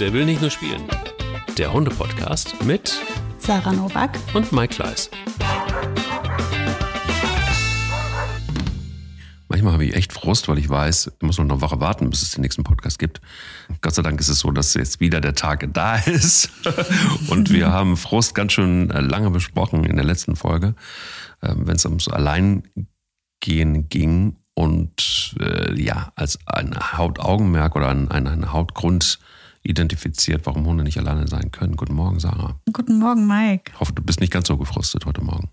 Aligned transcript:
Der 0.00 0.12
will 0.12 0.24
nicht 0.26 0.40
nur 0.40 0.50
spielen. 0.50 0.84
Der 1.56 1.72
Hunde-Podcast 1.72 2.62
mit 2.64 3.00
Sarah 3.38 3.72
Novak 3.72 4.16
und 4.32 4.52
Mike 4.52 4.76
Kleiss. 4.76 5.10
Manchmal 9.48 9.72
habe 9.72 9.84
ich 9.84 9.96
echt 9.96 10.12
Frust, 10.12 10.46
weil 10.46 10.58
ich 10.58 10.68
weiß, 10.68 11.10
ich 11.16 11.22
muss 11.22 11.38
noch 11.38 11.46
eine 11.46 11.60
Woche 11.60 11.80
warten, 11.80 12.10
bis 12.10 12.22
es 12.22 12.30
den 12.30 12.42
nächsten 12.42 12.62
Podcast 12.62 13.00
gibt. 13.00 13.20
Gott 13.80 13.96
sei 13.96 14.02
Dank 14.02 14.20
ist 14.20 14.28
es 14.28 14.38
so, 14.38 14.52
dass 14.52 14.74
jetzt 14.74 15.00
wieder 15.00 15.20
der 15.20 15.34
Tag 15.34 15.68
da 15.72 15.96
ist. 16.06 16.48
Und 17.28 17.50
wir 17.50 17.68
haben 17.72 17.96
Frust 17.96 18.36
ganz 18.36 18.52
schön 18.52 18.90
äh, 18.90 19.00
lange 19.00 19.30
besprochen 19.30 19.82
in 19.82 19.96
der 19.96 20.04
letzten 20.04 20.36
Folge, 20.36 20.76
ähm, 21.42 21.66
wenn 21.66 21.74
es 21.74 21.84
ums 21.84 22.06
Alleingehen 22.06 23.88
ging 23.88 24.36
und 24.54 25.34
äh, 25.40 25.74
ja, 25.74 26.12
als 26.14 26.38
ein 26.46 26.76
Hauptaugenmerk 26.78 27.74
oder 27.74 27.88
ein, 27.88 28.08
ein, 28.12 28.28
ein 28.28 28.52
Hauptgrund 28.52 29.18
identifiziert, 29.62 30.46
warum 30.46 30.66
Hunde 30.66 30.84
nicht 30.84 30.98
alleine 30.98 31.28
sein 31.28 31.50
können. 31.50 31.76
Guten 31.76 31.94
Morgen, 31.94 32.20
Sarah. 32.20 32.58
Guten 32.72 32.98
Morgen, 32.98 33.26
Mike. 33.26 33.72
Ich 33.74 33.80
hoffe, 33.80 33.92
du 33.92 34.02
bist 34.02 34.20
nicht 34.20 34.32
ganz 34.32 34.48
so 34.48 34.56
gefrustet 34.56 35.06
heute 35.06 35.22
Morgen. 35.22 35.50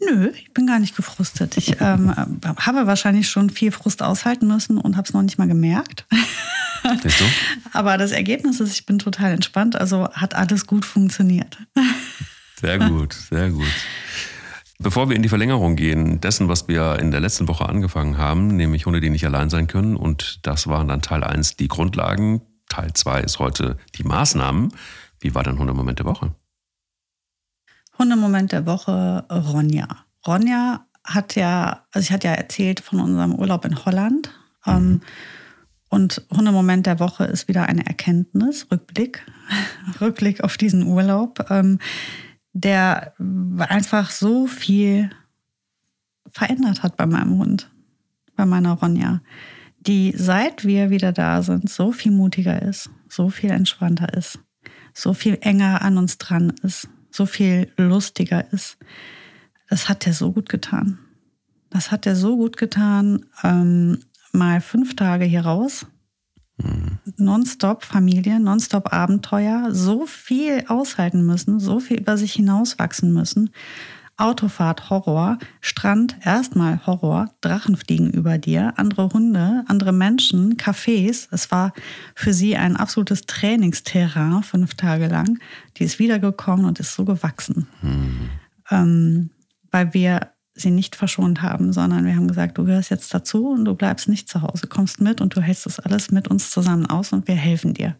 Nö, 0.00 0.30
ich 0.34 0.52
bin 0.54 0.66
gar 0.66 0.78
nicht 0.78 0.96
gefrustet. 0.96 1.56
Ich 1.56 1.80
ähm, 1.80 2.14
habe 2.58 2.86
wahrscheinlich 2.86 3.28
schon 3.28 3.50
viel 3.50 3.72
Frust 3.72 4.02
aushalten 4.02 4.46
müssen 4.46 4.78
und 4.78 4.96
habe 4.96 5.06
es 5.06 5.14
noch 5.14 5.22
nicht 5.22 5.38
mal 5.38 5.48
gemerkt. 5.48 6.06
Siehst 7.02 7.20
du? 7.20 7.24
Aber 7.72 7.98
das 7.98 8.12
Ergebnis 8.12 8.60
ist, 8.60 8.72
ich 8.72 8.86
bin 8.86 8.98
total 8.98 9.32
entspannt. 9.32 9.76
Also 9.76 10.08
hat 10.12 10.34
alles 10.34 10.66
gut 10.66 10.84
funktioniert. 10.84 11.58
Sehr 12.60 12.78
gut, 12.78 13.12
sehr 13.12 13.50
gut. 13.50 13.66
Bevor 14.80 15.08
wir 15.08 15.16
in 15.16 15.22
die 15.22 15.28
Verlängerung 15.28 15.74
gehen, 15.74 16.20
dessen, 16.20 16.48
was 16.48 16.68
wir 16.68 17.00
in 17.00 17.10
der 17.10 17.18
letzten 17.18 17.48
Woche 17.48 17.68
angefangen 17.68 18.16
haben, 18.16 18.46
nämlich 18.46 18.86
Hunde, 18.86 19.00
die 19.00 19.10
nicht 19.10 19.26
allein 19.26 19.50
sein 19.50 19.66
können, 19.66 19.96
und 19.96 20.38
das 20.46 20.68
waren 20.68 20.86
dann 20.86 21.02
Teil 21.02 21.24
1 21.24 21.56
die 21.56 21.66
Grundlagen, 21.66 22.42
Teil 22.68 22.92
2 22.92 23.20
ist 23.20 23.38
heute 23.38 23.76
die 23.96 24.04
Maßnahmen. 24.04 24.72
Wie 25.20 25.34
war 25.34 25.42
dein 25.42 25.58
Hundemoment 25.58 25.98
der 25.98 26.06
Woche? 26.06 26.34
Hundemoment 27.98 28.52
der 28.52 28.66
Woche, 28.66 29.24
Ronja. 29.30 29.88
Ronja 30.26 30.86
hat 31.04 31.34
ja, 31.34 31.84
also 31.92 32.04
ich 32.04 32.12
hatte 32.12 32.28
ja 32.28 32.34
erzählt 32.34 32.80
von 32.80 33.00
unserem 33.00 33.34
Urlaub 33.34 33.64
in 33.64 33.84
Holland. 33.84 34.30
Mhm. 34.66 34.72
Ähm, 34.72 35.00
und 35.90 36.26
Hundemoment 36.30 36.86
der 36.86 37.00
Woche 37.00 37.24
ist 37.24 37.48
wieder 37.48 37.64
eine 37.64 37.86
Erkenntnis, 37.86 38.66
Rückblick, 38.70 39.24
Rückblick 40.00 40.44
auf 40.44 40.56
diesen 40.56 40.86
Urlaub, 40.86 41.46
ähm, 41.50 41.78
der 42.52 43.14
einfach 43.58 44.10
so 44.10 44.46
viel 44.46 45.10
verändert 46.30 46.82
hat 46.82 46.96
bei 46.96 47.06
meinem 47.06 47.38
Hund, 47.38 47.70
bei 48.36 48.44
meiner 48.44 48.72
Ronja, 48.72 49.20
die 49.80 50.12
seit 50.16 50.64
wir 50.64 50.90
wieder 50.90 51.12
da 51.12 51.42
sind 51.42 51.70
so 51.70 51.92
viel 51.92 52.12
mutiger 52.12 52.60
ist, 52.62 52.90
so 53.08 53.30
viel 53.30 53.50
entspannter 53.50 54.12
ist, 54.14 54.38
so 54.92 55.14
viel 55.14 55.38
enger 55.40 55.82
an 55.82 55.98
uns 55.98 56.18
dran 56.18 56.52
ist, 56.62 56.88
so 57.10 57.26
viel 57.26 57.72
lustiger 57.76 58.52
ist. 58.52 58.78
Das 59.68 59.88
hat 59.88 60.06
er 60.06 60.12
so 60.12 60.32
gut 60.32 60.48
getan. 60.48 60.98
Das 61.70 61.90
hat 61.90 62.06
er 62.06 62.16
so 62.16 62.36
gut 62.36 62.56
getan. 62.56 63.26
Ähm, 63.42 63.98
mal 64.32 64.60
fünf 64.60 64.96
Tage 64.96 65.24
hier 65.24 65.42
raus. 65.42 65.86
Mhm. 66.56 66.98
Nonstop 67.16 67.84
Familie, 67.84 68.40
nonstop 68.40 68.92
Abenteuer, 68.92 69.68
so 69.72 70.06
viel 70.06 70.64
aushalten 70.68 71.24
müssen, 71.24 71.60
so 71.60 71.80
viel 71.80 71.98
über 71.98 72.16
sich 72.16 72.32
hinauswachsen 72.32 73.12
müssen. 73.12 73.50
Autofahrt 74.18 74.90
Horror, 74.90 75.38
Strand 75.60 76.16
erstmal 76.24 76.84
Horror, 76.86 77.30
Drachen 77.40 77.76
fliegen 77.76 78.10
über 78.10 78.36
dir, 78.36 78.74
andere 78.76 79.10
Hunde, 79.10 79.64
andere 79.68 79.92
Menschen, 79.92 80.56
Cafés. 80.56 81.28
Es 81.30 81.50
war 81.52 81.72
für 82.16 82.34
sie 82.34 82.56
ein 82.56 82.76
absolutes 82.76 83.22
Trainingsterrain 83.22 84.42
fünf 84.42 84.74
Tage 84.74 85.06
lang. 85.06 85.38
Die 85.76 85.84
ist 85.84 86.00
wiedergekommen 86.00 86.66
und 86.66 86.80
ist 86.80 86.94
so 86.94 87.04
gewachsen, 87.04 87.68
mhm. 87.80 88.30
ähm, 88.70 89.30
weil 89.70 89.94
wir 89.94 90.32
sie 90.54 90.72
nicht 90.72 90.96
verschont 90.96 91.40
haben, 91.40 91.72
sondern 91.72 92.04
wir 92.04 92.16
haben 92.16 92.26
gesagt, 92.26 92.58
du 92.58 92.64
gehörst 92.64 92.90
jetzt 92.90 93.14
dazu 93.14 93.50
und 93.50 93.64
du 93.64 93.74
bleibst 93.74 94.08
nicht 94.08 94.28
zu 94.28 94.42
Hause, 94.42 94.66
kommst 94.66 95.00
mit 95.00 95.20
und 95.20 95.36
du 95.36 95.40
hältst 95.40 95.66
das 95.66 95.78
alles 95.78 96.10
mit 96.10 96.26
uns 96.26 96.50
zusammen 96.50 96.86
aus 96.86 97.12
und 97.12 97.28
wir 97.28 97.36
helfen 97.36 97.74
dir. 97.74 97.94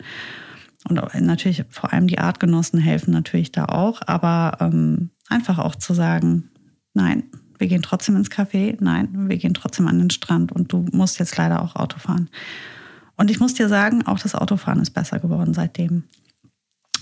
Und 0.88 1.00
natürlich 1.20 1.64
vor 1.70 1.92
allem 1.92 2.08
die 2.08 2.18
Artgenossen 2.18 2.80
helfen 2.80 3.12
natürlich 3.12 3.52
da 3.52 3.66
auch, 3.66 4.00
aber 4.06 4.58
ähm, 4.60 5.10
einfach 5.28 5.58
auch 5.58 5.74
zu 5.74 5.94
sagen, 5.94 6.50
nein, 6.94 7.24
wir 7.58 7.66
gehen 7.66 7.82
trotzdem 7.82 8.16
ins 8.16 8.30
Café, 8.30 8.76
nein, 8.80 9.28
wir 9.28 9.36
gehen 9.36 9.54
trotzdem 9.54 9.88
an 9.88 9.98
den 9.98 10.10
Strand 10.10 10.52
und 10.52 10.72
du 10.72 10.86
musst 10.92 11.18
jetzt 11.18 11.36
leider 11.36 11.62
auch 11.62 11.76
Auto 11.76 11.98
fahren. 11.98 12.30
Und 13.16 13.30
ich 13.30 13.40
muss 13.40 13.54
dir 13.54 13.68
sagen, 13.68 14.06
auch 14.06 14.20
das 14.20 14.34
Autofahren 14.34 14.80
ist 14.80 14.90
besser 14.90 15.18
geworden 15.18 15.52
seitdem. 15.52 16.04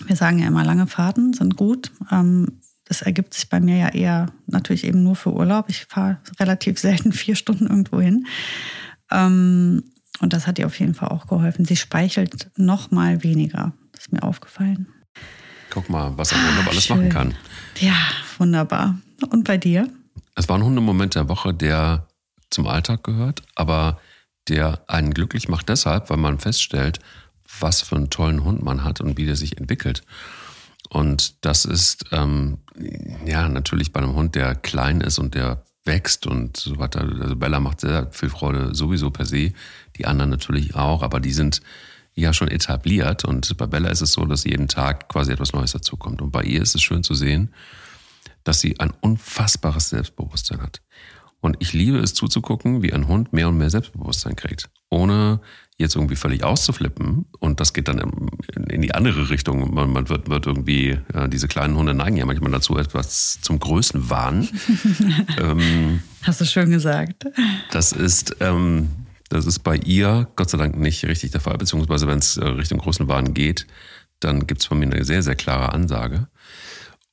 Wir 0.06 0.16
sagen 0.16 0.38
ja 0.38 0.46
immer, 0.46 0.64
lange 0.64 0.86
Fahrten 0.86 1.34
sind 1.34 1.56
gut. 1.56 1.92
Ähm, 2.10 2.60
das 2.84 3.02
ergibt 3.02 3.34
sich 3.34 3.48
bei 3.48 3.60
mir 3.60 3.76
ja 3.76 3.88
eher 3.88 4.26
natürlich 4.46 4.84
eben 4.84 5.02
nur 5.02 5.16
für 5.16 5.32
Urlaub. 5.32 5.66
Ich 5.68 5.84
fahre 5.84 6.18
relativ 6.40 6.78
selten 6.78 7.12
vier 7.12 7.36
Stunden 7.36 7.66
irgendwo 7.66 8.00
hin. 8.00 8.26
Ähm, 9.10 9.84
und 10.20 10.32
das 10.32 10.46
hat 10.46 10.58
ihr 10.58 10.66
auf 10.66 10.78
jeden 10.78 10.94
Fall 10.94 11.08
auch 11.08 11.26
geholfen. 11.26 11.66
Sie 11.66 11.76
speichelt 11.76 12.50
noch 12.56 12.90
mal 12.90 13.22
weniger. 13.22 13.72
Das 13.92 14.02
ist 14.02 14.12
mir 14.12 14.22
aufgefallen. 14.22 14.88
Guck 15.70 15.90
mal, 15.90 16.16
was 16.16 16.32
ein 16.32 16.40
Hund 16.40 16.66
ah, 16.66 16.70
alles 16.70 16.84
schön. 16.84 16.96
machen 16.96 17.08
kann. 17.10 17.34
Ja, 17.78 17.96
wunderbar. 18.38 18.96
Und 19.30 19.44
bei 19.44 19.56
dir? 19.56 19.88
Es 20.34 20.48
war 20.48 20.56
ein 20.56 20.64
Hundemoment 20.64 21.14
der 21.14 21.28
Woche, 21.28 21.54
der 21.54 22.06
zum 22.50 22.66
Alltag 22.66 23.04
gehört, 23.04 23.42
aber 23.54 24.00
der 24.48 24.84
einen 24.88 25.12
glücklich 25.12 25.48
macht 25.48 25.68
deshalb, 25.68 26.10
weil 26.10 26.18
man 26.18 26.38
feststellt, 26.38 27.00
was 27.60 27.82
für 27.82 27.96
einen 27.96 28.10
tollen 28.10 28.44
Hund 28.44 28.62
man 28.62 28.84
hat 28.84 29.00
und 29.00 29.18
wie 29.18 29.26
der 29.26 29.36
sich 29.36 29.58
entwickelt. 29.58 30.02
Und 30.88 31.44
das 31.44 31.64
ist 31.64 32.04
ähm, 32.12 32.58
ja 33.24 33.48
natürlich 33.48 33.92
bei 33.92 34.00
einem 34.00 34.14
Hund, 34.14 34.34
der 34.34 34.54
klein 34.54 35.00
ist 35.00 35.18
und 35.18 35.34
der 35.34 35.64
wächst 35.84 36.26
und 36.26 36.56
so 36.56 36.78
weiter. 36.78 37.00
Also 37.20 37.36
Bella 37.36 37.60
macht 37.60 37.80
sehr 37.80 38.10
viel 38.12 38.28
Freude 38.28 38.74
sowieso 38.74 39.10
per 39.10 39.26
se, 39.26 39.52
die 39.96 40.06
anderen 40.06 40.30
natürlich 40.30 40.74
auch, 40.74 41.02
aber 41.02 41.20
die 41.20 41.32
sind 41.32 41.60
ja 42.16 42.32
schon 42.32 42.48
etabliert 42.48 43.24
und 43.24 43.56
bei 43.56 43.66
Bella 43.66 43.90
ist 43.90 44.00
es 44.00 44.12
so, 44.12 44.24
dass 44.24 44.44
jeden 44.44 44.68
Tag 44.68 45.08
quasi 45.08 45.30
etwas 45.30 45.52
Neues 45.52 45.72
dazukommt. 45.72 46.22
Und 46.22 46.32
bei 46.32 46.42
ihr 46.42 46.62
ist 46.62 46.74
es 46.74 46.82
schön 46.82 47.02
zu 47.02 47.14
sehen, 47.14 47.54
dass 48.42 48.60
sie 48.60 48.80
ein 48.80 48.92
unfassbares 49.00 49.90
Selbstbewusstsein 49.90 50.62
hat. 50.62 50.80
Und 51.40 51.56
ich 51.60 51.74
liebe 51.74 51.98
es 51.98 52.14
zuzugucken, 52.14 52.82
wie 52.82 52.92
ein 52.92 53.06
Hund 53.06 53.32
mehr 53.32 53.48
und 53.48 53.58
mehr 53.58 53.70
Selbstbewusstsein 53.70 54.34
kriegt, 54.34 54.70
ohne 54.88 55.40
jetzt 55.76 55.94
irgendwie 55.94 56.16
völlig 56.16 56.42
auszuflippen. 56.42 57.26
Und 57.38 57.60
das 57.60 57.74
geht 57.74 57.88
dann 57.88 58.30
in 58.70 58.80
die 58.80 58.94
andere 58.94 59.28
Richtung. 59.28 59.74
Man, 59.74 59.92
man 59.92 60.08
wird, 60.08 60.30
wird, 60.30 60.46
irgendwie, 60.46 60.98
ja, 61.12 61.28
diese 61.28 61.48
kleinen 61.48 61.76
Hunde 61.76 61.92
neigen 61.92 62.16
ja 62.16 62.24
manchmal 62.24 62.50
dazu, 62.50 62.78
etwas 62.78 63.40
zum 63.42 63.60
Größenwahn. 63.60 64.48
ähm, 65.38 66.02
Hast 66.22 66.40
du 66.40 66.46
schön 66.46 66.70
gesagt. 66.70 67.26
Das 67.70 67.92
ist, 67.92 68.36
ähm, 68.40 68.88
das 69.28 69.46
ist 69.46 69.60
bei 69.60 69.76
ihr 69.76 70.28
Gott 70.36 70.50
sei 70.50 70.58
Dank 70.58 70.76
nicht 70.76 71.04
richtig 71.04 71.32
der 71.32 71.40
Fall, 71.40 71.58
beziehungsweise 71.58 72.06
wenn 72.06 72.18
es 72.18 72.36
äh, 72.36 72.44
Richtung 72.44 72.78
Größenwahn 72.78 73.34
geht, 73.34 73.66
dann 74.20 74.46
gibt 74.46 74.62
es 74.62 74.66
von 74.66 74.78
mir 74.78 74.86
eine 74.86 75.04
sehr, 75.04 75.22
sehr 75.22 75.34
klare 75.34 75.72
Ansage. 75.72 76.28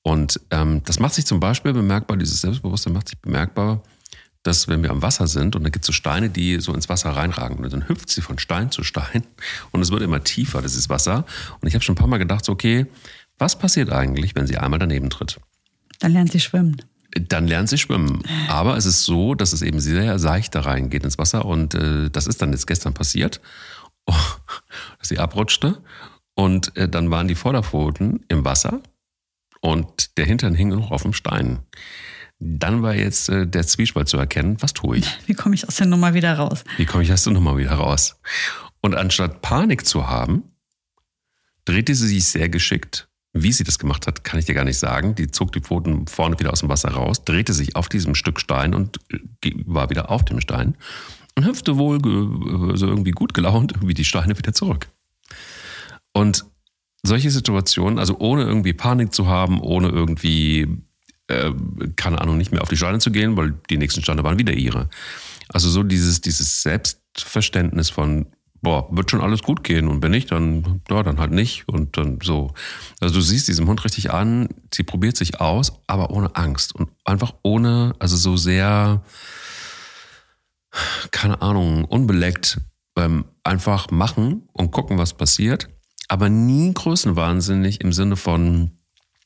Und 0.03 0.39
ähm, 0.51 0.81
das 0.83 0.99
macht 0.99 1.13
sich 1.13 1.25
zum 1.25 1.39
Beispiel 1.39 1.73
bemerkbar, 1.73 2.17
dieses 2.17 2.41
Selbstbewusstsein 2.41 2.93
macht 2.93 3.09
sich 3.09 3.19
bemerkbar, 3.19 3.81
dass 4.43 4.67
wenn 4.67 4.83
wir 4.83 4.91
am 4.91 5.01
Wasser 5.01 5.27
sind 5.27 5.55
und 5.55 5.63
da 5.63 5.69
gibt 5.69 5.85
es 5.85 5.87
so 5.87 5.93
Steine, 5.93 6.29
die 6.29 6.59
so 6.59 6.73
ins 6.73 6.89
Wasser 6.89 7.11
reinragen 7.11 7.57
und 7.57 7.71
dann 7.71 7.87
hüpft 7.87 8.09
sie 8.09 8.21
von 8.21 8.37
Stein 8.37 8.71
zu 8.71 8.83
Stein 8.83 9.23
und 9.71 9.81
es 9.81 9.91
wird 9.91 10.01
immer 10.01 10.23
tiefer, 10.23 10.61
das 10.61 10.75
ist 10.75 10.89
Wasser. 10.89 11.25
Und 11.61 11.67
ich 11.67 11.73
habe 11.73 11.83
schon 11.83 11.93
ein 11.93 11.97
paar 11.97 12.07
Mal 12.07 12.17
gedacht, 12.17 12.43
so, 12.45 12.51
okay, 12.51 12.85
was 13.37 13.57
passiert 13.57 13.91
eigentlich, 13.91 14.35
wenn 14.35 14.45
sie 14.45 14.57
einmal 14.57 14.79
daneben 14.79 15.09
tritt? 15.09 15.39
Dann 15.99 16.11
lernt 16.11 16.31
sie 16.31 16.41
schwimmen. 16.41 16.81
Dann 17.19 17.47
lernt 17.47 17.69
sie 17.69 17.77
schwimmen. 17.77 18.23
Aber 18.47 18.77
es 18.77 18.85
ist 18.85 19.05
so, 19.05 19.35
dass 19.35 19.53
es 19.53 19.61
eben 19.61 19.79
sehr 19.79 20.17
seicht 20.19 20.55
da 20.55 20.61
reingeht 20.61 21.03
ins 21.03 21.17
Wasser 21.17 21.45
und 21.45 21.75
äh, 21.75 22.09
das 22.09 22.27
ist 22.27 22.41
dann 22.41 22.51
jetzt 22.51 22.67
gestern 22.67 22.93
passiert, 22.93 23.41
oh, 24.05 24.15
dass 24.99 25.09
sie 25.09 25.19
abrutschte 25.19 25.81
und 26.35 26.75
äh, 26.75 26.89
dann 26.89 27.11
waren 27.11 27.27
die 27.27 27.35
Vorderpfoten 27.35 28.25
im 28.27 28.43
Wasser 28.43 28.81
und 29.61 30.17
der 30.17 30.25
Hintern 30.25 30.55
hing 30.55 30.69
noch 30.69 30.91
auf 30.91 31.03
dem 31.03 31.13
Stein. 31.13 31.59
Dann 32.39 32.81
war 32.81 32.95
jetzt 32.95 33.29
äh, 33.29 33.47
der 33.47 33.65
Zwiespalt 33.65 34.09
zu 34.09 34.17
erkennen, 34.17 34.57
was 34.59 34.73
tue 34.73 34.97
ich? 34.97 35.07
Wie 35.27 35.33
komme 35.33 35.55
ich 35.55 35.67
aus 35.67 35.75
der 35.75 35.87
Nummer 35.87 36.13
wieder 36.13 36.33
raus? 36.33 36.63
Wie 36.77 36.85
komme 36.85 37.03
ich 37.03 37.13
aus 37.13 37.23
der 37.23 37.33
Nummer 37.33 37.57
wieder 37.57 37.73
raus? 37.73 38.19
Und 38.81 38.95
anstatt 38.95 39.41
Panik 39.41 39.85
zu 39.85 40.07
haben, 40.07 40.43
drehte 41.63 41.95
sie 41.95 42.07
sich 42.07 42.25
sehr 42.25 42.49
geschickt. 42.49 43.07
Wie 43.33 43.51
sie 43.51 43.63
das 43.63 43.79
gemacht 43.79 44.05
hat, 44.05 44.23
kann 44.23 44.39
ich 44.39 44.45
dir 44.45 44.53
gar 44.53 44.63
nicht 44.63 44.77
sagen. 44.77 45.15
Die 45.15 45.31
zog 45.31 45.51
die 45.51 45.59
Pfoten 45.59 46.05
vorne 46.07 46.39
wieder 46.39 46.51
aus 46.51 46.59
dem 46.59 46.69
Wasser 46.69 46.91
raus, 46.91 47.25
drehte 47.25 47.51
sich 47.53 47.75
auf 47.75 47.89
diesem 47.89 48.13
Stück 48.13 48.39
Stein 48.39 48.75
und 48.75 48.99
äh, 49.11 49.51
war 49.65 49.89
wieder 49.89 50.11
auf 50.11 50.23
dem 50.23 50.39
Stein 50.39 50.75
und 51.35 51.45
hüpfte 51.45 51.77
wohl 51.77 51.99
so 52.77 52.87
irgendwie 52.87 53.11
gut 53.11 53.33
gelaunt 53.33 53.71
irgendwie 53.75 53.95
die 53.95 54.05
Steine 54.05 54.37
wieder 54.37 54.53
zurück. 54.53 54.87
Und 56.13 56.45
solche 57.01 57.31
Situationen, 57.31 57.99
also 57.99 58.17
ohne 58.19 58.43
irgendwie 58.43 58.73
Panik 58.73 59.13
zu 59.13 59.27
haben, 59.27 59.59
ohne 59.61 59.89
irgendwie 59.89 60.67
äh, 61.27 61.51
keine 61.95 62.21
Ahnung, 62.21 62.37
nicht 62.37 62.51
mehr 62.51 62.61
auf 62.61 62.69
die 62.69 62.77
Steine 62.77 62.99
zu 62.99 63.11
gehen, 63.11 63.37
weil 63.37 63.53
die 63.69 63.77
nächsten 63.77 64.01
Steine 64.01 64.23
waren 64.23 64.39
wieder 64.39 64.53
ihre. 64.53 64.89
Also 65.49 65.69
so 65.69 65.83
dieses, 65.83 66.21
dieses 66.21 66.61
Selbstverständnis 66.61 67.89
von 67.89 68.27
boah, 68.63 68.87
wird 68.95 69.11
schon 69.11 69.21
alles 69.21 69.43
gut 69.43 69.63
gehen 69.63 69.87
und 69.89 70.01
wenn 70.01 70.11
nicht, 70.11 70.31
dann, 70.31 70.81
ja, 70.89 71.03
dann 71.03 71.19
halt 71.19 71.31
nicht 71.31 71.67
und 71.67 71.97
dann 71.97 72.19
so. 72.23 72.53
Also 73.01 73.15
du 73.15 73.21
siehst 73.21 73.49
diesem 73.49 73.67
Hund 73.67 73.83
richtig 73.83 74.11
an, 74.11 74.47
sie 74.73 74.83
probiert 74.83 75.17
sich 75.17 75.41
aus, 75.41 75.73
aber 75.85 76.09
ohne 76.09 76.35
Angst 76.35 76.73
und 76.73 76.89
einfach 77.03 77.33
ohne, 77.43 77.93
also 77.99 78.15
so 78.15 78.37
sehr, 78.37 79.03
keine 81.11 81.41
Ahnung, 81.41 81.83
unbeleckt, 81.83 82.61
ähm, 82.95 83.25
einfach 83.43 83.91
machen 83.91 84.47
und 84.53 84.71
gucken, 84.71 84.97
was 84.97 85.13
passiert, 85.13 85.67
aber 86.07 86.29
nie 86.29 86.73
größenwahnsinnig 86.73 87.81
im 87.81 87.91
Sinne 87.91 88.15
von, 88.15 88.71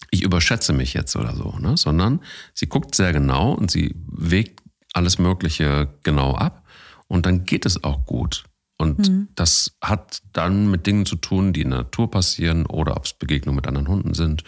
ich 0.10 0.24
überschätze 0.24 0.74
mich 0.74 0.96
jetzt 0.96 1.16
oder 1.16 1.36
so, 1.36 1.56
ne? 1.60 1.78
sondern 1.78 2.22
sie 2.56 2.68
guckt 2.68 2.96
sehr 2.96 3.14
genau 3.14 3.52
und 3.52 3.70
sie 3.70 3.94
wägt 4.08 4.64
alles 4.94 5.20
Mögliche 5.20 5.94
genau 6.02 6.34
ab 6.34 6.66
und 7.08 7.28
dann 7.28 7.46
geht 7.46 7.68
es 7.68 7.84
auch 7.84 8.06
gut. 8.06 8.46
Und 8.78 9.10
mhm. 9.10 9.28
das 9.36 9.76
hat 9.82 10.22
dann 10.34 10.70
mit 10.70 10.86
Dingen 10.86 11.06
zu 11.06 11.16
tun, 11.16 11.52
die 11.52 11.62
in 11.62 11.72
der 11.72 11.80
Natur 11.80 12.12
passieren 12.12 12.66
oder 12.66 12.96
ob 12.96 13.06
es 13.06 13.14
Begegnungen 13.14 13.56
mit 13.56 13.68
anderen 13.68 13.88
Hunden 13.88 14.14
sind. 14.14 14.44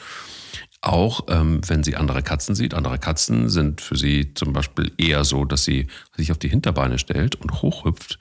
Auch 0.81 1.21
ähm, 1.27 1.61
wenn 1.67 1.83
sie 1.83 1.95
andere 1.95 2.21
Katzen 2.21 2.55
sieht. 2.55 2.73
Andere 2.73 2.99
Katzen 2.99 3.49
sind 3.49 3.81
für 3.81 3.97
sie 3.97 4.33
zum 4.33 4.53
Beispiel 4.53 4.91
eher 4.97 5.25
so, 5.25 5.45
dass 5.45 5.63
sie 5.63 5.87
sich 6.15 6.31
auf 6.31 6.37
die 6.37 6.47
Hinterbeine 6.47 6.99
stellt 6.99 7.35
und 7.35 7.61
hochhüpft 7.61 8.19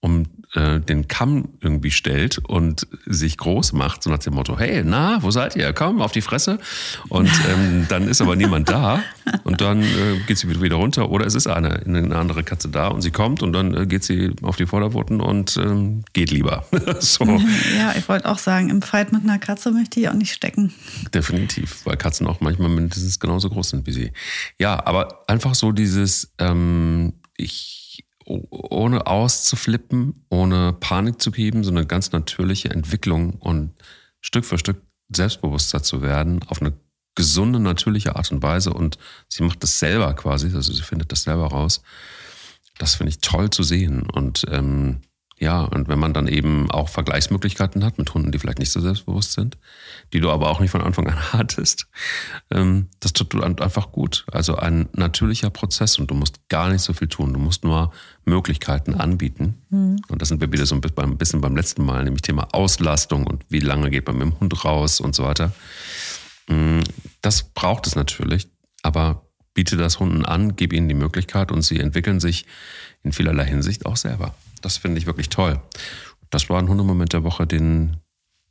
um 0.00 0.26
äh, 0.54 0.80
den 0.80 1.08
Kamm 1.08 1.48
irgendwie 1.60 1.90
stellt 1.90 2.38
und 2.38 2.86
sich 3.06 3.36
groß 3.38 3.72
macht, 3.72 4.02
so 4.02 4.10
nach 4.10 4.18
dem 4.18 4.34
Motto, 4.34 4.58
hey, 4.58 4.82
na, 4.84 5.22
wo 5.22 5.30
seid 5.30 5.56
ihr? 5.56 5.72
Komm, 5.72 6.00
auf 6.00 6.12
die 6.12 6.20
Fresse. 6.20 6.58
Und 7.08 7.30
ähm, 7.50 7.86
dann 7.88 8.08
ist 8.08 8.20
aber 8.20 8.36
niemand 8.36 8.68
da 8.68 9.02
und 9.42 9.60
dann 9.60 9.82
äh, 9.82 10.18
geht 10.26 10.38
sie 10.38 10.48
wieder 10.60 10.76
runter 10.76 11.10
oder 11.10 11.26
es 11.26 11.34
ist 11.34 11.46
eine, 11.46 11.80
eine 11.84 12.16
andere 12.16 12.44
Katze 12.44 12.68
da 12.68 12.88
und 12.88 13.02
sie 13.02 13.10
kommt 13.10 13.42
und 13.42 13.52
dann 13.52 13.74
äh, 13.74 13.86
geht 13.86 14.04
sie 14.04 14.32
auf 14.42 14.56
die 14.56 14.66
Vorderpfoten 14.66 15.20
und 15.20 15.56
ähm, 15.56 16.04
geht 16.12 16.30
lieber. 16.30 16.64
so. 17.00 17.24
Ja, 17.76 17.94
ich 17.96 18.08
wollte 18.08 18.30
auch 18.30 18.38
sagen, 18.38 18.70
im 18.70 18.82
Fight 18.82 19.12
mit 19.12 19.24
einer 19.24 19.38
Katze 19.38 19.70
möchte 19.70 19.98
ich 19.98 20.08
auch 20.08 20.14
nicht 20.14 20.32
stecken. 20.32 20.72
Definitiv, 21.12 21.84
weil 21.84 21.96
Katzen 21.96 22.26
auch 22.26 22.40
manchmal 22.40 22.68
mindestens 22.68 23.18
genauso 23.18 23.50
groß 23.50 23.70
sind 23.70 23.86
wie 23.86 23.92
sie. 23.92 24.12
Ja, 24.58 24.84
aber 24.86 25.24
einfach 25.26 25.54
so 25.54 25.72
dieses, 25.72 26.32
ähm, 26.38 27.14
ich 27.36 27.83
ohne 28.24 29.06
auszuflippen, 29.06 30.24
ohne 30.30 30.72
Panik 30.72 31.20
zu 31.20 31.30
geben, 31.30 31.64
so 31.64 31.70
eine 31.70 31.86
ganz 31.86 32.12
natürliche 32.12 32.70
Entwicklung 32.70 33.34
und 33.34 33.72
Stück 34.20 34.44
für 34.44 34.58
Stück 34.58 34.82
selbstbewusster 35.14 35.82
zu 35.82 36.02
werden, 36.02 36.42
auf 36.48 36.60
eine 36.60 36.72
gesunde, 37.14 37.60
natürliche 37.60 38.16
Art 38.16 38.32
und 38.32 38.42
Weise. 38.42 38.72
Und 38.72 38.98
sie 39.28 39.42
macht 39.42 39.62
das 39.62 39.78
selber 39.78 40.14
quasi, 40.14 40.50
also 40.54 40.72
sie 40.72 40.82
findet 40.82 41.12
das 41.12 41.22
selber 41.22 41.46
raus. 41.48 41.82
Das 42.78 42.96
finde 42.96 43.10
ich 43.10 43.20
toll 43.20 43.50
zu 43.50 43.62
sehen. 43.62 44.08
Und 44.10 44.46
ähm, 44.50 45.02
ja, 45.38 45.62
und 45.62 45.88
wenn 45.88 45.98
man 45.98 46.14
dann 46.14 46.28
eben 46.28 46.70
auch 46.70 46.88
Vergleichsmöglichkeiten 46.88 47.84
hat 47.84 47.98
mit 47.98 48.14
Hunden, 48.14 48.30
die 48.30 48.38
vielleicht 48.38 48.60
nicht 48.60 48.70
so 48.70 48.80
selbstbewusst 48.80 49.32
sind, 49.32 49.58
die 50.12 50.20
du 50.20 50.30
aber 50.30 50.48
auch 50.48 50.60
nicht 50.60 50.70
von 50.70 50.80
Anfang 50.80 51.08
an 51.08 51.18
hattest, 51.32 51.86
ähm, 52.50 52.86
das 53.00 53.12
tut 53.12 53.34
einfach 53.42 53.90
gut. 53.90 54.24
Also 54.30 54.56
ein 54.56 54.88
natürlicher 54.92 55.50
Prozess 55.50 55.98
und 55.98 56.10
du 56.10 56.14
musst 56.14 56.48
gar 56.48 56.70
nicht 56.70 56.82
so 56.82 56.92
viel 56.92 57.08
tun. 57.08 57.32
Du 57.32 57.40
musst 57.40 57.64
nur 57.64 57.92
Möglichkeiten 58.24 58.94
anbieten. 58.94 59.62
Mhm. 59.70 59.96
Und 60.08 60.22
das 60.22 60.28
sind 60.28 60.40
wir 60.40 60.52
wieder 60.52 60.66
so 60.66 60.76
ein 60.76 60.80
bisschen 60.80 61.40
beim 61.40 61.56
letzten 61.56 61.84
Mal, 61.84 62.04
nämlich 62.04 62.22
Thema 62.22 62.48
Auslastung 62.52 63.26
und 63.26 63.44
wie 63.48 63.60
lange 63.60 63.90
geht 63.90 64.06
man 64.06 64.16
mit 64.16 64.28
dem 64.28 64.40
Hund 64.40 64.64
raus 64.64 65.00
und 65.00 65.16
so 65.16 65.24
weiter. 65.24 65.52
Mm, 66.48 66.80
das 67.22 67.42
braucht 67.42 67.86
es 67.86 67.96
natürlich, 67.96 68.48
aber 68.82 69.26
biete 69.52 69.76
das 69.76 69.98
Hunden 69.98 70.24
an, 70.24 70.56
gib 70.56 70.72
ihnen 70.72 70.88
die 70.88 70.94
Möglichkeit 70.94 71.50
und 71.50 71.62
sie 71.62 71.80
entwickeln 71.80 72.20
sich 72.20 72.46
in 73.02 73.12
vielerlei 73.12 73.46
Hinsicht 73.46 73.86
auch 73.86 73.96
selber. 73.96 74.34
Das 74.64 74.78
finde 74.78 74.98
ich 74.98 75.06
wirklich 75.06 75.28
toll. 75.28 75.60
Das 76.30 76.48
war 76.48 76.58
ein 76.58 76.68
Hundemoment 76.68 77.12
der 77.12 77.22
Woche, 77.22 77.46
den, 77.46 77.98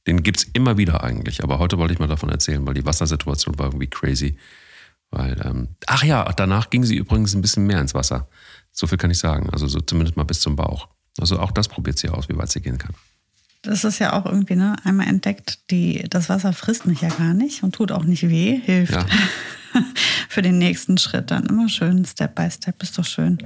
den 0.06 0.22
gibt 0.22 0.38
es 0.38 0.44
immer 0.54 0.78
wieder 0.78 1.04
eigentlich. 1.04 1.44
Aber 1.44 1.58
heute 1.58 1.80
wollte 1.80 1.94
ich 1.94 2.00
mal 2.00 2.08
davon 2.08 2.30
erzählen, 2.30 2.66
weil 2.68 2.76
die 2.76 2.86
Wassersituation 2.86 3.58
war 3.58 3.68
irgendwie 3.68 3.88
crazy. 3.88 4.38
Weil, 5.10 5.42
ähm, 5.44 5.70
ach 5.88 6.04
ja, 6.04 6.24
danach 6.34 6.70
ging 6.70 6.84
sie 6.84 6.96
übrigens 6.98 7.34
ein 7.34 7.42
bisschen 7.42 7.66
mehr 7.66 7.82
ins 7.82 7.96
Wasser. 7.96 8.28
So 8.72 8.86
viel 8.86 9.00
kann 9.00 9.10
ich 9.10 9.18
sagen. 9.18 9.50
Also 9.50 9.68
so 9.68 9.80
zumindest 9.82 10.16
mal 10.16 10.24
bis 10.24 10.40
zum 10.40 10.56
Bauch. 10.56 10.88
Also 11.20 11.40
auch 11.40 11.52
das 11.52 11.68
probiert 11.68 11.98
sie 11.98 12.10
aus, 12.10 12.30
wie 12.30 12.38
weit 12.38 12.52
sie 12.52 12.62
gehen 12.62 12.78
kann. 12.78 12.94
Das 13.64 13.84
ist 13.84 13.98
ja 13.98 14.14
auch 14.14 14.26
irgendwie, 14.28 14.56
ne, 14.56 14.76
einmal 14.84 15.08
entdeckt, 15.08 15.72
die, 15.72 16.06
das 16.10 16.30
Wasser 16.30 16.54
frisst 16.54 16.86
mich 16.86 17.02
ja 17.02 17.10
gar 17.10 17.34
nicht 17.34 17.64
und 17.64 17.74
tut 17.74 17.92
auch 17.92 18.04
nicht 18.04 18.30
weh, 18.30 18.60
hilft 18.64 18.94
ja. 18.94 19.06
für 20.30 20.42
den 20.44 20.60
nächsten 20.60 20.98
Schritt. 21.00 21.32
Dann 21.32 21.48
immer 21.48 21.70
schön, 21.70 22.06
Step 22.06 22.36
by 22.36 22.52
Step, 22.52 22.84
ist 22.84 22.98
doch 22.98 23.06
schön. 23.06 23.40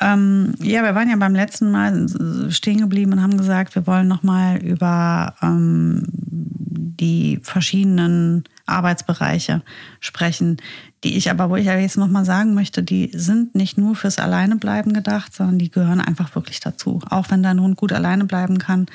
Ähm, 0.00 0.54
ja, 0.60 0.82
wir 0.82 0.94
waren 0.94 1.10
ja 1.10 1.16
beim 1.16 1.34
letzten 1.34 1.70
Mal 1.70 2.06
stehen 2.50 2.78
geblieben 2.78 3.12
und 3.12 3.22
haben 3.22 3.36
gesagt, 3.36 3.74
wir 3.74 3.86
wollen 3.86 4.06
nochmal 4.06 4.58
über 4.58 5.34
ähm, 5.42 6.04
die 6.06 7.40
verschiedenen 7.42 8.44
Arbeitsbereiche 8.66 9.62
sprechen, 10.00 10.58
die 11.04 11.16
ich 11.16 11.30
aber, 11.30 11.50
wo 11.50 11.56
ich 11.56 11.66
jetzt 11.66 11.96
nochmal 11.96 12.24
sagen 12.24 12.54
möchte, 12.54 12.82
die 12.82 13.10
sind 13.14 13.54
nicht 13.54 13.78
nur 13.78 13.94
fürs 13.94 14.18
Alleinebleiben 14.18 14.92
gedacht, 14.92 15.34
sondern 15.34 15.58
die 15.58 15.70
gehören 15.70 16.00
einfach 16.00 16.34
wirklich 16.34 16.60
dazu. 16.60 17.00
Auch 17.08 17.30
wenn 17.30 17.42
dein 17.42 17.60
Hund 17.60 17.76
gut 17.76 17.92
alleine 17.92 18.24
bleiben 18.24 18.58
kann, 18.58 18.86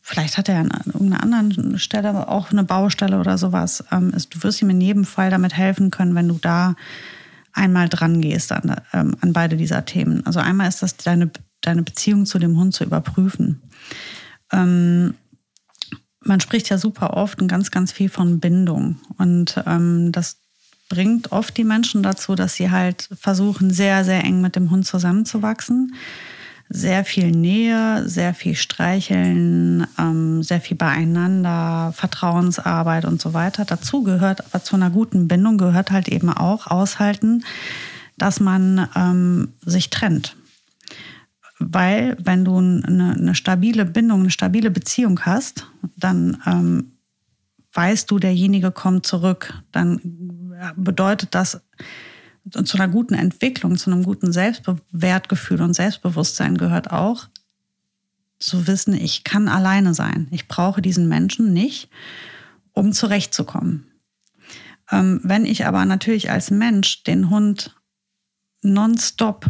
vielleicht 0.00 0.38
hat 0.38 0.48
er 0.48 0.58
an 0.58 0.70
irgendeiner 0.86 1.22
anderen 1.22 1.78
Stelle 1.78 2.28
auch 2.28 2.50
eine 2.50 2.64
Baustelle 2.64 3.20
oder 3.20 3.38
sowas. 3.38 3.84
Ähm, 3.90 4.12
du 4.30 4.42
wirst 4.42 4.60
ihm 4.60 4.70
in 4.70 4.80
jedem 4.80 5.04
Fall 5.04 5.30
damit 5.30 5.56
helfen 5.56 5.90
können, 5.90 6.14
wenn 6.14 6.28
du 6.28 6.38
da 6.40 6.74
einmal 7.52 7.88
dran 7.88 8.20
gehst 8.20 8.52
an, 8.52 8.76
ähm, 8.92 9.16
an 9.20 9.32
beide 9.32 9.56
dieser 9.56 9.84
Themen. 9.84 10.24
Also 10.26 10.40
einmal 10.40 10.68
ist 10.68 10.82
das 10.82 10.96
deine, 10.96 11.30
deine 11.60 11.82
Beziehung 11.82 12.26
zu 12.26 12.38
dem 12.38 12.56
Hund 12.56 12.74
zu 12.74 12.84
überprüfen. 12.84 13.62
Ähm, 14.52 15.14
man 16.20 16.40
spricht 16.40 16.68
ja 16.68 16.78
super 16.78 17.14
oft 17.16 17.42
und 17.42 17.48
ganz, 17.48 17.70
ganz 17.70 17.92
viel 17.92 18.08
von 18.08 18.40
Bindung. 18.40 18.96
Und 19.18 19.62
ähm, 19.66 20.12
das 20.12 20.38
bringt 20.88 21.32
oft 21.32 21.56
die 21.56 21.64
Menschen 21.64 22.02
dazu, 22.02 22.34
dass 22.34 22.54
sie 22.54 22.70
halt 22.70 23.08
versuchen, 23.18 23.70
sehr, 23.70 24.04
sehr 24.04 24.22
eng 24.24 24.40
mit 24.40 24.56
dem 24.56 24.70
Hund 24.70 24.86
zusammenzuwachsen 24.86 25.94
sehr 26.74 27.04
viel 27.04 27.30
Nähe, 27.30 28.08
sehr 28.08 28.32
viel 28.32 28.54
Streicheln, 28.54 29.86
ähm, 29.98 30.42
sehr 30.42 30.60
viel 30.60 30.76
beieinander, 30.76 31.92
Vertrauensarbeit 31.94 33.04
und 33.04 33.20
so 33.20 33.34
weiter. 33.34 33.66
Dazu 33.66 34.02
gehört, 34.02 34.42
aber 34.46 34.64
zu 34.64 34.76
einer 34.76 34.88
guten 34.88 35.28
Bindung 35.28 35.58
gehört 35.58 35.90
halt 35.90 36.08
eben 36.08 36.30
auch 36.30 36.66
aushalten, 36.66 37.44
dass 38.16 38.40
man 38.40 38.88
ähm, 38.96 39.52
sich 39.60 39.90
trennt. 39.90 40.34
Weil 41.58 42.16
wenn 42.18 42.44
du 42.44 42.56
eine, 42.56 43.16
eine, 43.18 43.34
stabile 43.34 43.84
Bindung, 43.84 44.20
eine 44.20 44.30
stabile 44.30 44.70
Beziehung 44.70 45.20
hast, 45.20 45.68
dann 45.96 46.42
ähm, 46.46 46.92
weißt 47.74 48.10
du, 48.10 48.18
derjenige 48.18 48.70
kommt 48.70 49.04
zurück. 49.04 49.62
Dann 49.72 50.00
bedeutet 50.76 51.34
das, 51.34 51.60
zu 52.50 52.76
einer 52.76 52.88
guten 52.88 53.14
Entwicklung, 53.14 53.76
zu 53.76 53.90
einem 53.90 54.02
guten 54.02 54.32
Selbstwertgefühl 54.32 55.62
und 55.62 55.74
Selbstbewusstsein 55.74 56.58
gehört 56.58 56.90
auch 56.90 57.28
zu 58.38 58.66
wissen, 58.66 58.94
ich 58.94 59.24
kann 59.24 59.48
alleine 59.48 59.94
sein. 59.94 60.26
Ich 60.30 60.48
brauche 60.48 60.82
diesen 60.82 61.08
Menschen 61.08 61.52
nicht, 61.52 61.88
um 62.72 62.92
zurechtzukommen. 62.92 63.86
Ähm, 64.90 65.20
wenn 65.22 65.46
ich 65.46 65.66
aber 65.66 65.84
natürlich 65.84 66.30
als 66.30 66.50
Mensch 66.50 67.04
den 67.04 67.30
Hund 67.30 67.76
nonstop 68.62 69.46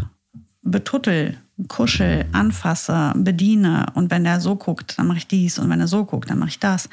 betuttel, 0.63 1.39
kuschel, 1.69 2.27
anfasse, 2.33 3.13
bediene 3.17 3.87
und 3.95 4.11
wenn 4.11 4.27
er 4.27 4.41
so 4.41 4.57
guckt, 4.57 4.99
dann 4.99 5.07
mache 5.07 5.19
ich 5.19 5.27
dies 5.27 5.59
und 5.59 5.71
wenn 5.71 5.81
er 5.81 5.89
so 5.89 6.05
guckt, 6.05 6.31
dann 6.31 6.39
mache 6.39 6.51
ich 6.51 6.59
das, 6.59 6.89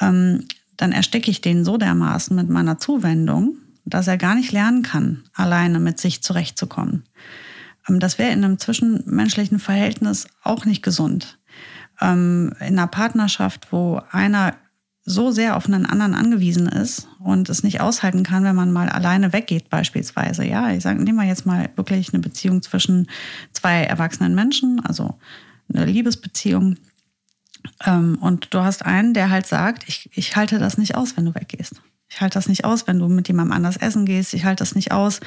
ähm, 0.00 0.46
dann 0.76 0.92
erstecke 0.92 1.30
ich 1.30 1.40
den 1.40 1.64
so 1.64 1.76
dermaßen 1.76 2.36
mit 2.36 2.48
meiner 2.48 2.78
Zuwendung, 2.78 3.56
dass 3.86 4.08
er 4.08 4.18
gar 4.18 4.34
nicht 4.34 4.52
lernen 4.52 4.82
kann, 4.82 5.22
alleine 5.32 5.78
mit 5.78 5.98
sich 5.98 6.22
zurechtzukommen. 6.22 7.04
Ähm, 7.88 8.00
das 8.00 8.18
wäre 8.18 8.32
in 8.32 8.44
einem 8.44 8.58
zwischenmenschlichen 8.58 9.58
Verhältnis 9.58 10.26
auch 10.42 10.64
nicht 10.64 10.82
gesund. 10.82 11.38
Ähm, 12.00 12.52
in 12.60 12.78
einer 12.78 12.88
Partnerschaft, 12.88 13.72
wo 13.72 14.02
einer 14.10 14.54
so 15.08 15.30
sehr 15.30 15.56
auf 15.56 15.66
einen 15.66 15.86
anderen 15.86 16.14
angewiesen 16.14 16.66
ist 16.66 17.06
und 17.20 17.48
es 17.48 17.62
nicht 17.62 17.80
aushalten 17.80 18.24
kann, 18.24 18.42
wenn 18.42 18.56
man 18.56 18.72
mal 18.72 18.88
alleine 18.88 19.32
weggeht 19.32 19.70
beispielsweise. 19.70 20.44
Ja, 20.44 20.72
ich 20.72 20.82
sage, 20.82 21.00
nehmen 21.00 21.18
wir 21.18 21.28
jetzt 21.28 21.46
mal 21.46 21.70
wirklich 21.76 22.12
eine 22.12 22.20
Beziehung 22.20 22.60
zwischen 22.60 23.06
zwei 23.52 23.84
erwachsenen 23.84 24.34
Menschen, 24.34 24.84
also 24.84 25.16
eine 25.72 25.84
Liebesbeziehung. 25.84 26.76
Ähm, 27.84 28.18
und 28.20 28.52
du 28.52 28.60
hast 28.60 28.84
einen, 28.84 29.14
der 29.14 29.30
halt 29.30 29.46
sagt, 29.46 29.88
ich, 29.88 30.10
ich 30.12 30.34
halte 30.34 30.58
das 30.58 30.76
nicht 30.76 30.96
aus, 30.96 31.16
wenn 31.16 31.24
du 31.24 31.34
weggehst. 31.36 31.80
Ich 32.08 32.20
halte 32.20 32.34
das 32.34 32.48
nicht 32.48 32.64
aus, 32.64 32.86
wenn 32.86 33.00
du 33.00 33.08
mit 33.08 33.26
jemandem 33.26 33.56
anders 33.56 33.76
essen 33.76 34.06
gehst. 34.06 34.32
Ich 34.32 34.44
halte 34.44 34.62
das 34.62 34.76
nicht 34.76 34.92
aus, 34.92 35.20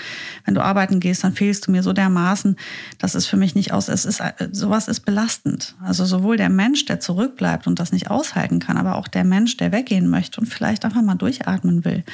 wenn 0.46 0.56
du 0.56 0.64
arbeiten 0.64 1.02
gehst, 1.02 1.24
dann 1.24 1.34
fehlst 1.34 1.68
du 1.68 1.72
mir 1.72 1.84
so 1.84 1.92
dermaßen. 1.92 2.56
Das 3.00 3.16
ist 3.16 3.26
für 3.26 3.36
mich 3.36 3.54
nicht 3.54 3.74
aus. 3.74 3.90
Es 3.90 4.06
ist, 4.06 4.24
sowas 4.52 4.88
ist 4.88 5.02
belastend. 5.02 5.76
Also 5.84 6.06
sowohl 6.06 6.38
der 6.38 6.50
Mensch, 6.50 6.86
der 6.86 7.02
zurückbleibt 7.02 7.68
und 7.68 7.80
das 7.80 7.92
nicht 7.92 8.10
aushalten 8.10 8.60
kann, 8.60 8.78
aber 8.78 8.96
auch 8.96 9.10
der 9.10 9.26
Mensch, 9.26 9.58
der 9.58 9.74
weggehen 9.74 10.10
möchte 10.10 10.40
und 10.40 10.48
vielleicht 10.48 10.86
einfach 10.86 11.02
mal 11.02 11.16
durchatmen 11.16 11.84
will 11.84 12.06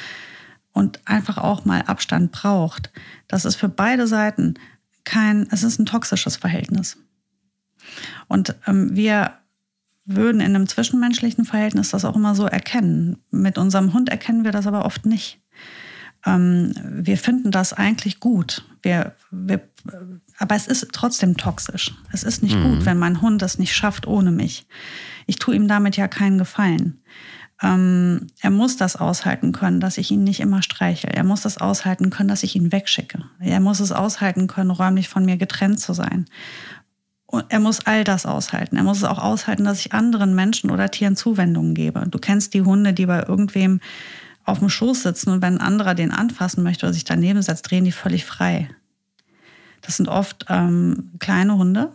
und 0.72 1.00
einfach 1.04 1.38
auch 1.38 1.64
mal 1.64 1.82
Abstand 1.82 2.32
braucht. 2.32 2.90
Das 3.28 3.44
ist 3.44 3.54
für 3.54 3.68
beide 3.68 4.08
Seiten 4.08 4.54
kein, 5.04 5.46
es 5.52 5.62
ist 5.62 5.78
ein 5.78 5.86
toxisches 5.86 6.36
Verhältnis. 6.36 6.98
Und 8.26 8.56
ähm, 8.66 8.96
wir 8.96 9.38
würden 10.06 10.40
in 10.40 10.54
einem 10.54 10.68
zwischenmenschlichen 10.68 11.44
Verhältnis 11.44 11.90
das 11.90 12.04
auch 12.04 12.16
immer 12.16 12.34
so 12.34 12.46
erkennen. 12.46 13.18
Mit 13.30 13.58
unserem 13.58 13.92
Hund 13.92 14.08
erkennen 14.08 14.44
wir 14.44 14.52
das 14.52 14.66
aber 14.66 14.84
oft 14.84 15.04
nicht. 15.04 15.40
Ähm, 16.24 16.72
wir 16.84 17.18
finden 17.18 17.50
das 17.50 17.72
eigentlich 17.72 18.20
gut. 18.20 18.64
Wir, 18.82 19.14
wir, 19.30 19.60
aber 20.38 20.54
es 20.54 20.66
ist 20.66 20.88
trotzdem 20.92 21.36
toxisch. 21.36 21.94
Es 22.12 22.22
ist 22.22 22.42
nicht 22.42 22.56
mhm. 22.56 22.62
gut, 22.62 22.86
wenn 22.86 22.98
mein 22.98 23.20
Hund 23.20 23.42
das 23.42 23.58
nicht 23.58 23.74
schafft 23.74 24.06
ohne 24.06 24.30
mich. 24.30 24.66
Ich 25.26 25.36
tue 25.36 25.56
ihm 25.56 25.68
damit 25.68 25.96
ja 25.96 26.08
keinen 26.08 26.38
Gefallen. 26.38 27.00
Ähm, 27.62 28.26
er 28.40 28.50
muss 28.50 28.76
das 28.76 28.96
aushalten 28.96 29.52
können, 29.52 29.80
dass 29.80 29.96
ich 29.96 30.10
ihn 30.10 30.24
nicht 30.24 30.40
immer 30.40 30.62
streiche. 30.62 31.08
Er 31.08 31.24
muss 31.24 31.40
das 31.40 31.58
aushalten 31.58 32.10
können, 32.10 32.28
dass 32.28 32.42
ich 32.42 32.54
ihn 32.54 32.70
wegschicke. 32.70 33.24
Er 33.40 33.60
muss 33.60 33.80
es 33.80 33.92
aushalten 33.92 34.46
können, 34.46 34.70
räumlich 34.70 35.08
von 35.08 35.24
mir 35.24 35.38
getrennt 35.38 35.80
zu 35.80 35.94
sein. 35.94 36.26
Er 37.48 37.60
muss 37.60 37.86
all 37.86 38.04
das 38.04 38.26
aushalten. 38.26 38.76
Er 38.76 38.82
muss 38.82 38.98
es 38.98 39.04
auch 39.04 39.18
aushalten, 39.18 39.64
dass 39.64 39.80
ich 39.80 39.92
anderen 39.92 40.34
Menschen 40.34 40.70
oder 40.70 40.90
Tieren 40.90 41.16
Zuwendungen 41.16 41.74
gebe. 41.74 42.06
Du 42.08 42.18
kennst 42.18 42.54
die 42.54 42.62
Hunde, 42.62 42.92
die 42.92 43.06
bei 43.06 43.22
irgendwem 43.22 43.80
auf 44.44 44.60
dem 44.60 44.68
Schoß 44.68 45.02
sitzen 45.02 45.30
und 45.30 45.42
wenn 45.42 45.58
ein 45.58 45.66
anderer 45.66 45.94
den 45.94 46.12
anfassen 46.12 46.62
möchte 46.62 46.86
oder 46.86 46.92
sich 46.92 47.04
daneben 47.04 47.42
setzt, 47.42 47.70
drehen 47.70 47.84
die 47.84 47.92
völlig 47.92 48.24
frei. 48.24 48.70
Das 49.82 49.96
sind 49.96 50.08
oft 50.08 50.46
ähm, 50.48 51.10
kleine 51.18 51.56
Hunde, 51.56 51.92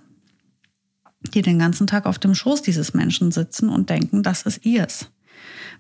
die 1.34 1.42
den 1.42 1.60
ganzen 1.60 1.88
Tag 1.88 2.06
auf 2.06 2.20
dem 2.20 2.36
Schoß 2.36 2.62
dieses 2.62 2.94
Menschen 2.94 3.32
sitzen 3.32 3.70
und 3.70 3.90
denken, 3.90 4.24
das 4.24 4.44
ist 4.44 4.66
ihrs. 4.66 5.10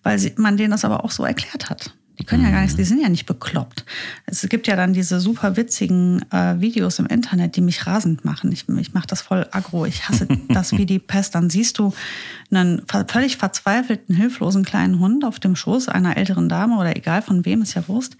Weil 0.03 0.17
sie, 0.17 0.33
man 0.37 0.57
denen 0.57 0.71
das 0.71 0.85
aber 0.85 1.03
auch 1.03 1.11
so 1.11 1.23
erklärt 1.23 1.69
hat. 1.69 1.93
Die 2.19 2.25
können 2.25 2.43
ja 2.43 2.51
gar 2.51 2.61
nichts, 2.61 2.75
die 2.75 2.83
sind 2.83 3.01
ja 3.01 3.09
nicht 3.09 3.25
bekloppt. 3.25 3.85
Es 4.25 4.47
gibt 4.47 4.67
ja 4.67 4.75
dann 4.75 4.93
diese 4.93 5.19
super 5.19 5.57
witzigen 5.57 6.21
äh, 6.31 6.59
Videos 6.59 6.99
im 6.99 7.05
Internet, 7.05 7.55
die 7.55 7.61
mich 7.61 7.87
rasend 7.87 8.25
machen. 8.25 8.51
Ich, 8.51 8.67
ich 8.69 8.93
mache 8.93 9.07
das 9.07 9.21
voll 9.21 9.47
aggro. 9.51 9.85
Ich 9.85 10.07
hasse 10.07 10.27
das 10.49 10.73
wie 10.73 10.85
die 10.85 10.99
Pest. 10.99 11.35
Dann 11.35 11.49
siehst 11.49 11.79
du 11.79 11.93
einen 12.51 12.83
völlig 13.07 13.37
verzweifelten, 13.37 14.15
hilflosen 14.15 14.63
kleinen 14.63 14.99
Hund 14.99 15.25
auf 15.25 15.39
dem 15.39 15.55
Schoß 15.55 15.89
einer 15.89 16.17
älteren 16.17 16.49
Dame 16.49 16.77
oder 16.77 16.95
egal 16.95 17.21
von 17.21 17.45
wem, 17.45 17.61
ist 17.61 17.73
ja 17.73 17.87
Wurst. 17.87 18.17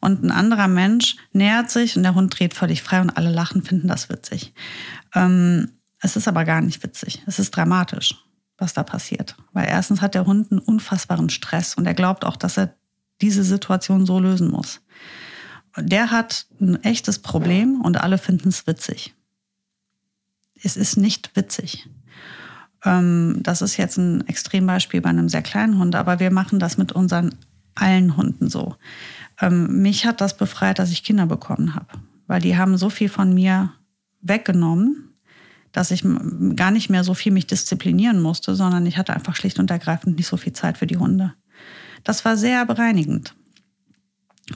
Und 0.00 0.24
ein 0.24 0.30
anderer 0.30 0.68
Mensch 0.68 1.16
nähert 1.32 1.70
sich 1.70 1.96
und 1.96 2.02
der 2.02 2.14
Hund 2.14 2.38
dreht 2.38 2.54
völlig 2.54 2.82
frei 2.82 3.00
und 3.00 3.16
alle 3.16 3.30
lachen, 3.30 3.62
finden 3.62 3.88
das 3.88 4.08
witzig. 4.08 4.54
Ähm, 5.14 5.70
es 6.00 6.16
ist 6.16 6.28
aber 6.28 6.44
gar 6.44 6.60
nicht 6.60 6.82
witzig. 6.82 7.22
Es 7.26 7.38
ist 7.38 7.50
dramatisch 7.56 8.14
was 8.58 8.72
da 8.72 8.82
passiert. 8.82 9.36
Weil 9.52 9.66
erstens 9.68 10.00
hat 10.00 10.14
der 10.14 10.26
Hund 10.26 10.50
einen 10.50 10.60
unfassbaren 10.60 11.28
Stress 11.28 11.74
und 11.74 11.86
er 11.86 11.94
glaubt 11.94 12.24
auch, 12.24 12.36
dass 12.36 12.56
er 12.56 12.74
diese 13.20 13.44
Situation 13.44 14.06
so 14.06 14.18
lösen 14.18 14.50
muss. 14.50 14.80
Der 15.76 16.10
hat 16.10 16.46
ein 16.60 16.82
echtes 16.84 17.18
Problem 17.18 17.80
und 17.80 18.00
alle 18.00 18.18
finden 18.18 18.48
es 18.48 18.66
witzig. 18.66 19.14
Es 20.62 20.76
ist 20.76 20.96
nicht 20.96 21.34
witzig. 21.34 21.88
Ähm, 22.84 23.40
das 23.42 23.62
ist 23.62 23.76
jetzt 23.76 23.96
ein 23.96 24.26
Extrembeispiel 24.28 25.00
bei 25.00 25.10
einem 25.10 25.28
sehr 25.28 25.42
kleinen 25.42 25.78
Hund, 25.78 25.94
aber 25.94 26.20
wir 26.20 26.30
machen 26.30 26.58
das 26.58 26.78
mit 26.78 26.92
unseren 26.92 27.34
allen 27.74 28.16
Hunden 28.16 28.48
so. 28.48 28.76
Ähm, 29.40 29.82
mich 29.82 30.06
hat 30.06 30.20
das 30.20 30.36
befreit, 30.36 30.78
dass 30.78 30.92
ich 30.92 31.02
Kinder 31.02 31.26
bekommen 31.26 31.74
habe, 31.74 31.98
weil 32.26 32.40
die 32.40 32.56
haben 32.56 32.76
so 32.76 32.88
viel 32.88 33.08
von 33.08 33.34
mir 33.34 33.72
weggenommen, 34.20 35.14
dass 35.72 35.90
ich 35.90 36.04
gar 36.54 36.70
nicht 36.70 36.88
mehr 36.88 37.02
so 37.02 37.14
viel 37.14 37.32
mich 37.32 37.48
disziplinieren 37.48 38.20
musste, 38.22 38.54
sondern 38.54 38.86
ich 38.86 38.96
hatte 38.96 39.12
einfach 39.12 39.34
schlicht 39.34 39.58
und 39.58 39.70
ergreifend 39.72 40.16
nicht 40.16 40.28
so 40.28 40.36
viel 40.36 40.52
Zeit 40.52 40.78
für 40.78 40.86
die 40.86 40.98
Hunde. 40.98 41.34
Das 42.04 42.24
war 42.24 42.36
sehr 42.36 42.64
bereinigend. 42.66 43.34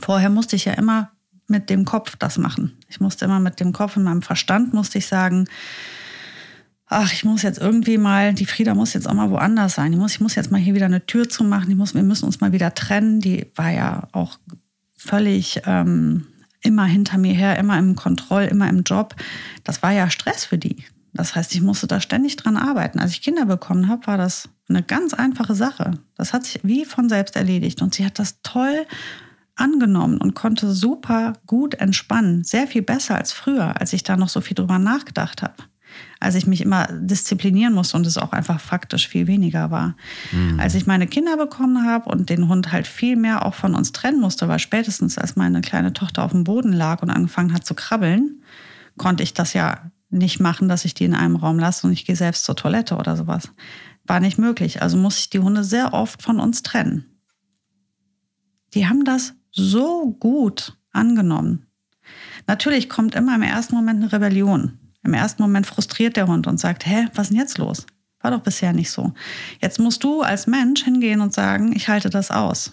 Vorher 0.00 0.31
musste 0.31 0.57
ich 0.57 0.67
ja 0.67 0.75
immer 0.75 1.11
mit 1.47 1.71
dem 1.71 1.85
Kopf 1.85 2.17
das 2.17 2.38
machen. 2.38 2.76
Ich 2.88 3.00
musste 3.00 3.25
immer 3.25 3.40
mit 3.40 3.59
dem 3.59 3.73
Kopf 3.73 3.97
und 3.97 4.05
meinem 4.05 4.23
Verstand 4.23 4.75
musste 4.75 4.99
ich 4.99 5.07
sagen, 5.07 5.49
ach, 6.87 7.12
ich 7.12 7.25
muss 7.25 7.43
jetzt 7.43 7.59
irgendwie 7.59 7.99
mal, 7.99 8.35
die 8.35 8.47
Frieda 8.47 8.75
muss 8.75 8.93
jetzt 8.93 9.09
auch 9.09 9.14
mal 9.14 9.31
woanders 9.31 9.75
sein. 9.75 9.93
Ich 9.93 9.99
muss, 9.99 10.12
ich 10.12 10.21
muss 10.21 10.35
jetzt 10.35 10.50
mal 10.50 10.61
hier 10.61 10.75
wieder 10.75 10.87
eine 10.87 11.07
Tür 11.07 11.28
zumachen. 11.28 11.71
Ich 11.71 11.76
muss, 11.76 11.95
wir 11.95 12.02
müssen 12.02 12.26
uns 12.26 12.40
mal 12.40 12.52
wieder 12.52 12.75
trennen. 12.75 13.21
Die 13.21 13.47
war 13.55 13.71
ja 13.71 14.09
auch 14.12 14.38
völlig 14.95 15.62
ähm, 15.64 16.26
immer 16.61 16.85
hinter 16.85 17.19
mir 17.19 17.35
her, 17.35 17.59
immer 17.59 17.78
im 17.78 17.95
Kontroll, 17.95 18.45
immer 18.45 18.69
im 18.69 18.83
Job. 18.83 19.14
Das 19.64 19.83
war 19.83 19.93
ja 19.93 20.11
Stress 20.11 20.45
für 20.45 20.59
die. 20.59 20.85
Das 21.18 21.34
heißt, 21.34 21.52
ich 21.56 21.62
musste 21.62 21.88
da 21.88 22.00
ständig 22.00 22.37
dran 22.37 22.56
arbeiten. 22.56 23.00
Als 23.00 23.10
ich 23.10 23.22
Kinder 23.22 23.44
bekommen 23.44 23.88
habe, 23.88 24.06
war 24.06 24.16
das 24.16 24.48
eine 24.68 24.84
ganz 24.84 25.14
einfache 25.14 25.56
Sache. 25.56 25.98
Das 26.14 26.32
hat 26.32 26.44
sich 26.44 26.60
wie 26.62 26.84
von 26.84 27.08
selbst 27.08 27.34
erledigt. 27.34 27.82
Und 27.82 27.92
sie 27.92 28.06
hat 28.06 28.20
das 28.20 28.40
toll 28.42 28.87
angenommen 29.56 30.18
und 30.18 30.37
konnte 30.37 30.70
super 30.70 31.32
gut 31.44 31.75
entspannen. 31.75 32.44
Sehr 32.44 32.68
viel 32.68 32.82
besser 32.82 33.16
als 33.16 33.32
früher, 33.32 33.80
als 33.80 33.92
ich 33.92 34.04
da 34.04 34.16
noch 34.16 34.28
so 34.28 34.40
viel 34.40 34.54
drüber 34.54 34.78
nachgedacht 34.78 35.42
habe. 35.42 35.54
Als 36.20 36.37
ich 36.37 36.46
mich 36.46 36.60
immer 36.60 36.87
disziplinieren 36.87 37.75
musste 37.75 37.96
und 37.96 38.06
es 38.06 38.16
auch 38.16 38.30
einfach 38.30 38.60
faktisch 38.60 39.08
viel 39.08 39.26
weniger 39.26 39.72
war. 39.72 39.96
Mhm. 40.30 40.60
Als 40.60 40.76
ich 40.76 40.87
meine 40.87 41.08
Kinder 41.08 41.37
bekommen 41.37 41.84
habe 41.84 42.08
und 42.10 42.30
den 42.30 42.46
Hund 42.46 42.70
halt 42.70 42.87
viel 42.87 43.16
mehr 43.16 43.44
auch 43.44 43.54
von 43.54 43.75
uns 43.75 43.90
trennen 43.90 44.20
musste, 44.20 44.46
weil 44.46 44.60
spätestens 44.60 45.18
als 45.18 45.34
meine 45.34 45.62
kleine 45.62 45.92
Tochter 45.92 46.22
auf 46.22 46.30
dem 46.30 46.44
Boden 46.44 46.72
lag 46.72 47.02
und 47.02 47.10
angefangen 47.10 47.52
hat 47.52 47.66
zu 47.66 47.75
krabbeln, 47.75 48.44
konnte 48.96 49.25
ich 49.25 49.34
das 49.34 49.52
ja 49.52 49.90
nicht 50.10 50.40
machen, 50.40 50.68
dass 50.68 50.84
ich 50.84 50.94
die 50.94 51.04
in 51.04 51.14
einem 51.14 51.36
Raum 51.36 51.58
lasse 51.58 51.86
und 51.86 51.92
ich 51.92 52.04
gehe 52.04 52.16
selbst 52.16 52.44
zur 52.44 52.56
Toilette 52.56 52.96
oder 52.96 53.16
sowas. 53.16 53.50
War 54.04 54.20
nicht 54.20 54.38
möglich. 54.38 54.80
Also 54.80 54.96
muss 54.96 55.18
ich 55.18 55.30
die 55.30 55.40
Hunde 55.40 55.64
sehr 55.64 55.92
oft 55.92 56.22
von 56.22 56.40
uns 56.40 56.62
trennen. 56.62 57.04
Die 58.74 58.86
haben 58.86 59.04
das 59.04 59.34
so 59.50 60.10
gut 60.18 60.78
angenommen. 60.92 61.66
Natürlich 62.46 62.88
kommt 62.88 63.14
immer 63.14 63.34
im 63.34 63.42
ersten 63.42 63.74
Moment 63.74 64.02
eine 64.02 64.12
Rebellion. 64.12 64.78
Im 65.04 65.14
ersten 65.14 65.42
Moment 65.42 65.66
frustriert 65.66 66.16
der 66.16 66.26
Hund 66.26 66.46
und 66.46 66.58
sagt, 66.58 66.86
hä, 66.86 67.08
was 67.14 67.26
ist 67.26 67.30
denn 67.30 67.38
jetzt 67.38 67.58
los? 67.58 67.86
War 68.20 68.30
doch 68.30 68.40
bisher 68.40 68.72
nicht 68.72 68.90
so. 68.90 69.12
Jetzt 69.60 69.78
musst 69.78 70.02
du 70.02 70.22
als 70.22 70.46
Mensch 70.46 70.84
hingehen 70.84 71.20
und 71.20 71.32
sagen, 71.32 71.74
ich 71.74 71.88
halte 71.88 72.10
das 72.10 72.30
aus. 72.30 72.72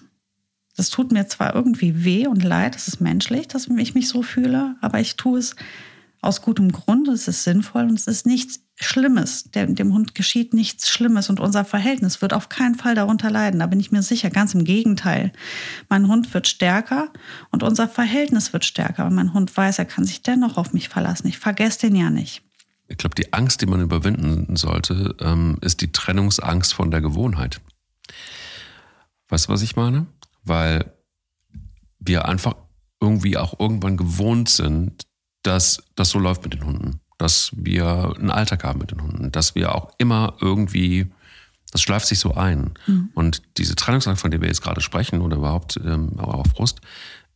Das 0.75 0.89
tut 0.89 1.11
mir 1.11 1.27
zwar 1.27 1.55
irgendwie 1.55 2.03
weh 2.03 2.27
und 2.27 2.43
leid, 2.43 2.75
das 2.75 2.87
ist 2.87 2.99
menschlich, 2.99 3.47
dass 3.47 3.67
ich 3.67 3.95
mich 3.95 4.09
so 4.09 4.23
fühle, 4.23 4.75
aber 4.81 4.99
ich 4.99 5.15
tue 5.15 5.39
es 5.39 5.55
aus 6.25 6.41
gutem 6.41 6.71
Grund, 6.71 7.07
es 7.07 7.27
ist 7.27 7.43
sinnvoll 7.43 7.83
und 7.83 7.95
es 7.95 8.07
ist 8.07 8.25
nichts 8.25 8.61
Schlimmes. 8.75 9.45
Dem, 9.51 9.75
dem 9.75 9.93
Hund 9.93 10.15
geschieht 10.15 10.53
nichts 10.53 10.89
Schlimmes 10.89 11.29
und 11.29 11.39
unser 11.39 11.63
Verhältnis 11.63 12.21
wird 12.21 12.33
auf 12.33 12.49
keinen 12.49 12.75
Fall 12.75 12.95
darunter 12.95 13.31
leiden. 13.31 13.59
Da 13.59 13.67
bin 13.67 13.79
ich 13.79 13.91
mir 13.91 14.01
sicher. 14.01 14.29
Ganz 14.29 14.53
im 14.53 14.65
Gegenteil. 14.65 15.31
Mein 15.87 16.07
Hund 16.07 16.33
wird 16.33 16.47
stärker 16.47 17.09
und 17.51 17.63
unser 17.63 17.87
Verhältnis 17.87 18.51
wird 18.51 18.65
stärker. 18.65 19.05
Aber 19.05 19.15
mein 19.15 19.33
Hund 19.33 19.55
weiß, 19.55 19.79
er 19.79 19.85
kann 19.85 20.05
sich 20.05 20.23
dennoch 20.23 20.57
auf 20.57 20.73
mich 20.73 20.89
verlassen. 20.89 21.27
Ich 21.27 21.37
vergesse 21.37 21.79
den 21.81 21.95
ja 21.95 22.09
nicht. 22.09 22.41
Ich 22.87 22.97
glaube, 22.97 23.15
die 23.15 23.33
Angst, 23.33 23.61
die 23.61 23.65
man 23.65 23.81
überwinden 23.81 24.55
sollte, 24.55 25.15
ähm, 25.19 25.57
ist 25.61 25.81
die 25.81 25.91
Trennungsangst 25.91 26.73
von 26.73 26.91
der 26.91 27.01
Gewohnheit. 27.01 27.61
Weißt 29.29 29.47
du, 29.47 29.53
was 29.53 29.61
ich 29.61 29.75
meine? 29.75 30.05
Weil 30.43 30.93
wir 31.99 32.25
einfach 32.25 32.55
irgendwie 33.01 33.37
auch 33.37 33.59
irgendwann 33.59 33.97
gewohnt 33.97 34.49
sind, 34.49 35.05
dass 35.45 35.83
das 35.95 36.09
so 36.09 36.19
läuft 36.19 36.43
mit 36.43 36.53
den 36.53 36.65
Hunden, 36.65 36.99
dass 37.17 37.51
wir 37.55 38.13
einen 38.17 38.31
Alltag 38.31 38.63
haben 38.63 38.79
mit 38.79 38.91
den 38.91 39.01
Hunden, 39.01 39.31
dass 39.31 39.55
wir 39.55 39.75
auch 39.75 39.93
immer 39.97 40.35
irgendwie, 40.41 41.11
das 41.71 41.81
schleift 41.81 42.07
sich 42.07 42.19
so 42.19 42.33
ein. 42.33 42.73
Mhm. 42.87 43.11
Und 43.13 43.41
diese 43.57 43.75
Trennungsangst, 43.75 44.21
von 44.21 44.31
der 44.31 44.41
wir 44.41 44.47
jetzt 44.47 44.61
gerade 44.61 44.81
sprechen 44.81 45.21
oder 45.21 45.37
überhaupt 45.37 45.79
ähm, 45.83 46.19
auf 46.19 46.53
Brust, 46.53 46.81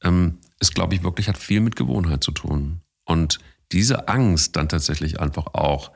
ähm, 0.04 0.40
ist, 0.60 0.76
glaube 0.76 0.96
ich, 0.96 1.04
wirklich 1.04 1.28
hat 1.28 1.38
viel 1.38 1.62
mit 1.62 1.76
Gewohnheit 1.76 2.24
zu 2.24 2.32
tun. 2.32 2.82
Und 3.06 3.40
diese 3.72 4.08
Angst 4.08 4.56
dann 4.56 4.70
tatsächlich 4.70 5.20
einfach 5.20 5.48
auch, 5.54 5.92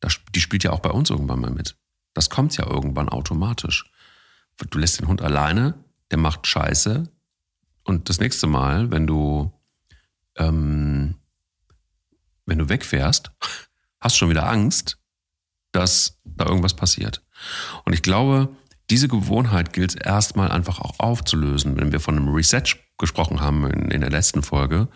das, 0.00 0.20
die 0.34 0.40
spielt 0.40 0.64
ja 0.64 0.72
auch 0.72 0.80
bei 0.80 0.90
uns 0.90 1.10
irgendwann 1.10 1.40
mal 1.40 1.50
mit. 1.50 1.76
Das 2.14 2.30
kommt 2.30 2.56
ja 2.56 2.66
irgendwann 2.66 3.08
automatisch. 3.08 3.90
Du 4.70 4.78
lässt 4.78 5.00
den 5.00 5.08
Hund 5.08 5.22
alleine, 5.22 5.74
der 6.10 6.18
macht 6.18 6.46
Scheiße. 6.46 7.04
Und 7.84 8.08
das 8.08 8.20
nächste 8.20 8.46
Mal, 8.46 8.90
wenn 8.90 9.06
du 9.06 9.52
ähm, 10.36 11.14
wenn 12.48 12.58
du 12.58 12.68
wegfährst, 12.68 13.30
hast 14.00 14.16
schon 14.16 14.30
wieder 14.30 14.48
Angst, 14.48 14.98
dass 15.72 16.18
da 16.24 16.46
irgendwas 16.46 16.74
passiert. 16.74 17.22
Und 17.84 17.92
ich 17.92 18.02
glaube, 18.02 18.48
diese 18.90 19.08
Gewohnheit 19.08 19.72
gilt 19.72 19.94
es 19.94 20.00
erstmal 20.00 20.50
einfach 20.50 20.80
auch 20.80 20.98
aufzulösen, 20.98 21.76
wenn 21.76 21.92
wir 21.92 22.00
von 22.00 22.16
einem 22.16 22.28
Reset 22.28 22.62
gesprochen 22.96 23.40
haben 23.40 23.70
in, 23.70 23.90
in 23.90 24.00
der 24.00 24.10
letzten 24.10 24.42
Folge. 24.42 24.88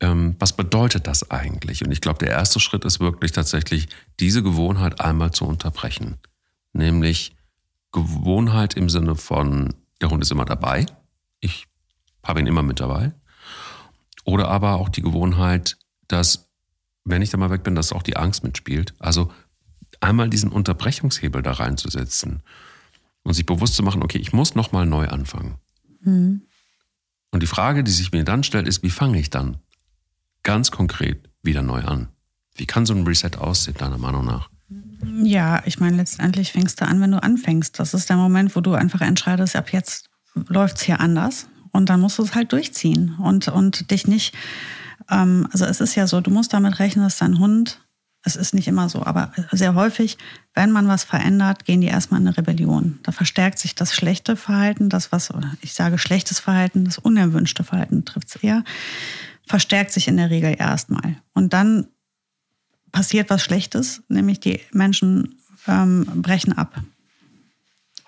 Ähm, 0.00 0.36
was 0.38 0.54
bedeutet 0.54 1.06
das 1.06 1.30
eigentlich? 1.30 1.82
Und 1.82 1.90
ich 1.90 2.00
glaube, 2.00 2.18
der 2.18 2.30
erste 2.30 2.60
Schritt 2.60 2.84
ist 2.84 3.00
wirklich 3.00 3.32
tatsächlich, 3.32 3.88
diese 4.20 4.42
Gewohnheit 4.42 5.00
einmal 5.00 5.32
zu 5.32 5.46
unterbrechen. 5.46 6.18
Nämlich 6.72 7.34
Gewohnheit 7.90 8.74
im 8.74 8.90
Sinne 8.90 9.16
von, 9.16 9.74
der 10.00 10.10
Hund 10.10 10.22
ist 10.22 10.30
immer 10.30 10.44
dabei. 10.44 10.86
Ich 11.40 11.66
habe 12.22 12.40
ihn 12.40 12.46
immer 12.46 12.62
mit 12.62 12.80
dabei. 12.80 13.12
Oder 14.24 14.48
aber 14.48 14.74
auch 14.74 14.90
die 14.90 15.00
Gewohnheit, 15.00 15.78
dass, 16.08 16.48
wenn 17.04 17.22
ich 17.22 17.30
da 17.30 17.36
mal 17.36 17.50
weg 17.50 17.62
bin, 17.62 17.74
dass 17.74 17.92
auch 17.92 18.02
die 18.02 18.16
Angst 18.16 18.42
mitspielt. 18.42 18.94
Also 18.98 19.30
einmal 20.00 20.28
diesen 20.28 20.50
Unterbrechungshebel 20.50 21.42
da 21.42 21.52
reinzusetzen 21.52 22.42
und 23.22 23.34
sich 23.34 23.46
bewusst 23.46 23.74
zu 23.74 23.82
machen, 23.82 24.02
okay, 24.02 24.18
ich 24.18 24.32
muss 24.32 24.54
nochmal 24.54 24.86
neu 24.86 25.08
anfangen. 25.08 25.56
Mhm. 26.00 26.42
Und 27.30 27.42
die 27.42 27.46
Frage, 27.46 27.84
die 27.84 27.90
sich 27.90 28.12
mir 28.12 28.24
dann 28.24 28.42
stellt, 28.42 28.66
ist, 28.66 28.82
wie 28.82 28.90
fange 28.90 29.18
ich 29.18 29.30
dann 29.30 29.58
ganz 30.42 30.70
konkret 30.70 31.28
wieder 31.42 31.62
neu 31.62 31.82
an? 31.82 32.08
Wie 32.54 32.66
kann 32.66 32.86
so 32.86 32.94
ein 32.94 33.06
Reset 33.06 33.36
aussehen, 33.38 33.76
deiner 33.76 33.98
Meinung 33.98 34.24
nach? 34.24 34.48
Ja, 35.22 35.62
ich 35.64 35.78
meine, 35.78 35.96
letztendlich 35.96 36.52
fängst 36.52 36.80
du 36.80 36.86
an, 36.86 37.00
wenn 37.00 37.12
du 37.12 37.22
anfängst. 37.22 37.78
Das 37.78 37.94
ist 37.94 38.08
der 38.08 38.16
Moment, 38.16 38.56
wo 38.56 38.60
du 38.60 38.74
einfach 38.74 39.00
entscheidest, 39.00 39.56
ab 39.56 39.72
jetzt 39.72 40.08
läuft 40.34 40.78
es 40.78 40.82
hier 40.82 41.00
anders. 41.00 41.48
Und 41.70 41.90
dann 41.90 42.00
musst 42.00 42.18
du 42.18 42.22
es 42.22 42.34
halt 42.34 42.52
durchziehen 42.52 43.14
und, 43.18 43.48
und 43.48 43.90
dich 43.90 44.06
nicht, 44.06 44.34
ähm, 45.10 45.48
also 45.52 45.64
es 45.64 45.80
ist 45.80 45.94
ja 45.94 46.06
so, 46.06 46.20
du 46.20 46.30
musst 46.30 46.52
damit 46.52 46.78
rechnen, 46.78 47.04
dass 47.04 47.18
dein 47.18 47.38
Hund, 47.38 47.80
es 48.24 48.36
ist 48.36 48.54
nicht 48.54 48.68
immer 48.68 48.88
so, 48.88 49.04
aber 49.04 49.32
sehr 49.52 49.74
häufig, 49.74 50.18
wenn 50.54 50.70
man 50.70 50.88
was 50.88 51.04
verändert, 51.04 51.64
gehen 51.64 51.80
die 51.80 51.86
erstmal 51.86 52.20
in 52.20 52.26
eine 52.26 52.36
Rebellion. 52.36 52.98
Da 53.02 53.12
verstärkt 53.12 53.58
sich 53.58 53.74
das 53.74 53.94
schlechte 53.94 54.36
Verhalten, 54.36 54.88
das 54.88 55.12
was, 55.12 55.30
ich 55.60 55.74
sage 55.74 55.98
schlechtes 55.98 56.40
Verhalten, 56.40 56.84
das 56.84 56.98
unerwünschte 56.98 57.64
Verhalten 57.64 58.04
trifft 58.04 58.28
es 58.28 58.36
eher, 58.36 58.64
verstärkt 59.46 59.92
sich 59.92 60.08
in 60.08 60.16
der 60.16 60.30
Regel 60.30 60.56
erstmal. 60.58 61.16
Und 61.32 61.52
dann 61.52 61.86
passiert 62.92 63.30
was 63.30 63.42
Schlechtes, 63.42 64.02
nämlich 64.08 64.40
die 64.40 64.60
Menschen 64.72 65.36
ähm, 65.66 66.04
brechen 66.22 66.52
ab. 66.52 66.80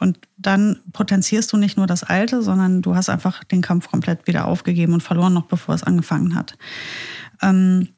Und 0.00 0.18
dann 0.38 0.80
potenzierst 0.92 1.52
du 1.52 1.58
nicht 1.58 1.76
nur 1.76 1.86
das 1.86 2.02
Alte, 2.02 2.42
sondern 2.42 2.82
du 2.82 2.96
hast 2.96 3.10
einfach 3.10 3.44
den 3.44 3.60
Kampf 3.60 3.88
komplett 3.90 4.26
wieder 4.26 4.48
aufgegeben 4.48 4.94
und 4.94 5.02
verloren, 5.02 5.34
noch 5.34 5.44
bevor 5.44 5.74
es 5.74 5.82
angefangen 5.82 6.34
hat. 6.34 6.56
Ähm, 7.42 7.88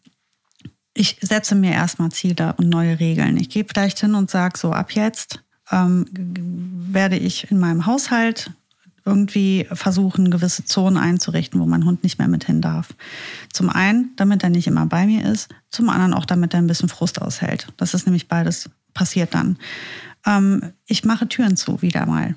ich 0.94 1.16
setze 1.22 1.54
mir 1.54 1.70
erstmal 1.70 2.10
Ziele 2.10 2.54
und 2.58 2.68
neue 2.68 3.00
Regeln. 3.00 3.36
Ich 3.38 3.48
gehe 3.48 3.64
vielleicht 3.64 4.00
hin 4.00 4.14
und 4.14 4.30
sage 4.30 4.58
so, 4.58 4.72
ab 4.72 4.92
jetzt 4.92 5.42
ähm, 5.70 6.06
werde 6.12 7.16
ich 7.16 7.50
in 7.50 7.58
meinem 7.58 7.86
Haushalt 7.86 8.50
irgendwie 9.04 9.66
versuchen, 9.72 10.30
gewisse 10.30 10.64
Zonen 10.64 10.96
einzurichten, 10.96 11.60
wo 11.60 11.66
mein 11.66 11.84
Hund 11.84 12.02
nicht 12.02 12.18
mehr 12.18 12.28
mit 12.28 12.44
hin 12.44 12.60
darf. 12.60 12.88
Zum 13.52 13.68
einen, 13.68 14.10
damit 14.16 14.42
er 14.42 14.50
nicht 14.50 14.66
immer 14.66 14.86
bei 14.86 15.06
mir 15.06 15.24
ist, 15.24 15.48
zum 15.70 15.88
anderen 15.88 16.14
auch, 16.14 16.24
damit 16.24 16.54
er 16.54 16.58
ein 16.58 16.66
bisschen 16.66 16.88
Frust 16.88 17.20
aushält. 17.20 17.68
Das 17.76 17.94
ist 17.94 18.06
nämlich 18.06 18.28
beides 18.28 18.70
passiert 18.94 19.34
dann. 19.34 19.56
Ähm, 20.26 20.72
ich 20.86 21.04
mache 21.04 21.28
Türen 21.28 21.56
zu 21.56 21.82
wieder 21.82 22.06
mal. 22.06 22.36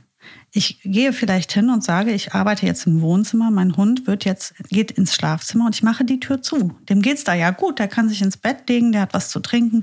Ich 0.51 0.79
gehe 0.83 1.11
vielleicht 1.11 1.51
hin 1.51 1.69
und 1.69 1.83
sage, 1.83 2.11
ich 2.11 2.33
arbeite 2.33 2.65
jetzt 2.65 2.87
im 2.87 3.01
Wohnzimmer, 3.01 3.51
mein 3.51 3.75
Hund 3.75 4.07
wird 4.07 4.23
jetzt, 4.23 4.53
geht 4.69 4.91
ins 4.91 5.13
Schlafzimmer 5.13 5.65
und 5.65 5.75
ich 5.75 5.83
mache 5.83 6.05
die 6.05 6.19
Tür 6.19 6.41
zu. 6.41 6.73
Dem 6.89 7.01
geht's 7.01 7.25
da 7.25 7.33
ja 7.33 7.51
gut, 7.51 7.77
der 7.77 7.89
kann 7.89 8.07
sich 8.07 8.21
ins 8.21 8.37
Bett 8.37 8.67
legen, 8.69 8.91
der 8.91 9.01
hat 9.01 9.13
was 9.13 9.29
zu 9.29 9.41
trinken. 9.41 9.81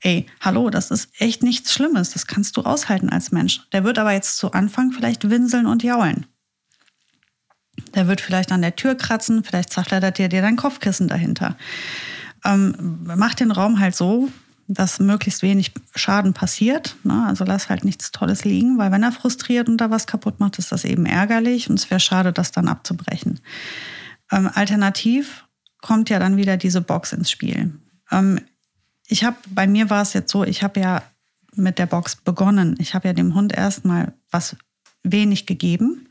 Ey, 0.00 0.26
hallo, 0.40 0.70
das 0.70 0.90
ist 0.90 1.10
echt 1.18 1.42
nichts 1.42 1.72
Schlimmes, 1.74 2.10
das 2.10 2.26
kannst 2.26 2.56
du 2.56 2.62
aushalten 2.62 3.10
als 3.10 3.32
Mensch. 3.32 3.68
Der 3.72 3.84
wird 3.84 3.98
aber 3.98 4.12
jetzt 4.12 4.38
zu 4.38 4.52
Anfang 4.52 4.92
vielleicht 4.92 5.28
winseln 5.28 5.66
und 5.66 5.82
jaulen. 5.82 6.26
Der 7.94 8.08
wird 8.08 8.20
vielleicht 8.20 8.50
an 8.50 8.62
der 8.62 8.76
Tür 8.76 8.94
kratzen, 8.94 9.44
vielleicht 9.44 9.72
zerfleddert 9.72 10.18
dir 10.18 10.28
dir 10.28 10.42
dein 10.42 10.56
Kopfkissen 10.56 11.08
dahinter. 11.08 11.56
Ähm, 12.44 13.00
mach 13.04 13.34
den 13.34 13.50
Raum 13.50 13.78
halt 13.78 13.94
so, 13.94 14.30
dass 14.66 14.98
möglichst 14.98 15.42
wenig 15.42 15.72
Schaden 15.94 16.32
passiert. 16.32 16.96
Ne? 17.04 17.26
Also 17.26 17.44
lass 17.44 17.68
halt 17.68 17.84
nichts 17.84 18.12
Tolles 18.12 18.44
liegen, 18.44 18.78
weil 18.78 18.90
wenn 18.92 19.02
er 19.02 19.12
frustriert 19.12 19.68
und 19.68 19.78
da 19.78 19.90
was 19.90 20.06
kaputt 20.06 20.40
macht, 20.40 20.58
ist 20.58 20.72
das 20.72 20.84
eben 20.84 21.06
ärgerlich 21.06 21.68
und 21.68 21.78
es 21.78 21.90
wäre 21.90 22.00
schade, 22.00 22.32
das 22.32 22.50
dann 22.50 22.68
abzubrechen. 22.68 23.40
Ähm, 24.32 24.50
alternativ 24.52 25.44
kommt 25.82 26.08
ja 26.08 26.18
dann 26.18 26.36
wieder 26.36 26.56
diese 26.56 26.80
Box 26.80 27.12
ins 27.12 27.30
Spiel. 27.30 27.74
Ähm, 28.10 28.40
ich 29.06 29.24
habe, 29.24 29.36
bei 29.50 29.66
mir 29.66 29.90
war 29.90 30.02
es 30.02 30.14
jetzt 30.14 30.32
so, 30.32 30.44
ich 30.44 30.62
habe 30.62 30.80
ja 30.80 31.02
mit 31.54 31.78
der 31.78 31.86
Box 31.86 32.16
begonnen. 32.16 32.74
Ich 32.78 32.94
habe 32.94 33.08
ja 33.08 33.14
dem 33.14 33.34
Hund 33.34 33.52
erstmal 33.52 34.14
was 34.30 34.56
wenig 35.02 35.46
gegeben 35.46 36.08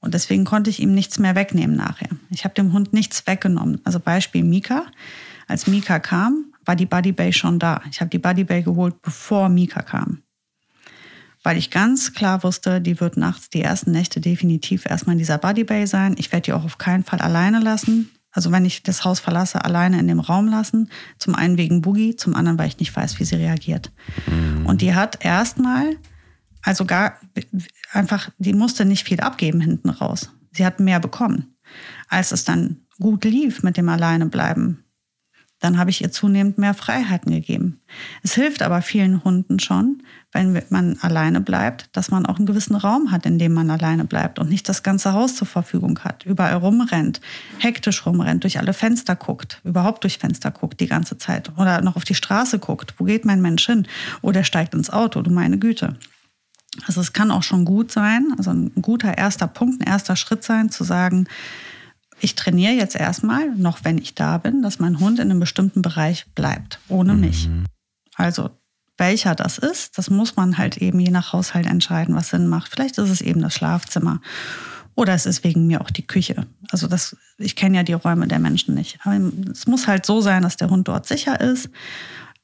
und 0.00 0.14
deswegen 0.14 0.44
konnte 0.44 0.68
ich 0.68 0.80
ihm 0.80 0.92
nichts 0.92 1.18
mehr 1.18 1.34
wegnehmen 1.34 1.76
nachher. 1.76 2.10
Ich 2.30 2.44
habe 2.44 2.54
dem 2.54 2.72
Hund 2.72 2.92
nichts 2.92 3.26
weggenommen. 3.26 3.80
Also 3.84 4.00
Beispiel 4.00 4.42
Mika. 4.42 4.86
Als 5.46 5.66
Mika 5.66 5.98
kam, 5.98 6.53
war 6.64 6.76
die 6.76 6.86
Buddy 6.86 7.12
Bay 7.12 7.32
schon 7.32 7.58
da. 7.58 7.80
Ich 7.90 8.00
habe 8.00 8.10
die 8.10 8.18
Buddy 8.18 8.44
Bay 8.44 8.62
geholt, 8.62 9.00
bevor 9.02 9.48
Mika 9.48 9.82
kam. 9.82 10.22
Weil 11.42 11.58
ich 11.58 11.70
ganz 11.70 12.14
klar 12.14 12.42
wusste, 12.42 12.80
die 12.80 13.00
wird 13.00 13.16
nachts 13.18 13.50
die 13.50 13.60
ersten 13.60 13.90
Nächte 13.90 14.20
definitiv 14.20 14.86
erstmal 14.86 15.12
in 15.12 15.18
dieser 15.18 15.38
Buddy 15.38 15.64
Bay 15.64 15.86
sein. 15.86 16.14
Ich 16.18 16.32
werde 16.32 16.44
die 16.44 16.52
auch 16.54 16.64
auf 16.64 16.78
keinen 16.78 17.04
Fall 17.04 17.20
alleine 17.20 17.60
lassen. 17.60 18.10
Also 18.30 18.50
wenn 18.50 18.64
ich 18.64 18.82
das 18.82 19.04
Haus 19.04 19.20
verlasse, 19.20 19.64
alleine 19.64 20.00
in 20.00 20.08
dem 20.08 20.20
Raum 20.20 20.48
lassen. 20.48 20.90
Zum 21.18 21.34
einen 21.34 21.56
wegen 21.58 21.82
Boogie, 21.82 22.16
zum 22.16 22.34
anderen, 22.34 22.58
weil 22.58 22.68
ich 22.68 22.78
nicht 22.78 22.94
weiß, 22.94 23.20
wie 23.20 23.24
sie 23.24 23.36
reagiert. 23.36 23.92
Mhm. 24.26 24.66
Und 24.66 24.80
die 24.80 24.94
hat 24.94 25.24
erstmal, 25.24 25.96
also 26.62 26.84
gar 26.84 27.18
einfach, 27.92 28.30
die 28.38 28.54
musste 28.54 28.84
nicht 28.84 29.06
viel 29.06 29.20
abgeben 29.20 29.60
hinten 29.60 29.90
raus. 29.90 30.30
Sie 30.52 30.64
hat 30.64 30.80
mehr 30.80 30.98
bekommen. 30.98 31.56
Als 32.08 32.32
es 32.32 32.44
dann 32.44 32.80
gut 32.98 33.24
lief 33.24 33.62
mit 33.62 33.76
dem 33.76 33.88
Alleinebleiben, 33.88 34.83
dann 35.64 35.78
habe 35.78 35.88
ich 35.88 36.02
ihr 36.02 36.12
zunehmend 36.12 36.58
mehr 36.58 36.74
Freiheiten 36.74 37.32
gegeben. 37.32 37.80
Es 38.22 38.34
hilft 38.34 38.60
aber 38.60 38.82
vielen 38.82 39.24
Hunden 39.24 39.58
schon, 39.58 40.02
wenn 40.30 40.60
man 40.68 40.98
alleine 41.00 41.40
bleibt, 41.40 41.88
dass 41.92 42.10
man 42.10 42.26
auch 42.26 42.36
einen 42.36 42.44
gewissen 42.44 42.76
Raum 42.76 43.10
hat, 43.10 43.24
in 43.24 43.38
dem 43.38 43.54
man 43.54 43.70
alleine 43.70 44.04
bleibt 44.04 44.38
und 44.38 44.50
nicht 44.50 44.68
das 44.68 44.82
ganze 44.82 45.14
Haus 45.14 45.36
zur 45.36 45.46
Verfügung 45.46 46.00
hat, 46.00 46.26
überall 46.26 46.56
rumrennt, 46.56 47.22
hektisch 47.58 48.04
rumrennt, 48.04 48.44
durch 48.44 48.58
alle 48.58 48.74
Fenster 48.74 49.16
guckt, 49.16 49.62
überhaupt 49.64 50.04
durch 50.04 50.18
Fenster 50.18 50.50
guckt 50.50 50.80
die 50.80 50.86
ganze 50.86 51.16
Zeit 51.16 51.50
oder 51.56 51.80
noch 51.80 51.96
auf 51.96 52.04
die 52.04 52.14
Straße 52.14 52.58
guckt, 52.58 52.94
wo 52.98 53.04
geht 53.04 53.24
mein 53.24 53.40
Mensch 53.40 53.64
hin? 53.64 53.86
Oder 54.20 54.44
steigt 54.44 54.74
ins 54.74 54.90
Auto, 54.90 55.22
du 55.22 55.30
meine 55.30 55.58
Güte. 55.58 55.96
Also 56.86 57.00
es 57.00 57.14
kann 57.14 57.30
auch 57.30 57.42
schon 57.42 57.64
gut 57.64 57.90
sein, 57.90 58.34
also 58.36 58.50
ein 58.50 58.72
guter 58.82 59.16
erster 59.16 59.46
Punkt, 59.46 59.80
ein 59.80 59.86
erster 59.86 60.16
Schritt 60.16 60.44
sein, 60.44 60.70
zu 60.70 60.84
sagen, 60.84 61.26
ich 62.24 62.34
trainiere 62.34 62.72
jetzt 62.72 62.96
erstmal, 62.96 63.50
noch 63.54 63.84
wenn 63.84 63.98
ich 63.98 64.14
da 64.14 64.38
bin, 64.38 64.62
dass 64.62 64.78
mein 64.78 64.98
Hund 64.98 65.18
in 65.18 65.30
einem 65.30 65.40
bestimmten 65.40 65.82
Bereich 65.82 66.24
bleibt, 66.34 66.80
ohne 66.88 67.12
mhm. 67.12 67.20
mich. 67.20 67.50
Also 68.16 68.50
welcher 68.96 69.34
das 69.34 69.58
ist, 69.58 69.98
das 69.98 70.08
muss 70.08 70.34
man 70.34 70.56
halt 70.56 70.78
eben 70.78 71.00
je 71.00 71.10
nach 71.10 71.34
Haushalt 71.34 71.66
entscheiden, 71.66 72.14
was 72.14 72.30
Sinn 72.30 72.46
macht. 72.46 72.70
Vielleicht 72.72 72.96
ist 72.96 73.10
es 73.10 73.20
eben 73.20 73.42
das 73.42 73.54
Schlafzimmer 73.54 74.22
oder 74.94 75.12
es 75.12 75.26
ist 75.26 75.44
wegen 75.44 75.66
mir 75.66 75.82
auch 75.82 75.90
die 75.90 76.06
Küche. 76.06 76.46
Also 76.70 76.86
das, 76.86 77.14
ich 77.36 77.56
kenne 77.56 77.76
ja 77.76 77.82
die 77.82 77.92
Räume 77.92 78.26
der 78.26 78.38
Menschen 78.38 78.74
nicht. 78.74 78.98
Aber 79.02 79.16
es 79.50 79.66
muss 79.66 79.86
halt 79.86 80.06
so 80.06 80.22
sein, 80.22 80.42
dass 80.42 80.56
der 80.56 80.70
Hund 80.70 80.88
dort 80.88 81.06
sicher 81.06 81.40
ist 81.40 81.68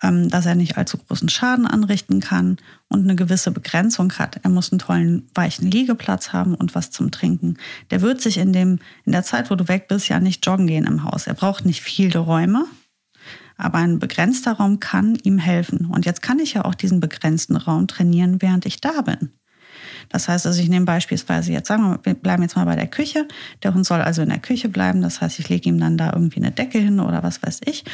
dass 0.00 0.46
er 0.46 0.54
nicht 0.54 0.78
allzu 0.78 0.98
großen 0.98 1.28
Schaden 1.28 1.66
anrichten 1.66 2.20
kann 2.20 2.56
und 2.88 3.04
eine 3.04 3.16
gewisse 3.16 3.50
Begrenzung 3.50 4.12
hat. 4.14 4.40
Er 4.42 4.50
muss 4.50 4.72
einen 4.72 4.78
tollen, 4.78 5.28
weichen 5.34 5.70
Liegeplatz 5.70 6.32
haben 6.32 6.54
und 6.54 6.74
was 6.74 6.90
zum 6.90 7.10
Trinken. 7.10 7.58
Der 7.90 8.00
wird 8.00 8.20
sich 8.20 8.38
in, 8.38 8.52
dem, 8.52 8.78
in 9.04 9.12
der 9.12 9.24
Zeit, 9.24 9.50
wo 9.50 9.56
du 9.56 9.68
weg 9.68 9.88
bist, 9.88 10.08
ja 10.08 10.18
nicht 10.18 10.44
joggen 10.46 10.66
gehen 10.66 10.86
im 10.86 11.04
Haus. 11.04 11.26
Er 11.26 11.34
braucht 11.34 11.66
nicht 11.66 11.82
viele 11.82 12.18
Räume, 12.18 12.64
aber 13.58 13.78
ein 13.78 13.98
begrenzter 13.98 14.52
Raum 14.52 14.80
kann 14.80 15.16
ihm 15.16 15.38
helfen. 15.38 15.86
Und 15.86 16.06
jetzt 16.06 16.22
kann 16.22 16.38
ich 16.38 16.54
ja 16.54 16.64
auch 16.64 16.74
diesen 16.74 17.00
begrenzten 17.00 17.56
Raum 17.56 17.86
trainieren, 17.86 18.40
während 18.40 18.64
ich 18.64 18.80
da 18.80 19.02
bin. 19.02 19.30
Das 20.08 20.28
heißt 20.28 20.46
also, 20.46 20.60
ich 20.60 20.68
nehme 20.68 20.86
beispielsweise 20.86 21.52
jetzt, 21.52 21.68
sagen 21.68 21.82
wir, 21.82 22.00
wir 22.02 22.14
bleiben 22.14 22.42
jetzt 22.42 22.56
mal 22.56 22.64
bei 22.64 22.76
der 22.76 22.88
Küche. 22.88 23.28
Der 23.62 23.74
Hund 23.74 23.86
soll 23.86 24.00
also 24.00 24.22
in 24.22 24.30
der 24.30 24.38
Küche 24.38 24.68
bleiben. 24.68 25.02
Das 25.02 25.20
heißt, 25.20 25.38
ich 25.38 25.48
lege 25.48 25.68
ihm 25.68 25.78
dann 25.78 25.98
da 25.98 26.12
irgendwie 26.12 26.38
eine 26.38 26.50
Decke 26.50 26.78
hin 26.78 27.00
oder 27.00 27.22
was 27.22 27.42
weiß 27.42 27.60
ich. 27.66 27.84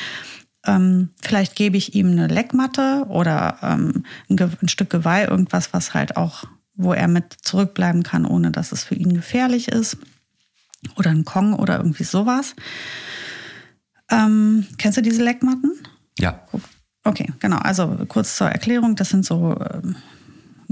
Ähm, 0.67 1.11
vielleicht 1.23 1.55
gebe 1.55 1.77
ich 1.77 1.95
ihm 1.95 2.11
eine 2.11 2.27
Leckmatte 2.27 3.07
oder 3.09 3.59
ähm, 3.63 4.05
ein, 4.29 4.39
ein, 4.39 4.69
Stück 4.69 4.91
Geweih, 4.91 5.27
irgendwas, 5.27 5.73
was 5.73 5.95
halt 5.95 6.17
auch, 6.17 6.45
wo 6.75 6.93
er 6.93 7.09
mit 7.09 7.33
zurückbleiben 7.43 8.03
kann, 8.03 8.27
ohne 8.27 8.51
dass 8.51 8.73
es 8.73 8.85
für 8.85 8.97
ihn 8.97 9.15
gefährlich 9.15 9.69
ist. 9.69 9.97
Oder 10.97 11.11
ein 11.11 11.25
Kong 11.25 11.55
oder 11.55 11.79
irgendwie 11.79 12.05
sowas. 12.05 12.55
Ähm, 14.11 14.67
kennst 14.79 14.99
du 14.99 15.03
diese 15.03 15.23
Leckmatten? 15.23 15.73
Ja. 16.19 16.41
Okay, 17.05 17.33
genau. 17.39 17.59
Also 17.59 18.05
kurz 18.09 18.37
zur 18.37 18.49
Erklärung, 18.49 18.97
das 18.97 19.11
sind 19.11 19.25
so 19.25 19.57
ähm, 19.61 19.97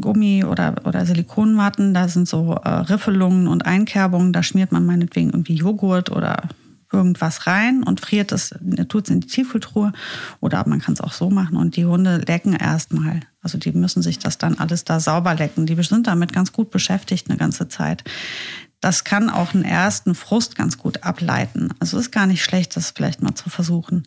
Gummi- 0.01 0.45
oder, 0.45 0.75
oder 0.85 1.07
Silikonmatten, 1.07 1.95
da 1.95 2.09
sind 2.09 2.29
so 2.29 2.55
äh, 2.55 2.69
Riffelungen 2.69 3.47
und 3.47 3.67
Einkerbungen, 3.67 4.33
da 4.33 4.43
schmiert 4.43 4.73
man 4.73 4.85
meinetwegen 4.85 5.31
irgendwie 5.31 5.55
Joghurt 5.55 6.11
oder 6.11 6.49
irgendwas 6.95 7.47
rein 7.47 7.83
und 7.83 8.01
friert 8.01 8.33
es, 8.33 8.55
tut 8.89 9.05
es 9.05 9.11
in 9.11 9.21
die 9.21 9.27
Tiefkühltruhe. 9.27 9.93
Oder 10.41 10.67
man 10.67 10.81
kann 10.81 10.95
es 10.95 11.01
auch 11.01 11.13
so 11.13 11.31
machen 11.31 11.57
und 11.57 11.77
die 11.77 11.85
Hunde 11.85 12.19
lecken 12.27 12.55
erstmal. 12.55 13.21
Also 13.43 13.59
die 13.59 13.73
müssen 13.73 14.03
sich 14.03 14.19
das 14.19 14.39
dann 14.39 14.59
alles 14.59 14.85
da 14.85 15.01
sauber 15.01 15.35
lecken. 15.35 15.67
Die 15.67 15.81
sind 15.83 16.07
damit 16.07 16.33
ganz 16.33 16.53
gut 16.53 16.71
beschäftigt 16.71 17.29
eine 17.29 17.39
ganze 17.39 17.69
Zeit. 17.69 18.05
Das 18.81 19.05
kann 19.05 19.31
auch 19.31 19.55
einen 19.55 19.65
ersten 19.65 20.15
Frust 20.15 20.57
ganz 20.57 20.79
gut 20.79 21.05
ableiten. 21.05 21.71
Also 21.79 21.99
ist 21.99 22.13
gar 22.13 22.27
nicht 22.27 22.45
schlecht, 22.45 22.77
das 22.77 22.91
vielleicht 22.91 23.23
mal 23.23 23.35
zu 23.35 23.51
versuchen. 23.51 24.07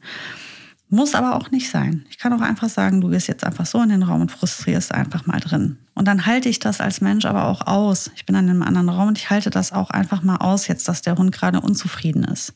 Muss 0.89 1.15
aber 1.15 1.36
auch 1.36 1.52
nicht 1.52 1.69
sein. 1.69 2.06
Ich 2.10 2.17
kann 2.17 2.32
auch 2.32 2.41
einfach 2.41 2.69
sagen, 2.69 3.02
du 3.02 3.10
gehst 3.10 3.28
jetzt 3.28 3.43
einfach 3.43 3.65
so 3.65 3.82
in 3.82 3.89
den 3.89 4.04
Raum 4.04 4.21
und 4.21 4.32
frustrierst 4.32 4.93
einfach 4.93 5.26
mal 5.26 5.39
drin. 5.39 5.78
Und 5.95 6.08
dann 6.08 6.26
halte 6.26 6.47
ich 6.47 6.60
das 6.60 6.80
als 6.80 7.02
Mensch 7.02 7.26
aber 7.26 7.47
auch 7.47 7.67
aus. 7.67 8.10
Ich 8.15 8.26
bin 8.26 8.36
dann 8.36 8.45
in 8.45 8.52
einem 8.52 8.63
anderen 8.63 8.89
Raum 8.89 9.10
und 9.10 9.17
ich 9.17 9.30
halte 9.30 9.50
das 9.50 9.73
auch 9.73 9.89
einfach 9.89 10.21
mal 10.23 10.38
aus, 10.38 10.67
jetzt, 10.67 10.88
dass 10.88 11.02
der 11.02 11.17
Hund 11.17 11.34
gerade 11.34 11.60
unzufrieden 11.60 12.23
ist. 12.23 12.54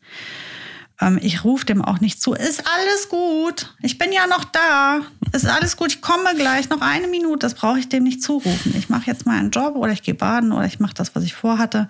Ähm, 1.01 1.19
ich 1.21 1.43
rufe 1.43 1.65
dem 1.65 1.83
auch 1.83 1.99
nicht 1.99 2.21
zu, 2.21 2.33
ist 2.33 2.63
alles 2.65 3.09
gut, 3.09 3.75
ich 3.81 3.97
bin 3.97 4.11
ja 4.13 4.27
noch 4.27 4.45
da, 4.45 5.01
ist 5.33 5.47
alles 5.47 5.75
gut, 5.75 5.89
ich 5.89 6.01
komme 6.01 6.35
gleich, 6.35 6.69
noch 6.69 6.81
eine 6.81 7.07
Minute, 7.07 7.39
das 7.39 7.55
brauche 7.55 7.79
ich 7.79 7.89
dem 7.89 8.03
nicht 8.03 8.21
zurufen. 8.21 8.73
Ich 8.77 8.87
mache 8.87 9.07
jetzt 9.07 9.25
mal 9.25 9.37
einen 9.37 9.51
Job 9.51 9.75
oder 9.75 9.91
ich 9.91 10.03
gehe 10.03 10.13
baden 10.13 10.51
oder 10.51 10.65
ich 10.65 10.79
mache 10.79 10.93
das, 10.93 11.15
was 11.15 11.23
ich 11.23 11.33
vorhatte. 11.33 11.87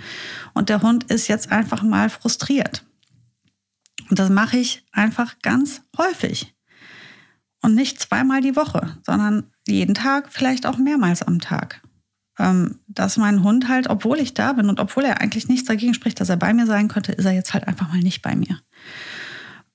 Und 0.53 0.69
der 0.69 0.81
Hund 0.81 1.03
ist 1.11 1.27
jetzt 1.27 1.51
einfach 1.51 1.83
mal 1.83 2.09
frustriert. 2.09 2.83
Und 4.09 4.19
das 4.19 4.29
mache 4.29 4.57
ich 4.57 4.85
einfach 4.91 5.35
ganz 5.41 5.81
häufig. 5.97 6.53
Und 7.61 7.75
nicht 7.75 7.99
zweimal 7.99 8.41
die 8.41 8.55
Woche, 8.55 8.97
sondern 9.05 9.43
jeden 9.67 9.93
Tag, 9.93 10.29
vielleicht 10.31 10.65
auch 10.65 10.77
mehrmals 10.77 11.21
am 11.21 11.39
Tag. 11.39 11.81
Ähm, 12.39 12.79
dass 12.87 13.17
mein 13.17 13.43
Hund 13.43 13.67
halt, 13.67 13.89
obwohl 13.89 14.19
ich 14.19 14.33
da 14.33 14.53
bin 14.53 14.69
und 14.69 14.79
obwohl 14.79 15.03
er 15.03 15.21
eigentlich 15.21 15.47
nichts 15.47 15.67
dagegen 15.67 15.93
spricht, 15.93 16.19
dass 16.19 16.29
er 16.29 16.37
bei 16.37 16.53
mir 16.53 16.65
sein 16.65 16.87
könnte, 16.87 17.11
ist 17.11 17.25
er 17.25 17.33
jetzt 17.33 17.53
halt 17.53 17.67
einfach 17.67 17.89
mal 17.89 17.99
nicht 17.99 18.21
bei 18.21 18.35
mir. 18.35 18.59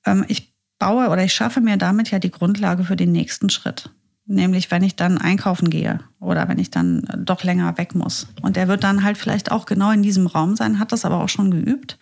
Ähm, 0.05 0.25
ich 0.27 0.55
baue 0.79 1.09
oder 1.09 1.23
ich 1.23 1.33
schaffe 1.33 1.61
mir 1.61 1.77
damit 1.77 2.11
ja 2.11 2.19
die 2.19 2.31
Grundlage 2.31 2.85
für 2.85 2.97
den 2.97 3.13
nächsten 3.13 3.51
Schritt. 3.51 3.91
Nämlich, 4.29 4.71
wenn 4.73 4.83
ich 4.83 4.97
dann 4.97 5.19
einkaufen 5.19 5.71
gehe 5.71 6.01
oder 6.19 6.49
wenn 6.49 6.59
ich 6.59 6.71
dann 6.71 7.07
doch 7.17 7.45
länger 7.45 7.79
weg 7.79 7.95
muss. 7.95 8.27
Und 8.43 8.57
er 8.57 8.67
wird 8.67 8.83
dann 8.83 9.05
halt 9.05 9.17
vielleicht 9.17 9.53
auch 9.53 9.67
genau 9.67 9.93
in 9.93 10.03
diesem 10.03 10.27
Raum 10.27 10.57
sein, 10.57 10.81
hat 10.81 10.91
das 10.91 11.05
aber 11.05 11.23
auch 11.23 11.29
schon 11.29 11.53
geübt. 11.53 11.99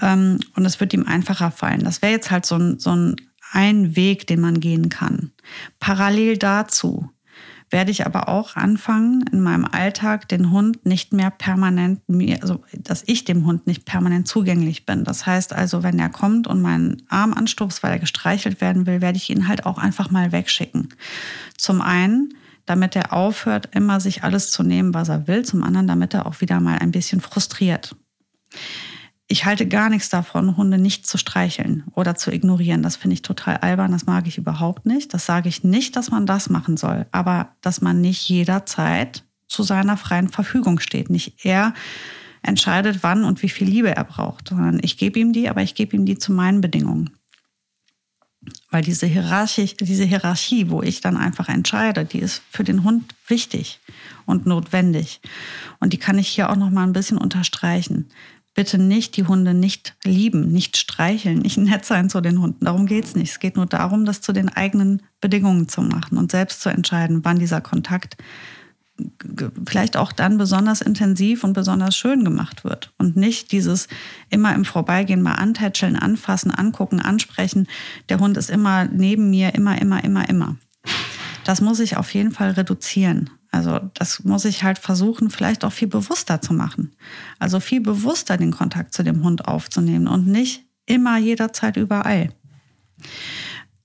Ähm, 0.00 0.38
und 0.54 0.64
es 0.64 0.80
wird 0.80 0.92
ihm 0.94 1.06
einfacher 1.06 1.50
fallen. 1.50 1.84
Das 1.84 2.02
wäre 2.02 2.12
jetzt 2.12 2.30
halt 2.30 2.46
so 2.46 2.56
ein, 2.56 2.78
so 2.78 2.90
ein, 2.90 3.16
ein 3.52 3.96
Weg, 3.96 4.26
den 4.26 4.40
man 4.40 4.60
gehen 4.60 4.88
kann. 4.88 5.32
Parallel 5.80 6.36
dazu 6.36 7.10
werde 7.70 7.90
ich 7.90 8.06
aber 8.06 8.28
auch 8.28 8.56
anfangen, 8.56 9.24
in 9.30 9.42
meinem 9.42 9.66
Alltag 9.66 10.28
den 10.28 10.50
Hund 10.50 10.86
nicht 10.86 11.12
mehr 11.12 11.30
permanent, 11.30 12.00
also 12.40 12.62
dass 12.72 13.02
ich 13.06 13.24
dem 13.24 13.44
Hund 13.44 13.66
nicht 13.66 13.84
permanent 13.84 14.26
zugänglich 14.26 14.86
bin. 14.86 15.04
Das 15.04 15.26
heißt 15.26 15.52
also, 15.52 15.82
wenn 15.82 15.98
er 15.98 16.08
kommt 16.08 16.46
und 16.46 16.62
meinen 16.62 17.02
Arm 17.08 17.34
anstupst, 17.34 17.82
weil 17.82 17.92
er 17.92 17.98
gestreichelt 17.98 18.60
werden 18.60 18.86
will, 18.86 19.00
werde 19.00 19.18
ich 19.18 19.28
ihn 19.28 19.48
halt 19.48 19.66
auch 19.66 19.78
einfach 19.78 20.10
mal 20.10 20.32
wegschicken. 20.32 20.94
Zum 21.58 21.82
einen, 21.82 22.34
damit 22.64 22.96
er 22.96 23.12
aufhört, 23.12 23.68
immer 23.74 24.00
sich 24.00 24.24
alles 24.24 24.50
zu 24.50 24.62
nehmen, 24.62 24.94
was 24.94 25.10
er 25.10 25.28
will. 25.28 25.44
Zum 25.44 25.62
anderen, 25.62 25.86
damit 25.86 26.14
er 26.14 26.26
auch 26.26 26.40
wieder 26.40 26.60
mal 26.60 26.78
ein 26.78 26.90
bisschen 26.90 27.20
frustriert 27.20 27.94
ich 29.30 29.44
halte 29.44 29.68
gar 29.68 29.90
nichts 29.90 30.08
davon, 30.08 30.56
Hunde 30.56 30.78
nicht 30.78 31.06
zu 31.06 31.18
streicheln 31.18 31.84
oder 31.94 32.14
zu 32.14 32.32
ignorieren. 32.32 32.82
Das 32.82 32.96
finde 32.96 33.14
ich 33.14 33.22
total 33.22 33.58
albern, 33.58 33.92
das 33.92 34.06
mag 34.06 34.26
ich 34.26 34.38
überhaupt 34.38 34.86
nicht. 34.86 35.12
Das 35.12 35.26
sage 35.26 35.50
ich 35.50 35.62
nicht, 35.62 35.96
dass 35.96 36.10
man 36.10 36.24
das 36.24 36.48
machen 36.48 36.78
soll, 36.78 37.06
aber 37.12 37.50
dass 37.60 37.82
man 37.82 38.00
nicht 38.00 38.26
jederzeit 38.28 39.24
zu 39.46 39.62
seiner 39.62 39.98
freien 39.98 40.30
Verfügung 40.30 40.80
steht. 40.80 41.10
Nicht 41.10 41.44
er 41.44 41.74
entscheidet, 42.42 43.02
wann 43.02 43.24
und 43.24 43.42
wie 43.42 43.50
viel 43.50 43.68
Liebe 43.68 43.94
er 43.94 44.04
braucht, 44.04 44.48
sondern 44.48 44.80
ich 44.82 44.96
gebe 44.96 45.18
ihm 45.18 45.34
die, 45.34 45.50
aber 45.50 45.62
ich 45.62 45.74
gebe 45.74 45.94
ihm 45.94 46.06
die 46.06 46.16
zu 46.16 46.32
meinen 46.32 46.62
Bedingungen. 46.62 47.10
Weil 48.70 48.82
diese 48.82 49.06
Hierarchie, 49.06 49.74
diese 49.78 50.04
Hierarchie, 50.04 50.70
wo 50.70 50.80
ich 50.80 51.02
dann 51.02 51.18
einfach 51.18 51.50
entscheide, 51.50 52.06
die 52.06 52.20
ist 52.20 52.42
für 52.50 52.64
den 52.64 52.82
Hund 52.82 53.14
wichtig 53.26 53.80
und 54.24 54.46
notwendig. 54.46 55.20
Und 55.80 55.92
die 55.92 55.98
kann 55.98 56.18
ich 56.18 56.28
hier 56.28 56.48
auch 56.48 56.56
noch 56.56 56.70
mal 56.70 56.84
ein 56.84 56.92
bisschen 56.94 57.18
unterstreichen 57.18 58.08
bitte 58.58 58.76
nicht 58.76 59.16
die 59.16 59.24
Hunde 59.24 59.54
nicht 59.54 59.94
lieben, 60.02 60.50
nicht 60.50 60.76
streicheln, 60.76 61.38
nicht 61.38 61.58
nett 61.58 61.84
sein 61.84 62.10
zu 62.10 62.20
den 62.20 62.40
Hunden. 62.40 62.64
Darum 62.64 62.86
geht 62.86 63.04
es 63.04 63.14
nicht. 63.14 63.30
Es 63.30 63.38
geht 63.38 63.54
nur 63.54 63.66
darum, 63.66 64.04
das 64.04 64.20
zu 64.20 64.32
den 64.32 64.48
eigenen 64.48 65.00
Bedingungen 65.20 65.68
zu 65.68 65.80
machen 65.80 66.18
und 66.18 66.32
selbst 66.32 66.60
zu 66.60 66.68
entscheiden, 66.68 67.24
wann 67.24 67.38
dieser 67.38 67.60
Kontakt 67.60 68.16
vielleicht 69.64 69.96
auch 69.96 70.10
dann 70.10 70.38
besonders 70.38 70.80
intensiv 70.80 71.44
und 71.44 71.52
besonders 71.52 71.96
schön 71.96 72.24
gemacht 72.24 72.64
wird. 72.64 72.92
Und 72.98 73.16
nicht 73.16 73.52
dieses 73.52 73.86
immer 74.28 74.52
im 74.56 74.64
Vorbeigehen 74.64 75.22
mal 75.22 75.34
antätscheln, 75.34 75.94
anfassen, 75.94 76.50
angucken, 76.50 76.98
ansprechen. 76.98 77.68
Der 78.08 78.18
Hund 78.18 78.36
ist 78.36 78.50
immer 78.50 78.86
neben 78.86 79.30
mir, 79.30 79.54
immer, 79.54 79.80
immer, 79.80 80.02
immer, 80.02 80.28
immer. 80.28 80.56
Das 81.48 81.62
muss 81.62 81.80
ich 81.80 81.96
auf 81.96 82.12
jeden 82.12 82.30
Fall 82.30 82.50
reduzieren. 82.50 83.30
Also 83.50 83.80
das 83.94 84.22
muss 84.22 84.44
ich 84.44 84.64
halt 84.64 84.76
versuchen, 84.76 85.30
vielleicht 85.30 85.64
auch 85.64 85.72
viel 85.72 85.88
bewusster 85.88 86.42
zu 86.42 86.52
machen. 86.52 86.94
Also 87.38 87.58
viel 87.58 87.80
bewusster 87.80 88.36
den 88.36 88.50
Kontakt 88.50 88.92
zu 88.92 89.02
dem 89.02 89.24
Hund 89.24 89.48
aufzunehmen 89.48 90.08
und 90.08 90.26
nicht 90.26 90.66
immer 90.84 91.16
jederzeit 91.16 91.78
überall. 91.78 92.34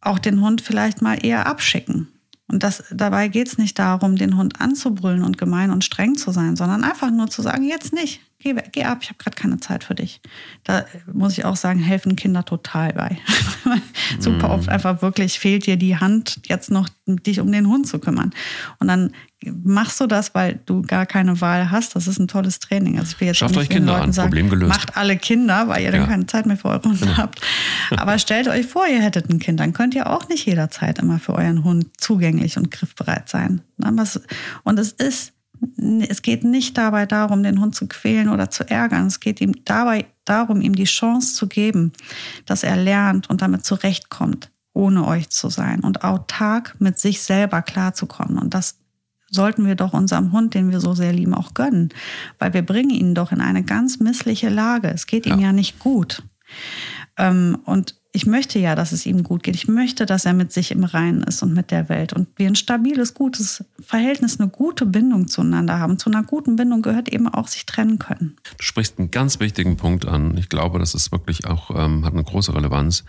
Auch 0.02 0.20
den 0.20 0.42
Hund 0.42 0.60
vielleicht 0.60 1.02
mal 1.02 1.26
eher 1.26 1.48
abschicken. 1.48 2.10
Und 2.48 2.64
das, 2.64 2.84
dabei 2.92 3.30
geht 3.30 3.48
es 3.48 3.58
nicht 3.58 3.80
darum, 3.80 4.18
den 4.18 4.36
Hund 4.36 4.60
anzubrüllen 4.60 5.24
und 5.24 5.38
gemein 5.38 5.72
und 5.72 5.86
streng 5.86 6.16
zu 6.16 6.32
sein, 6.32 6.58
sondern 6.58 6.84
einfach 6.84 7.12
nur 7.12 7.30
zu 7.30 7.42
sagen, 7.42 7.64
jetzt 7.64 7.94
nicht, 7.94 8.20
geh, 8.44 8.56
geh 8.72 8.84
ab, 8.84 9.00
ich 9.02 9.10
habe 9.10 9.18
gerade 9.18 9.36
keine 9.36 9.60
Zeit 9.60 9.84
für 9.84 9.96
dich. 9.96 10.22
Da 10.64 10.86
muss 11.12 11.38
ich 11.38 11.46
auch 11.46 11.56
sagen, 11.56 11.80
helfen 11.80 12.16
Kinder 12.16 12.46
total 12.46 12.94
bei. 12.94 13.18
Super 14.20 14.52
oft 14.52 14.68
mhm. 14.68 14.74
einfach 14.74 15.02
wirklich 15.02 15.40
fehlt 15.40 15.66
dir 15.66 15.78
die 15.78 15.98
Hand, 15.98 16.42
jetzt 16.46 16.70
noch 16.70 16.90
dich 17.08 17.40
um 17.40 17.52
den 17.52 17.68
Hund 17.68 17.88
zu 17.88 18.00
kümmern. 18.00 18.32
Und 18.80 18.88
dann 18.88 19.12
machst 19.64 20.00
du 20.00 20.08
das, 20.08 20.34
weil 20.36 20.60
du 20.66 20.82
gar 20.82 21.06
keine 21.06 21.42
Wahl 21.42 21.72
hast. 21.72 21.96
Das 21.96 22.08
ist 22.08 22.20
ein 22.20 22.28
tolles 22.28 22.60
Training. 22.60 22.98
Also 23.00 23.14
ich 23.14 23.20
will 23.20 23.28
jetzt 23.28 23.38
Schafft 23.38 23.58
euch 23.58 23.70
Kinder 23.70 24.02
an, 24.02 24.14
sagen, 24.14 24.30
Problem 24.30 24.50
gelöst. 24.50 24.70
Macht 24.70 24.96
alle 24.96 25.18
Kinder, 25.18 25.68
weil 25.68 25.84
ihr 25.84 25.92
dann 25.92 26.08
keine 26.08 26.26
Zeit 26.28 26.46
mehr 26.46 26.58
für 26.58 26.70
eure 26.70 26.84
Hunde 26.84 27.00
genau. 27.00 27.18
habt. 27.18 27.42
Aber 27.92 28.18
stellt 28.20 28.48
euch 28.48 28.66
vor, 28.66 28.88
ihr 28.88 29.02
hättet 29.02 29.30
ein 29.30 29.40
Kind, 29.40 29.60
dann 29.60 29.74
könnt 29.74 29.96
ihr 29.96 30.10
auch 30.10 30.30
nicht 30.30 30.46
jederzeit 30.46 31.00
immer 31.00 31.20
für 31.20 31.34
euren 31.34 31.64
Hund 31.64 31.88
zugänglich 31.98 32.58
und 32.58 32.72
griffbereit 32.72 33.28
sein. 33.30 33.62
Und 34.64 34.80
es 34.80 34.92
ist 34.92 35.33
es 36.08 36.22
geht 36.22 36.44
nicht 36.44 36.78
dabei 36.78 37.06
darum, 37.06 37.44
den 37.44 37.60
Hund 37.60 37.76
zu 37.76 37.88
quälen 37.88 38.30
oder 38.30 38.50
zu 38.50 38.70
ärgern. 38.70 39.08
Es 39.08 39.20
geht 39.20 39.42
ihm 39.42 39.64
dabei 39.66 40.06
darum, 40.26 40.62
ihm 40.62 40.76
die 40.76 40.84
Chance 40.86 41.36
zu 41.36 41.48
geben, 41.48 41.92
dass 42.46 42.64
er 42.64 42.76
lernt 42.76 43.30
und 43.30 43.42
damit 43.42 43.66
zurechtkommt, 43.66 44.52
ohne 44.74 45.06
euch 45.06 45.30
zu 45.30 45.50
sein 45.50 45.82
und 45.82 46.04
autark 46.04 46.76
mit 46.80 47.00
sich 47.00 47.22
selber 47.22 47.62
klarzukommen. 47.62 48.38
Und 48.38 48.54
das 48.54 48.80
sollten 49.30 49.66
wir 49.66 49.76
doch 49.76 49.94
unserem 49.94 50.32
Hund, 50.32 50.54
den 50.54 50.70
wir 50.72 50.80
so 50.80 50.94
sehr 50.94 51.12
lieben, 51.12 51.34
auch 51.34 51.54
gönnen, 51.54 51.90
weil 52.40 52.54
wir 52.54 52.62
bringen 52.62 52.92
ihn 52.92 53.16
doch 53.16 53.32
in 53.32 53.42
eine 53.42 53.64
ganz 53.64 54.00
missliche 54.00 54.50
Lage. 54.50 54.90
Es 54.90 55.08
geht 55.08 55.26
ihm 55.26 55.40
ja, 55.40 55.48
ja 55.48 55.54
nicht 55.54 55.80
gut. 55.80 56.24
Ähm, 57.18 57.58
und 57.66 57.96
ich 58.16 58.28
möchte 58.28 58.60
ja, 58.60 58.76
dass 58.76 58.92
es 58.92 59.08
ihm 59.08 59.24
gut 59.24 59.42
geht. 59.42 59.56
Ich 59.56 59.68
möchte, 59.68 60.06
dass 60.06 60.26
er 60.26 60.34
mit 60.34 60.52
sich 60.52 60.70
im 60.70 60.84
Reinen 60.84 61.24
ist 61.24 61.42
und 61.42 61.52
mit 61.52 61.72
der 61.72 61.90
Welt 61.90 62.14
und 62.14 62.30
wir 62.36 62.46
ein 62.46 62.56
stabiles, 62.56 63.16
gutes 63.16 63.66
Verhältnis, 63.82 64.40
eine 64.40 64.50
gute 64.50 64.86
Bindung 64.86 65.28
zueinander 65.28 65.80
haben. 65.80 65.98
Zu 65.98 66.12
einer 66.12 66.22
guten 66.22 66.56
Bindung 66.56 66.84
gehört 66.84 67.10
eben 67.10 67.28
auch 67.28 67.48
sich 67.48 67.66
trennen 67.66 67.98
können. 67.98 68.36
Du 68.60 68.64
sprichst 68.64 69.00
einen 69.00 69.10
ganz 69.10 69.40
wichtigen 69.40 69.78
Punkt 69.78 70.08
an. 70.08 70.38
Ich 70.38 70.48
glaube, 70.48 70.78
das 70.78 70.94
ist 70.94 71.12
wirklich 71.12 71.48
auch, 71.48 71.72
ähm, 71.72 72.06
hat 72.06 72.14
eine 72.14 72.24
große 72.24 72.54
Relevanz. 72.54 73.04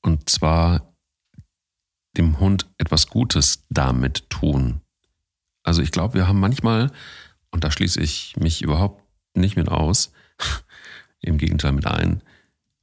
Und 0.00 0.30
zwar 0.30 0.94
dem 2.16 2.38
Hund 2.38 2.70
etwas 2.78 3.08
Gutes 3.08 3.64
damit 3.68 4.30
tun. 4.30 4.80
Also 5.64 5.82
ich 5.82 5.90
glaube, 5.90 6.14
wir 6.14 6.28
haben 6.28 6.38
manchmal, 6.38 6.92
und 7.50 7.64
da 7.64 7.72
schließe 7.72 8.00
ich 8.00 8.36
mich 8.38 8.62
überhaupt 8.62 9.02
nicht 9.34 9.56
mit 9.56 9.68
aus, 9.68 10.12
im 11.20 11.36
Gegenteil 11.36 11.72
mit 11.72 11.86
ein, 11.88 12.22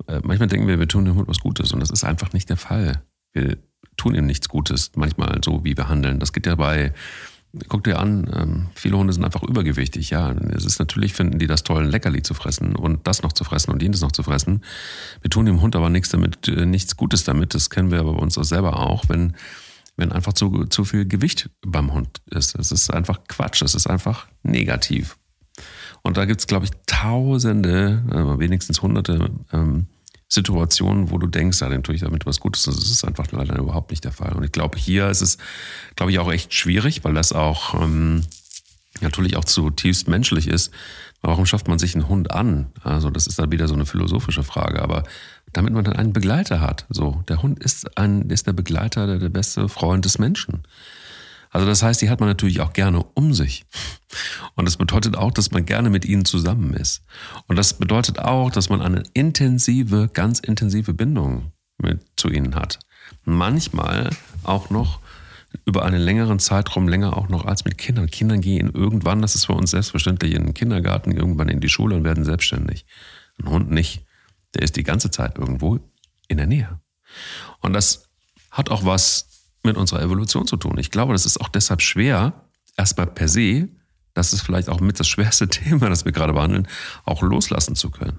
manchmal 0.05 0.47
denken 0.47 0.67
wir, 0.67 0.79
wir 0.79 0.87
tun 0.87 1.05
dem 1.05 1.15
Hund 1.15 1.27
was 1.27 1.39
Gutes 1.39 1.71
und 1.71 1.79
das 1.79 1.89
ist 1.89 2.03
einfach 2.03 2.33
nicht 2.33 2.49
der 2.49 2.57
Fall. 2.57 3.01
Wir 3.33 3.57
tun 3.97 4.15
ihm 4.15 4.25
nichts 4.25 4.47
Gutes, 4.49 4.91
manchmal 4.95 5.39
so, 5.43 5.63
wie 5.63 5.75
wir 5.75 5.89
handeln. 5.89 6.19
Das 6.19 6.33
geht 6.33 6.45
ja 6.45 6.55
bei, 6.55 6.93
guck 7.67 7.83
dir 7.83 7.99
an, 7.99 8.29
ähm, 8.33 8.67
viele 8.75 8.97
Hunde 8.97 9.13
sind 9.13 9.25
einfach 9.25 9.43
übergewichtig. 9.43 10.09
Ja, 10.09 10.31
es 10.31 10.65
ist 10.65 10.79
natürlich, 10.79 11.13
finden 11.13 11.39
die 11.39 11.47
das 11.47 11.63
toll, 11.63 11.83
ein 11.83 11.89
Leckerli 11.89 12.21
zu 12.21 12.33
fressen 12.33 12.75
und 12.75 13.07
das 13.07 13.23
noch 13.23 13.33
zu 13.33 13.43
fressen 13.43 13.71
und 13.71 13.81
jenes 13.81 14.01
noch 14.01 14.11
zu 14.11 14.23
fressen. 14.23 14.63
Wir 15.21 15.29
tun 15.29 15.45
dem 15.45 15.61
Hund 15.61 15.75
aber 15.75 15.89
nichts 15.89 16.09
damit, 16.09 16.47
äh, 16.47 16.65
nichts 16.65 16.95
Gutes 16.95 17.23
damit. 17.23 17.53
Das 17.53 17.69
kennen 17.69 17.91
wir 17.91 17.99
aber 17.99 18.13
bei 18.13 18.19
uns 18.19 18.35
selber 18.35 18.79
auch, 18.79 19.09
wenn, 19.09 19.35
wenn 19.95 20.11
einfach 20.11 20.33
zu, 20.33 20.65
zu 20.65 20.85
viel 20.85 21.05
Gewicht 21.05 21.49
beim 21.65 21.93
Hund 21.93 22.21
ist. 22.29 22.55
Es 22.55 22.71
ist 22.71 22.93
einfach 22.93 23.21
Quatsch, 23.27 23.61
es 23.61 23.75
ist 23.75 23.87
einfach 23.87 24.27
negativ. 24.43 25.17
Und 26.07 26.15
da 26.15 26.23
gibt 26.23 26.39
es, 26.39 26.47
glaube 26.47 26.63
ich, 26.63 26.71
tausende, 26.85 28.01
äh, 28.09 28.39
wenigstens 28.39 28.81
hunderte 28.81 29.29
ähm, 29.51 29.87
Situationen, 30.29 31.11
wo 31.11 31.17
du 31.17 31.27
denkst, 31.27 31.59
ja, 31.59 31.67
dann 31.67 31.83
tue 31.83 31.95
ich 31.95 32.01
damit 32.01 32.25
was 32.25 32.39
Gutes. 32.39 32.63
Das 32.63 32.77
ist 32.77 33.03
einfach 33.03 33.29
leider 33.33 33.59
überhaupt 33.59 33.91
nicht 33.91 34.05
der 34.05 34.13
Fall. 34.13 34.31
Und 34.31 34.45
ich 34.45 34.53
glaube, 34.53 34.77
hier 34.77 35.09
ist 35.09 35.19
es, 35.19 35.37
glaube 35.97 36.13
ich, 36.13 36.19
auch 36.19 36.31
echt 36.31 36.53
schwierig, 36.53 37.03
weil 37.03 37.13
das 37.13 37.33
auch 37.33 37.73
ähm, 37.81 38.23
natürlich 39.01 39.35
auch 39.35 39.43
zutiefst 39.43 40.07
menschlich 40.07 40.47
ist. 40.47 40.71
Warum 41.21 41.45
schafft 41.45 41.67
man 41.67 41.77
sich 41.77 41.93
einen 41.93 42.07
Hund 42.07 42.31
an? 42.31 42.67
Also 42.83 43.09
das 43.09 43.27
ist 43.27 43.37
dann 43.37 43.51
wieder 43.51 43.67
so 43.67 43.73
eine 43.73 43.85
philosophische 43.85 44.43
Frage. 44.43 44.81
Aber 44.81 45.03
damit 45.51 45.73
man 45.73 45.83
dann 45.83 45.97
einen 45.97 46.13
Begleiter 46.13 46.61
hat. 46.61 46.85
So, 46.89 47.21
der 47.27 47.41
Hund 47.41 47.59
ist 47.59 47.97
ein, 47.97 48.29
ist 48.29 48.47
der 48.47 48.53
Begleiter, 48.53 49.07
der, 49.07 49.19
der 49.19 49.29
beste 49.29 49.67
Freund 49.67 50.05
des 50.05 50.19
Menschen. 50.19 50.63
Also 51.49 51.65
das 51.65 51.83
heißt, 51.83 52.01
die 52.01 52.09
hat 52.09 52.19
man 52.19 52.29
natürlich 52.29 52.61
auch 52.61 52.73
gerne 52.73 53.03
um 53.13 53.33
sich. 53.33 53.65
Und 54.55 54.65
das 54.65 54.77
bedeutet 54.77 55.17
auch, 55.17 55.31
dass 55.31 55.51
man 55.51 55.65
gerne 55.65 55.89
mit 55.89 56.05
ihnen 56.05 56.25
zusammen 56.25 56.73
ist. 56.73 57.01
Und 57.47 57.55
das 57.55 57.73
bedeutet 57.73 58.19
auch, 58.19 58.51
dass 58.51 58.69
man 58.69 58.81
eine 58.81 59.03
intensive, 59.13 60.09
ganz 60.13 60.39
intensive 60.39 60.93
Bindung 60.93 61.51
mit, 61.77 62.01
zu 62.15 62.29
ihnen 62.29 62.55
hat. 62.55 62.79
Manchmal 63.23 64.09
auch 64.43 64.69
noch 64.69 64.99
über 65.65 65.83
einen 65.83 66.01
längeren 66.01 66.39
Zeitraum 66.39 66.87
länger 66.87 67.17
auch 67.17 67.29
noch 67.29 67.45
als 67.45 67.65
mit 67.65 67.77
Kindern. 67.77 68.07
Kinder 68.07 68.37
gehen 68.37 68.71
irgendwann, 68.73 69.21
das 69.21 69.35
ist 69.35 69.45
für 69.45 69.53
uns 69.53 69.71
selbstverständlich, 69.71 70.33
in 70.33 70.45
den 70.45 70.53
Kindergarten, 70.53 71.11
irgendwann 71.11 71.49
in 71.49 71.61
die 71.61 71.69
Schule 71.69 71.95
und 71.95 72.03
werden 72.03 72.25
selbstständig. 72.25 72.85
Ein 73.39 73.49
Hund 73.49 73.71
nicht. 73.71 74.05
Der 74.53 74.63
ist 74.63 74.75
die 74.75 74.83
ganze 74.83 75.11
Zeit 75.11 75.37
irgendwo 75.37 75.79
in 76.27 76.37
der 76.37 76.47
Nähe. 76.47 76.79
Und 77.61 77.73
das 77.73 78.09
hat 78.51 78.69
auch 78.69 78.85
was 78.85 79.26
mit 79.67 79.77
unserer 79.77 80.01
Evolution 80.01 80.47
zu 80.47 80.57
tun. 80.57 80.77
Ich 80.79 80.89
glaube, 80.89 81.13
das 81.13 81.25
ist 81.25 81.39
auch 81.39 81.49
deshalb 81.49 81.81
schwer, 81.81 82.33
erstmal 82.75 83.07
per 83.07 83.27
se, 83.27 83.69
das 84.13 84.33
ist 84.33 84.41
vielleicht 84.41 84.69
auch 84.69 84.79
mit 84.79 84.99
das 84.99 85.07
schwerste 85.07 85.47
Thema, 85.49 85.89
das 85.89 86.05
wir 86.05 86.11
gerade 86.11 86.33
behandeln, 86.33 86.67
auch 87.05 87.21
loslassen 87.21 87.75
zu 87.75 87.91
können. 87.91 88.17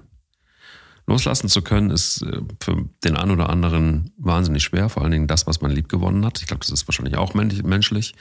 Loslassen 1.07 1.49
zu 1.49 1.61
können, 1.63 1.89
ist 1.89 2.21
äh, 2.21 2.41
für 2.61 2.87
den 3.03 3.17
einen 3.17 3.31
oder 3.31 3.49
anderen 3.49 4.11
wahnsinnig 4.17 4.63
schwer, 4.63 4.89
vor 4.89 5.03
allen 5.03 5.11
Dingen 5.11 5.27
das, 5.27 5.47
was 5.47 5.59
man 5.59 5.71
lieb 5.71 5.89
gewonnen 5.89 6.23
hat. 6.23 6.39
Ich 6.39 6.47
glaube, 6.47 6.59
das 6.59 6.69
ist 6.69 6.87
wahrscheinlich 6.87 7.17
auch 7.17 7.33
menschlich. 7.33 8.13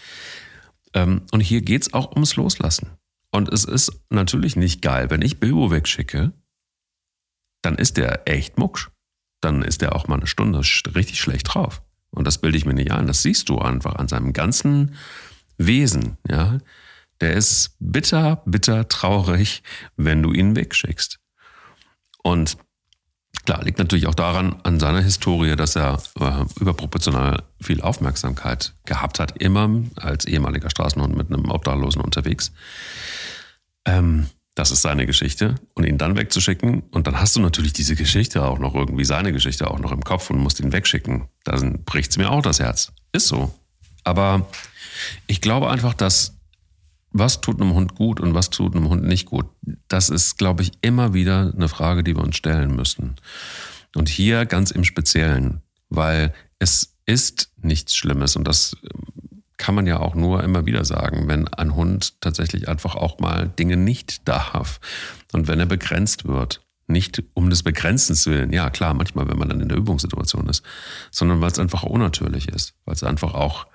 Ähm, 0.94 1.22
und 1.30 1.40
hier 1.40 1.60
geht 1.60 1.82
es 1.82 1.92
auch 1.92 2.12
ums 2.12 2.36
Loslassen. 2.36 2.88
Und 3.30 3.52
es 3.52 3.64
ist 3.64 3.92
natürlich 4.08 4.56
nicht 4.56 4.80
geil, 4.80 5.10
wenn 5.10 5.20
ich 5.20 5.38
Bilbo 5.38 5.70
wegschicke, 5.70 6.32
dann 7.62 7.76
ist 7.76 7.98
der 7.98 8.26
echt 8.26 8.56
mucksch. 8.56 8.88
Dann 9.42 9.62
ist 9.62 9.82
der 9.82 9.94
auch 9.94 10.08
mal 10.08 10.16
eine 10.16 10.26
Stunde 10.26 10.58
richtig 10.94 11.20
schlecht 11.20 11.54
drauf. 11.54 11.82
Und 12.10 12.26
das 12.26 12.38
bilde 12.38 12.58
ich 12.58 12.64
mir 12.64 12.74
nicht 12.74 12.92
ein. 12.92 13.06
Das 13.06 13.22
siehst 13.22 13.48
du 13.48 13.58
einfach 13.58 13.96
an 13.96 14.08
seinem 14.08 14.32
ganzen 14.32 14.94
Wesen, 15.56 16.16
ja. 16.28 16.58
Der 17.20 17.32
ist 17.32 17.76
bitter, 17.80 18.42
bitter 18.46 18.86
traurig, 18.86 19.64
wenn 19.96 20.22
du 20.22 20.32
ihn 20.32 20.54
wegschickst. 20.54 21.18
Und 22.22 22.56
Klar, 23.48 23.64
liegt 23.64 23.78
natürlich 23.78 24.06
auch 24.06 24.14
daran, 24.14 24.60
an 24.64 24.78
seiner 24.78 25.00
Historie, 25.00 25.56
dass 25.56 25.74
er 25.74 26.02
äh, 26.20 26.44
überproportional 26.60 27.44
viel 27.62 27.80
Aufmerksamkeit 27.80 28.74
gehabt 28.84 29.18
hat, 29.20 29.40
immer 29.40 29.70
als 29.96 30.26
ehemaliger 30.26 30.68
Straßenhund 30.68 31.16
mit 31.16 31.32
einem 31.32 31.50
Obdachlosen 31.50 32.02
unterwegs. 32.02 32.52
Ähm, 33.86 34.26
das 34.58 34.72
ist 34.72 34.82
seine 34.82 35.06
Geschichte. 35.06 35.54
Und 35.74 35.84
ihn 35.84 35.98
dann 35.98 36.16
wegzuschicken, 36.16 36.82
und 36.90 37.06
dann 37.06 37.20
hast 37.20 37.36
du 37.36 37.40
natürlich 37.40 37.72
diese 37.72 37.94
Geschichte 37.94 38.44
auch 38.44 38.58
noch 38.58 38.74
irgendwie, 38.74 39.04
seine 39.04 39.32
Geschichte 39.32 39.70
auch 39.70 39.78
noch 39.78 39.92
im 39.92 40.02
Kopf 40.02 40.30
und 40.30 40.38
musst 40.38 40.58
ihn 40.58 40.72
wegschicken. 40.72 41.28
Dann 41.44 41.84
bricht 41.84 42.10
es 42.10 42.18
mir 42.18 42.30
auch 42.30 42.42
das 42.42 42.58
Herz. 42.58 42.92
Ist 43.12 43.28
so. 43.28 43.54
Aber 44.02 44.48
ich 45.28 45.40
glaube 45.40 45.70
einfach, 45.70 45.94
dass 45.94 46.34
was 47.12 47.40
tut 47.40 47.60
einem 47.60 47.74
Hund 47.74 47.94
gut 47.94 48.18
und 48.20 48.34
was 48.34 48.50
tut 48.50 48.74
einem 48.74 48.88
Hund 48.88 49.04
nicht 49.04 49.26
gut? 49.26 49.46
Das 49.86 50.10
ist, 50.10 50.38
glaube 50.38 50.62
ich, 50.62 50.72
immer 50.80 51.14
wieder 51.14 51.52
eine 51.54 51.68
Frage, 51.68 52.02
die 52.02 52.16
wir 52.16 52.22
uns 52.22 52.36
stellen 52.36 52.74
müssen. 52.74 53.14
Und 53.94 54.08
hier 54.08 54.44
ganz 54.44 54.72
im 54.72 54.84
Speziellen, 54.84 55.62
weil 55.88 56.34
es 56.58 56.96
ist 57.06 57.52
nichts 57.62 57.94
Schlimmes 57.94 58.34
und 58.34 58.46
das 58.46 58.76
kann 59.58 59.74
man 59.74 59.86
ja 59.86 60.00
auch 60.00 60.14
nur 60.14 60.42
immer 60.42 60.66
wieder 60.66 60.84
sagen, 60.84 61.28
wenn 61.28 61.48
ein 61.48 61.74
Hund 61.74 62.20
tatsächlich 62.20 62.68
einfach 62.68 62.94
auch 62.94 63.18
mal 63.18 63.48
Dinge 63.48 63.76
nicht 63.76 64.26
darf 64.28 64.80
und 65.32 65.48
wenn 65.48 65.60
er 65.60 65.66
begrenzt 65.66 66.26
wird. 66.26 66.62
Nicht 66.90 67.22
um 67.34 67.50
des 67.50 67.62
Begrenzens 67.62 68.26
willen, 68.26 68.50
ja 68.50 68.70
klar, 68.70 68.94
manchmal, 68.94 69.28
wenn 69.28 69.36
man 69.36 69.50
dann 69.50 69.60
in 69.60 69.68
der 69.68 69.76
Übungssituation 69.76 70.48
ist, 70.48 70.64
sondern 71.10 71.42
weil 71.42 71.50
es 71.50 71.58
einfach 71.58 71.82
unnatürlich 71.82 72.48
ist, 72.48 72.72
weil 72.86 72.94
es 72.94 73.02
einfach 73.02 73.34
auch 73.34 73.66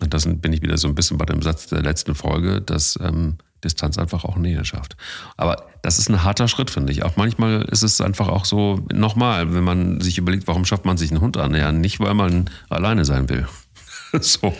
und 0.00 0.12
das 0.12 0.26
bin 0.26 0.52
ich 0.52 0.62
wieder 0.62 0.76
so 0.76 0.88
ein 0.88 0.94
bisschen 0.94 1.18
bei 1.18 1.24
dem 1.24 1.42
Satz 1.42 1.66
der 1.66 1.82
letzten 1.82 2.14
Folge, 2.14 2.60
dass 2.60 2.98
ähm, 3.00 3.38
Distanz 3.62 3.96
einfach 3.96 4.24
auch 4.24 4.36
Nähe 4.36 4.64
schafft. 4.64 4.96
Aber 5.36 5.68
das 5.82 5.98
ist 5.98 6.10
ein 6.10 6.24
harter 6.24 6.48
Schritt, 6.48 6.70
finde 6.70 6.92
ich. 6.92 7.04
Auch 7.04 7.16
manchmal 7.16 7.62
ist 7.62 7.82
es 7.82 8.00
einfach 8.00 8.28
auch 8.28 8.44
so, 8.44 8.84
nochmal, 8.92 9.54
wenn 9.54 9.64
man 9.64 10.00
sich 10.00 10.18
überlegt, 10.18 10.46
warum 10.46 10.64
schafft 10.64 10.84
man 10.84 10.96
sich 10.96 11.10
einen 11.10 11.20
Hund 11.20 11.36
an? 11.36 11.54
Ja, 11.54 11.72
nicht, 11.72 12.00
weil 12.00 12.14
man 12.14 12.50
alleine 12.68 13.04
sein 13.04 13.28
will. 13.28 13.46
so. 14.22 14.54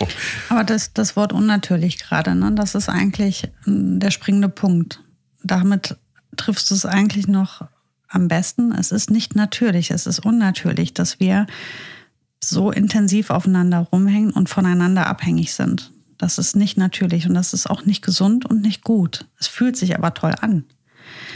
Aber 0.49 0.63
das, 0.63 0.93
das 0.93 1.15
Wort 1.15 1.33
unnatürlich 1.33 1.97
gerade, 1.97 2.35
ne, 2.35 2.51
das 2.53 2.75
ist 2.75 2.89
eigentlich 2.89 3.49
hm, 3.63 3.99
der 3.99 4.11
springende 4.11 4.49
Punkt. 4.49 5.01
Damit 5.43 5.97
triffst 6.35 6.69
du 6.71 6.75
es 6.75 6.85
eigentlich 6.85 7.27
noch 7.27 7.67
am 8.07 8.27
besten. 8.27 8.71
Es 8.71 8.91
ist 8.91 9.09
nicht 9.09 9.35
natürlich, 9.35 9.91
es 9.91 10.05
ist 10.05 10.19
unnatürlich, 10.19 10.93
dass 10.93 11.19
wir 11.19 11.47
so 12.43 12.71
intensiv 12.71 13.29
aufeinander 13.29 13.79
rumhängen 13.79 14.31
und 14.31 14.49
voneinander 14.49 15.07
abhängig 15.07 15.53
sind. 15.53 15.91
Das 16.17 16.37
ist 16.37 16.55
nicht 16.55 16.77
natürlich 16.77 17.27
und 17.27 17.33
das 17.33 17.53
ist 17.53 17.69
auch 17.69 17.85
nicht 17.85 18.03
gesund 18.03 18.45
und 18.45 18.61
nicht 18.61 18.83
gut. 18.83 19.27
Es 19.39 19.47
fühlt 19.47 19.75
sich 19.75 19.97
aber 19.97 20.13
toll 20.13 20.33
an. 20.39 20.65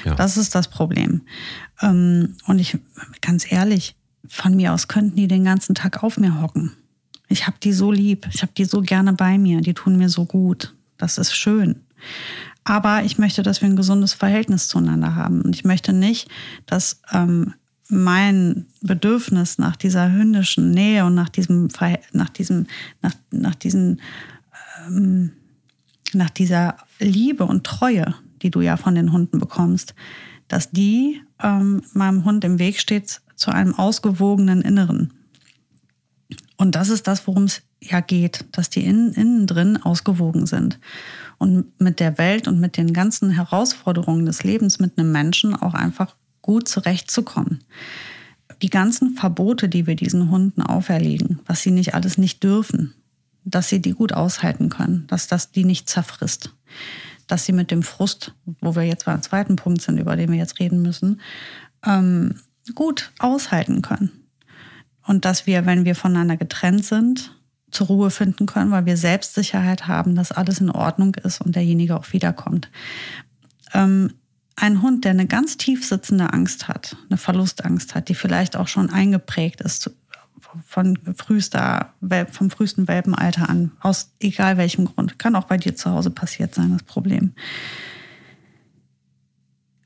Ja. 0.06 0.16
Das 0.16 0.38
ist 0.38 0.56
das 0.56 0.70
Problem. 0.70 1.22
Ähm, 1.82 2.38
und 2.46 2.60
ich, 2.60 2.78
ganz 3.22 3.52
ehrlich, 3.52 3.96
von 4.28 4.56
mir 4.56 4.74
aus 4.74 4.88
könnten 4.88 5.16
die 5.16 5.28
den 5.28 5.44
ganzen 5.44 5.76
Tag 5.76 6.04
auf 6.04 6.18
mir 6.18 6.42
hocken. 6.42 6.76
Ich 7.30 7.48
habe 7.48 7.58
die 7.64 7.74
so 7.74 7.92
lieb, 7.92 8.28
ich 8.34 8.42
habe 8.42 8.52
die 8.58 8.66
so 8.66 8.82
gerne 8.82 9.14
bei 9.14 9.38
mir, 9.38 9.62
die 9.62 9.74
tun 9.74 9.98
mir 9.98 10.10
so 10.10 10.26
gut. 10.26 10.76
Das 10.98 11.18
ist 11.18 11.34
schön. 11.34 11.82
Aber 12.64 13.04
ich 13.04 13.18
möchte, 13.18 13.44
dass 13.44 13.62
wir 13.62 13.70
ein 13.70 13.76
gesundes 13.76 14.14
Verhältnis 14.14 14.68
zueinander 14.68 15.16
haben. 15.16 15.42
Und 15.42 15.56
ich 15.56 15.64
möchte 15.64 15.94
nicht, 15.94 16.30
dass 16.66 17.02
ähm, 17.12 17.54
mein 17.88 18.68
Bedürfnis 18.82 19.58
nach 19.58 19.76
dieser 19.76 20.12
hündischen 20.12 20.72
Nähe 20.72 21.06
und 21.06 21.16
nach 21.16 21.30
diesem, 21.30 21.70
nach 22.12 22.30
diesem, 22.30 22.68
nach, 23.02 23.14
nach 23.32 23.56
diesen, 23.56 24.02
ähm, 24.88 25.32
nach 26.14 26.30
dieser 26.30 26.78
Liebe 27.00 27.46
und 27.46 27.64
Treue, 27.64 28.14
die 28.42 28.52
du 28.52 28.62
ja 28.62 28.78
von 28.78 28.96
den 28.96 29.12
Hunden 29.12 29.40
bekommst, 29.40 29.96
dass 30.48 30.72
die 30.72 31.22
ähm, 31.42 31.82
meinem 31.94 32.26
Hund 32.26 32.44
im 32.44 32.60
Weg 32.60 32.80
steht 32.80 33.22
zu 33.36 33.52
einem 33.52 33.74
ausgewogenen 33.76 34.62
Inneren. 34.62 35.14
Und 36.60 36.76
das 36.76 36.90
ist 36.90 37.08
das, 37.08 37.26
worum 37.26 37.46
es 37.46 37.62
ja 37.80 38.02
geht, 38.02 38.44
dass 38.52 38.70
die 38.70 38.84
innen, 38.86 39.14
innen 39.14 39.48
drin 39.48 39.82
ausgewogen 39.82 40.46
sind 40.46 40.78
und 41.38 41.80
mit 41.80 42.02
der 42.02 42.18
Welt 42.18 42.50
und 42.50 42.60
mit 42.60 42.76
den 42.76 42.92
ganzen 42.92 43.32
Herausforderungen 43.32 44.26
des 44.26 44.44
Lebens 44.44 44.78
mit 44.78 45.00
einem 45.00 45.14
Menschen 45.14 45.56
auch 45.56 45.74
einfach 45.74 46.18
gut 46.42 46.68
zurechtzukommen. 46.68 47.64
Die 48.62 48.70
ganzen 48.70 49.16
Verbote, 49.16 49.70
die 49.70 49.88
wir 49.88 49.96
diesen 49.96 50.30
Hunden 50.30 50.62
auferlegen, 50.62 51.40
was 51.46 51.62
sie 51.62 51.72
nicht 51.72 51.94
alles 51.94 52.18
nicht 52.18 52.44
dürfen, 52.44 52.94
dass 53.46 53.70
sie 53.70 53.82
die 53.82 53.94
gut 53.94 54.12
aushalten 54.12 54.68
können, 54.68 55.08
dass 55.08 55.28
das 55.28 55.52
die 55.52 55.64
nicht 55.64 55.88
zerfrisst, 55.88 56.54
dass 57.28 57.46
sie 57.46 57.54
mit 57.54 57.72
dem 57.72 57.84
Frust, 57.84 58.34
wo 58.60 58.76
wir 58.76 58.84
jetzt 58.84 59.06
beim 59.06 59.22
zweiten 59.22 59.56
Punkt 59.56 59.82
sind, 59.82 59.98
über 59.98 60.18
den 60.18 60.30
wir 60.30 60.38
jetzt 60.38 60.60
reden 60.60 60.82
müssen, 60.82 61.22
ähm, 61.86 62.42
gut 62.76 63.14
aushalten 63.18 63.82
können. 63.82 64.12
Und 65.10 65.26
dass 65.26 65.48
wir, 65.48 65.66
wenn 65.66 65.86
wir 65.86 65.96
voneinander 65.96 66.38
getrennt 66.38 66.86
sind, 66.86 67.36
zur 67.72 67.88
Ruhe 67.88 68.12
finden 68.12 68.46
können, 68.46 68.70
weil 68.70 68.86
wir 68.86 68.96
Selbstsicherheit 68.96 69.88
haben, 69.88 70.14
dass 70.14 70.32
alles 70.32 70.62
in 70.62 70.70
Ordnung 70.70 71.16
ist 71.16 71.42
und 71.42 71.56
derjenige 71.56 71.98
auch 71.98 72.14
wiederkommt. 72.14 72.70
Ähm, 73.74 74.14
ein 74.56 74.84
Hund, 74.84 75.06
der 75.06 75.14
eine 75.14 75.26
ganz 75.26 75.58
tief 75.58 75.84
sitzende 75.84 76.32
Angst 76.32 76.68
hat, 76.68 76.96
eine 77.10 77.18
Verlustangst 77.18 77.96
hat, 77.96 78.08
die 78.08 78.14
vielleicht 78.14 78.56
auch 78.56 78.68
schon 78.68 78.92
eingeprägt 78.92 79.62
ist 79.62 79.90
von 80.64 81.00
frühester, 81.18 81.92
vom 82.32 82.52
frühesten 82.52 82.88
Welpenalter 82.88 83.50
an, 83.50 83.72
aus 83.80 84.12
egal 84.20 84.58
welchem 84.58 84.86
Grund, 84.86 85.18
kann 85.18 85.36
auch 85.36 85.46
bei 85.46 85.58
dir 85.58 85.76
zu 85.76 85.90
Hause 85.90 86.12
passiert 86.12 86.54
sein, 86.54 86.74
das 86.74 86.84
Problem. 86.84 87.34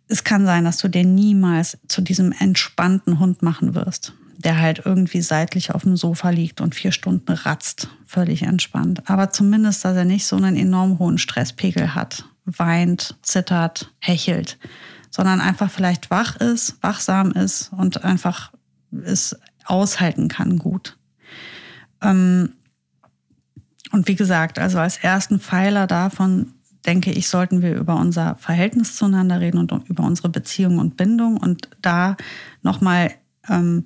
Es 0.10 0.26
kann 0.26 0.46
sein, 0.46 0.66
dass 0.66 0.80
du 0.80 0.90
den 0.90 1.16
niemals 1.16 1.78
zu 1.88 2.02
diesem 2.02 2.34
entspannten 2.34 3.20
Hund 3.20 3.42
machen 3.42 3.74
wirst, 3.74 4.12
der 4.38 4.60
halt 4.60 4.82
irgendwie 4.86 5.22
seitlich 5.22 5.74
auf 5.74 5.84
dem 5.84 5.96
Sofa 5.96 6.30
liegt 6.30 6.62
und 6.62 6.76
vier 6.76 6.92
Stunden 6.92 7.32
ratzt, 7.32 7.90
völlig 8.06 8.44
entspannt. 8.44 9.10
Aber 9.10 9.32
zumindest, 9.32 9.86
dass 9.86 9.96
er 9.96 10.06
nicht 10.06 10.26
so 10.26 10.36
einen 10.36 10.56
enorm 10.56 11.00
hohen 11.00 11.18
Stresspegel 11.18 11.96
hat 11.96 12.26
weint, 12.46 13.16
zittert, 13.22 13.92
hechelt, 14.00 14.58
sondern 15.10 15.42
einfach 15.42 15.70
vielleicht 15.72 16.12
wach 16.12 16.36
ist, 16.38 16.82
wachsam 16.82 17.32
ist 17.32 17.72
und 17.72 18.04
einfach 18.04 18.52
es 19.06 19.38
aushalten 19.66 20.28
kann 20.28 20.58
gut. 20.58 20.98
Ähm, 22.02 22.54
und 23.92 24.08
wie 24.08 24.16
gesagt, 24.16 24.60
also 24.60 24.80
als 24.80 24.98
ersten 24.98 25.40
Pfeiler 25.40 25.88
davon 25.88 26.54
denke 26.86 27.12
ich, 27.12 27.30
sollten 27.30 27.62
wir 27.62 27.76
über 27.76 27.96
unser 27.96 28.36
Verhältnis 28.36 28.96
zueinander 28.96 29.40
reden 29.40 29.60
und 29.60 29.88
über 29.88 30.04
unsere 30.04 30.30
Beziehung 30.30 30.80
und 30.80 30.98
Bindung 30.98 31.38
und 31.38 31.70
da 31.82 32.18
nochmal 32.62 33.14
ähm, 33.48 33.86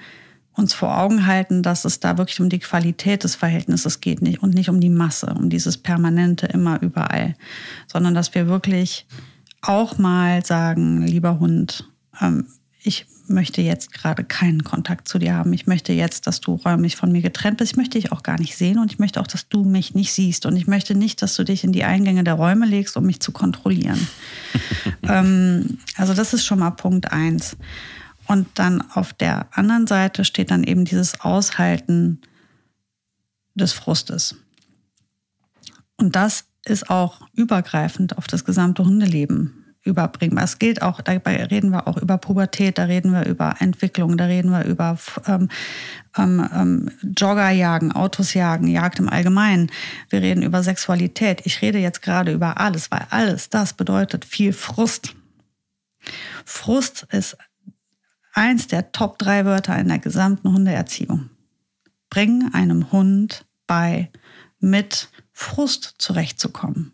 uns 0.57 0.73
vor 0.73 0.97
Augen 0.97 1.27
halten, 1.27 1.63
dass 1.63 1.85
es 1.85 1.99
da 1.99 2.17
wirklich 2.17 2.39
um 2.41 2.49
die 2.49 2.59
Qualität 2.59 3.23
des 3.23 3.35
Verhältnisses 3.35 4.01
geht 4.01 4.21
nicht, 4.21 4.41
und 4.41 4.53
nicht 4.53 4.69
um 4.69 4.81
die 4.81 4.89
Masse, 4.89 5.33
um 5.37 5.49
dieses 5.49 5.77
permanente 5.77 6.47
immer 6.47 6.81
überall, 6.81 7.35
sondern 7.87 8.13
dass 8.15 8.33
wir 8.33 8.47
wirklich 8.47 9.05
auch 9.61 9.97
mal 9.97 10.45
sagen, 10.45 11.05
lieber 11.05 11.39
Hund, 11.39 11.87
ähm, 12.21 12.47
ich 12.81 13.05
möchte 13.29 13.61
jetzt 13.61 13.91
gerade 13.91 14.23
keinen 14.23 14.63
Kontakt 14.63 15.07
zu 15.07 15.19
dir 15.19 15.33
haben. 15.35 15.51
Ich 15.53 15.67
möchte 15.67 15.91
jetzt, 15.91 16.27
dass 16.27 16.39
du 16.39 16.53
räumlich 16.53 16.95
von 16.95 17.11
mir 17.11 17.21
getrennt 17.21 17.57
bist. 17.57 17.73
Ich 17.73 17.77
möchte 17.77 17.99
dich 17.99 18.11
auch 18.11 18.23
gar 18.23 18.39
nicht 18.39 18.55
sehen 18.55 18.79
und 18.79 18.91
ich 18.91 18.99
möchte 18.99 19.19
auch, 19.19 19.27
dass 19.27 19.49
du 19.49 19.63
mich 19.63 19.93
nicht 19.93 20.13
siehst. 20.13 20.45
Und 20.45 20.55
ich 20.55 20.67
möchte 20.67 20.95
nicht, 20.95 21.21
dass 21.21 21.35
du 21.35 21.43
dich 21.43 21.63
in 21.63 21.73
die 21.73 21.83
Eingänge 21.83 22.23
der 22.23 22.35
Räume 22.35 22.65
legst, 22.65 22.95
um 22.95 23.05
mich 23.05 23.19
zu 23.19 23.31
kontrollieren. 23.31 24.07
ähm, 25.03 25.77
also 25.97 26.13
das 26.13 26.33
ist 26.33 26.45
schon 26.45 26.59
mal 26.59 26.71
Punkt 26.71 27.11
eins. 27.11 27.57
Und 28.27 28.47
dann 28.55 28.81
auf 28.91 29.13
der 29.13 29.47
anderen 29.51 29.87
Seite 29.87 30.25
steht 30.25 30.51
dann 30.51 30.63
eben 30.63 30.85
dieses 30.85 31.21
Aushalten 31.21 32.21
des 33.55 33.73
Frustes. 33.73 34.35
Und 35.97 36.15
das 36.15 36.45
ist 36.65 36.89
auch 36.89 37.21
übergreifend 37.33 38.17
auf 38.17 38.27
das 38.27 38.45
gesamte 38.45 38.83
Hundeleben 38.83 39.67
überbringbar. 39.87 40.43
Es 40.43 40.59
gilt 40.59 40.81
auch, 40.81 41.01
dabei 41.01 41.43
reden 41.45 41.71
wir 41.71 41.87
auch 41.87 41.97
über 41.97 42.17
Pubertät, 42.17 42.77
da 42.77 42.83
reden 42.83 43.13
wir 43.13 43.25
über 43.25 43.55
Entwicklung, 43.59 44.17
da 44.17 44.25
reden 44.25 44.51
wir 44.51 44.65
über 44.65 44.97
ähm, 45.25 45.49
ähm, 46.17 46.47
ähm 46.53 46.91
Joggerjagen, 47.17 47.93
Autos 47.93 48.33
jagen, 48.33 48.67
Jagd 48.67 48.99
im 48.99 49.09
Allgemeinen. 49.09 49.71
Wir 50.09 50.21
reden 50.21 50.43
über 50.43 50.61
Sexualität. 50.61 51.41
Ich 51.45 51.61
rede 51.61 51.79
jetzt 51.79 52.01
gerade 52.01 52.33
über 52.33 52.59
alles, 52.59 52.91
weil 52.91 53.07
alles 53.09 53.49
das 53.49 53.73
bedeutet 53.73 54.25
viel 54.25 54.53
Frust. 54.53 55.15
Frust 56.45 57.07
ist 57.11 57.37
eins 58.37 58.67
der 58.67 58.91
Top 58.91 59.17
drei 59.17 59.45
Wörter 59.45 59.77
in 59.77 59.87
der 59.87 59.99
gesamten 59.99 60.53
Hundeerziehung. 60.53 61.29
Bring 62.09 62.53
einem 62.53 62.91
Hund 62.91 63.45
bei, 63.65 64.11
mit 64.59 65.09
Frust 65.33 65.95
zurechtzukommen. 65.97 66.93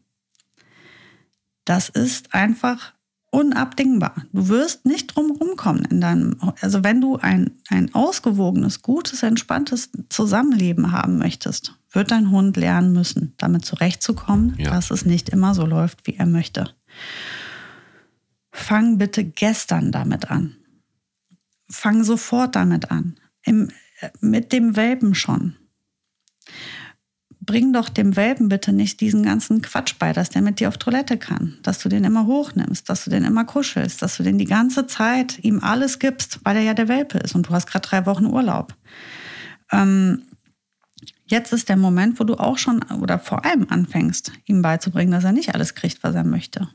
Das 1.66 1.90
ist 1.90 2.34
einfach 2.34 2.94
unabdingbar. 3.30 4.26
Du 4.32 4.48
wirst 4.48 4.86
nicht 4.86 5.08
drum 5.08 5.32
rumkommen 5.32 5.86
in 5.86 6.02
deinem, 6.02 6.38
also 6.62 6.84
wenn 6.84 7.02
du 7.02 7.18
ein, 7.18 7.52
ein 7.70 7.94
ausgewogenes, 7.94 8.82
gutes, 8.82 9.24
entspanntes 9.24 9.90
Zusammenleben 10.10 10.92
haben 10.92 11.18
möchtest, 11.18 11.76
wird 11.92 12.12
dein 12.12 12.32
Hund 12.32 12.58
lernen 12.58 12.94
müssen, 12.94 13.34
damit 13.38 13.66
zurechtzukommen, 13.66 14.56
ja. 14.58 14.72
dass 14.72 14.92
es 14.92 15.06
nicht 15.06 15.30
immer 15.30 15.56
so 15.56 15.66
läuft, 15.66 16.06
wie 16.08 16.16
er 16.16 16.26
möchte. 16.26 16.70
Fang 18.52 18.98
bitte 18.98 19.24
gestern 19.24 19.92
damit 19.92 20.30
an. 20.30 20.56
Fang 21.74 22.04
sofort 22.04 22.56
damit 22.56 22.92
an. 22.92 23.20
Im, 23.44 23.70
mit 24.20 24.54
dem 24.54 24.76
Welpen 24.76 25.16
schon 25.16 25.56
bring 27.46 27.74
doch 27.74 27.90
dem 27.90 28.16
Welpen 28.16 28.50
bitte 28.50 28.72
nicht 28.74 29.02
diesen 29.02 29.24
ganzen 29.24 29.62
Quatsch 29.62 29.96
bei, 30.00 30.14
dass 30.14 30.30
der 30.30 30.42
mit 30.42 30.60
dir 30.60 30.68
auf 30.68 30.78
Toilette 30.78 31.18
kann, 31.18 31.58
dass 31.64 31.80
du 31.80 31.90
den 31.90 32.04
immer 32.04 32.26
hochnimmst, 32.26 32.90
dass 32.90 33.04
du 33.04 33.10
den 33.10 33.26
immer 33.26 33.46
kuschelst, 33.46 34.02
dass 34.02 34.18
du 34.18 34.24
den 34.24 34.38
die 34.38 34.46
ganze 34.46 34.88
Zeit 34.88 35.40
ihm 35.44 35.60
alles 35.62 36.00
gibst, 36.00 36.40
weil 36.44 36.56
er 36.58 36.64
ja 36.64 36.74
der 36.74 36.88
Welpe 36.88 37.18
ist 37.20 37.36
und 37.36 37.48
du 37.48 37.52
hast 37.52 37.68
gerade 37.68 37.88
drei 37.88 38.06
Wochen 38.06 38.26
Urlaub. 38.26 38.76
Ähm, 39.72 40.24
jetzt 41.26 41.54
ist 41.54 41.70
der 41.70 41.78
Moment, 41.78 42.20
wo 42.20 42.24
du 42.24 42.36
auch 42.36 42.58
schon 42.58 42.82
oder 43.02 43.20
vor 43.20 43.46
allem 43.46 43.68
anfängst, 43.70 44.32
ihm 44.46 44.62
beizubringen, 44.62 45.12
dass 45.12 45.24
er 45.24 45.34
nicht 45.34 45.54
alles 45.54 45.76
kriegt, 45.76 46.04
was 46.04 46.16
er 46.16 46.24
möchte. 46.24 46.70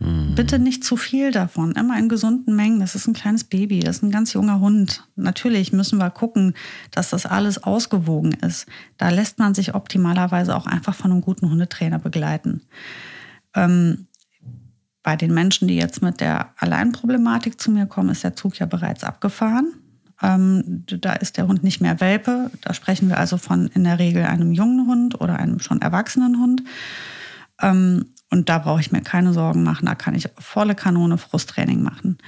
Mhm. 0.00 0.34
Bitte 0.34 0.58
nicht 0.58 0.82
zu 0.82 0.96
viel 0.96 1.30
davon. 1.30 1.72
Immer 1.72 1.98
in 1.98 2.08
gesunden 2.08 2.56
Mengen. 2.56 2.80
Das 2.80 2.94
ist 2.94 3.06
ein 3.06 3.14
kleines 3.14 3.44
Baby, 3.44 3.80
das 3.80 3.98
ist 3.98 4.02
ein 4.02 4.10
ganz 4.10 4.32
junger 4.32 4.60
Hund. 4.60 5.06
Natürlich 5.14 5.72
müssen 5.72 5.98
wir 5.98 6.10
gucken, 6.10 6.54
dass 6.90 7.10
das 7.10 7.26
alles 7.26 7.62
ausgewogen 7.62 8.32
ist. 8.32 8.66
Da 8.96 9.10
lässt 9.10 9.38
man 9.38 9.54
sich 9.54 9.74
optimalerweise 9.74 10.56
auch 10.56 10.66
einfach 10.66 10.94
von 10.94 11.12
einem 11.12 11.20
guten 11.20 11.50
Hundetrainer 11.50 11.98
begleiten. 11.98 12.62
Ähm, 13.54 14.06
bei 15.02 15.16
den 15.16 15.32
Menschen, 15.32 15.68
die 15.68 15.76
jetzt 15.76 16.02
mit 16.02 16.20
der 16.20 16.52
Alleinproblematik 16.56 17.60
zu 17.60 17.70
mir 17.70 17.86
kommen, 17.86 18.10
ist 18.10 18.24
der 18.24 18.36
Zug 18.36 18.58
ja 18.58 18.66
bereits 18.66 19.04
abgefahren. 19.04 19.74
Ähm, 20.22 20.84
da 20.86 21.14
ist 21.14 21.36
der 21.36 21.46
Hund 21.46 21.62
nicht 21.62 21.80
mehr 21.80 22.00
Welpe. 22.00 22.50
Da 22.62 22.74
sprechen 22.74 23.08
wir 23.08 23.18
also 23.18 23.38
von 23.38 23.68
in 23.68 23.84
der 23.84 23.98
Regel 23.98 24.24
einem 24.24 24.52
jungen 24.52 24.86
Hund 24.86 25.20
oder 25.20 25.38
einem 25.38 25.58
schon 25.60 25.80
erwachsenen 25.80 26.38
Hund. 26.38 26.62
Ähm, 27.60 28.06
und 28.30 28.48
da 28.48 28.58
brauche 28.58 28.80
ich 28.80 28.92
mir 28.92 29.02
keine 29.02 29.32
Sorgen 29.32 29.62
machen. 29.62 29.86
Da 29.86 29.94
kann 29.94 30.14
ich 30.14 30.28
volle 30.38 30.74
Kanone 30.74 31.18
Frusttraining 31.18 31.82
machen. 31.82 32.18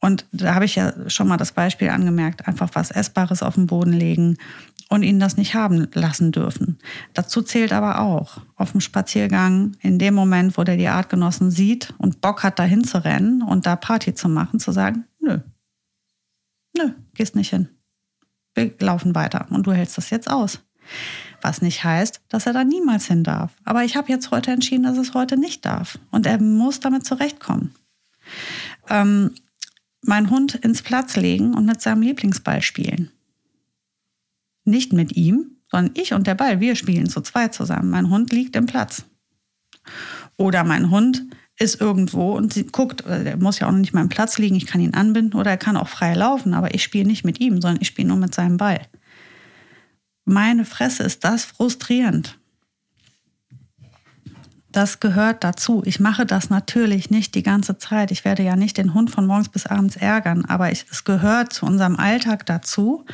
Und 0.00 0.26
da 0.32 0.54
habe 0.54 0.64
ich 0.64 0.74
ja 0.74 0.92
schon 1.08 1.28
mal 1.28 1.36
das 1.36 1.52
Beispiel 1.52 1.88
angemerkt, 1.88 2.48
einfach 2.48 2.70
was 2.74 2.90
Essbares 2.90 3.42
auf 3.42 3.54
den 3.54 3.66
Boden 3.66 3.92
legen 3.92 4.36
und 4.88 5.04
ihn 5.04 5.20
das 5.20 5.36
nicht 5.36 5.54
haben 5.54 5.86
lassen 5.94 6.32
dürfen. 6.32 6.78
Dazu 7.14 7.40
zählt 7.40 7.72
aber 7.72 8.00
auch 8.00 8.38
auf 8.56 8.72
dem 8.72 8.80
Spaziergang, 8.80 9.76
in 9.80 10.00
dem 10.00 10.14
Moment, 10.14 10.58
wo 10.58 10.64
der 10.64 10.76
die 10.76 10.88
Artgenossen 10.88 11.52
sieht 11.52 11.94
und 11.98 12.20
Bock 12.20 12.42
hat, 12.42 12.58
dahin 12.58 12.82
zu 12.82 13.04
rennen 13.04 13.42
und 13.42 13.64
da 13.64 13.76
Party 13.76 14.12
zu 14.12 14.28
machen, 14.28 14.58
zu 14.58 14.72
sagen, 14.72 15.04
nö, 15.20 15.38
nö, 16.76 16.90
gehst 17.14 17.36
nicht 17.36 17.50
hin. 17.50 17.68
Wir 18.54 18.74
laufen 18.80 19.14
weiter 19.14 19.46
und 19.50 19.66
du 19.66 19.72
hältst 19.72 19.96
das 19.96 20.10
jetzt 20.10 20.28
aus. 20.28 20.60
Was 21.40 21.60
nicht 21.60 21.82
heißt, 21.82 22.20
dass 22.28 22.46
er 22.46 22.52
da 22.52 22.64
niemals 22.64 23.06
hin 23.06 23.24
darf. 23.24 23.52
Aber 23.64 23.84
ich 23.84 23.96
habe 23.96 24.08
jetzt 24.08 24.30
heute 24.30 24.52
entschieden, 24.52 24.84
dass 24.84 24.96
es 24.96 25.14
heute 25.14 25.36
nicht 25.36 25.64
darf. 25.64 25.98
Und 26.10 26.26
er 26.26 26.40
muss 26.40 26.80
damit 26.80 27.04
zurechtkommen. 27.04 27.74
Ähm, 28.88 29.34
mein 30.02 30.30
Hund 30.30 30.54
ins 30.54 30.82
Platz 30.82 31.16
legen 31.16 31.54
und 31.54 31.66
mit 31.66 31.80
seinem 31.80 32.02
Lieblingsball 32.02 32.62
spielen. 32.62 33.10
Nicht 34.64 34.92
mit 34.92 35.16
ihm, 35.16 35.56
sondern 35.70 35.94
ich 35.96 36.12
und 36.12 36.26
der 36.26 36.34
Ball, 36.34 36.60
wir 36.60 36.76
spielen 36.76 37.08
zu 37.08 37.20
zweit 37.20 37.54
zusammen. 37.54 37.90
Mein 37.90 38.10
Hund 38.10 38.32
liegt 38.32 38.54
im 38.54 38.66
Platz. 38.66 39.04
Oder 40.36 40.62
mein 40.62 40.90
Hund 40.90 41.24
ist 41.58 41.80
irgendwo 41.80 42.32
und 42.36 42.52
sie 42.52 42.66
guckt, 42.66 43.04
äh, 43.06 43.24
der 43.24 43.36
muss 43.36 43.58
ja 43.58 43.68
auch 43.68 43.72
nicht 43.72 43.92
mal 43.92 44.02
im 44.02 44.08
Platz 44.08 44.38
liegen, 44.38 44.56
ich 44.56 44.66
kann 44.66 44.80
ihn 44.80 44.94
anbinden 44.94 45.38
oder 45.38 45.50
er 45.50 45.56
kann 45.56 45.76
auch 45.76 45.88
frei 45.88 46.14
laufen, 46.14 46.54
aber 46.54 46.74
ich 46.74 46.82
spiele 46.82 47.06
nicht 47.06 47.24
mit 47.24 47.40
ihm, 47.40 47.60
sondern 47.60 47.80
ich 47.80 47.88
spiele 47.88 48.08
nur 48.08 48.16
mit 48.16 48.34
seinem 48.34 48.56
Ball 48.56 48.80
meine 50.24 50.64
Fresse, 50.64 51.02
ist 51.02 51.24
das 51.24 51.44
frustrierend. 51.44 52.38
Das 54.72 55.00
gehört 55.00 55.44
dazu. 55.44 55.82
Ich 55.84 56.00
mache 56.00 56.24
das 56.24 56.48
natürlich 56.48 57.10
nicht 57.10 57.34
die 57.34 57.42
ganze 57.42 57.76
Zeit. 57.76 58.10
Ich 58.10 58.24
werde 58.24 58.42
ja 58.42 58.56
nicht 58.56 58.78
den 58.78 58.94
Hund 58.94 59.10
von 59.10 59.26
morgens 59.26 59.50
bis 59.50 59.66
abends 59.66 59.96
ärgern, 59.96 60.46
aber 60.46 60.72
ich, 60.72 60.86
es 60.90 61.04
gehört 61.04 61.52
zu 61.52 61.66
unserem 61.66 61.96
Alltag 61.96 62.46
dazu, 62.46 63.04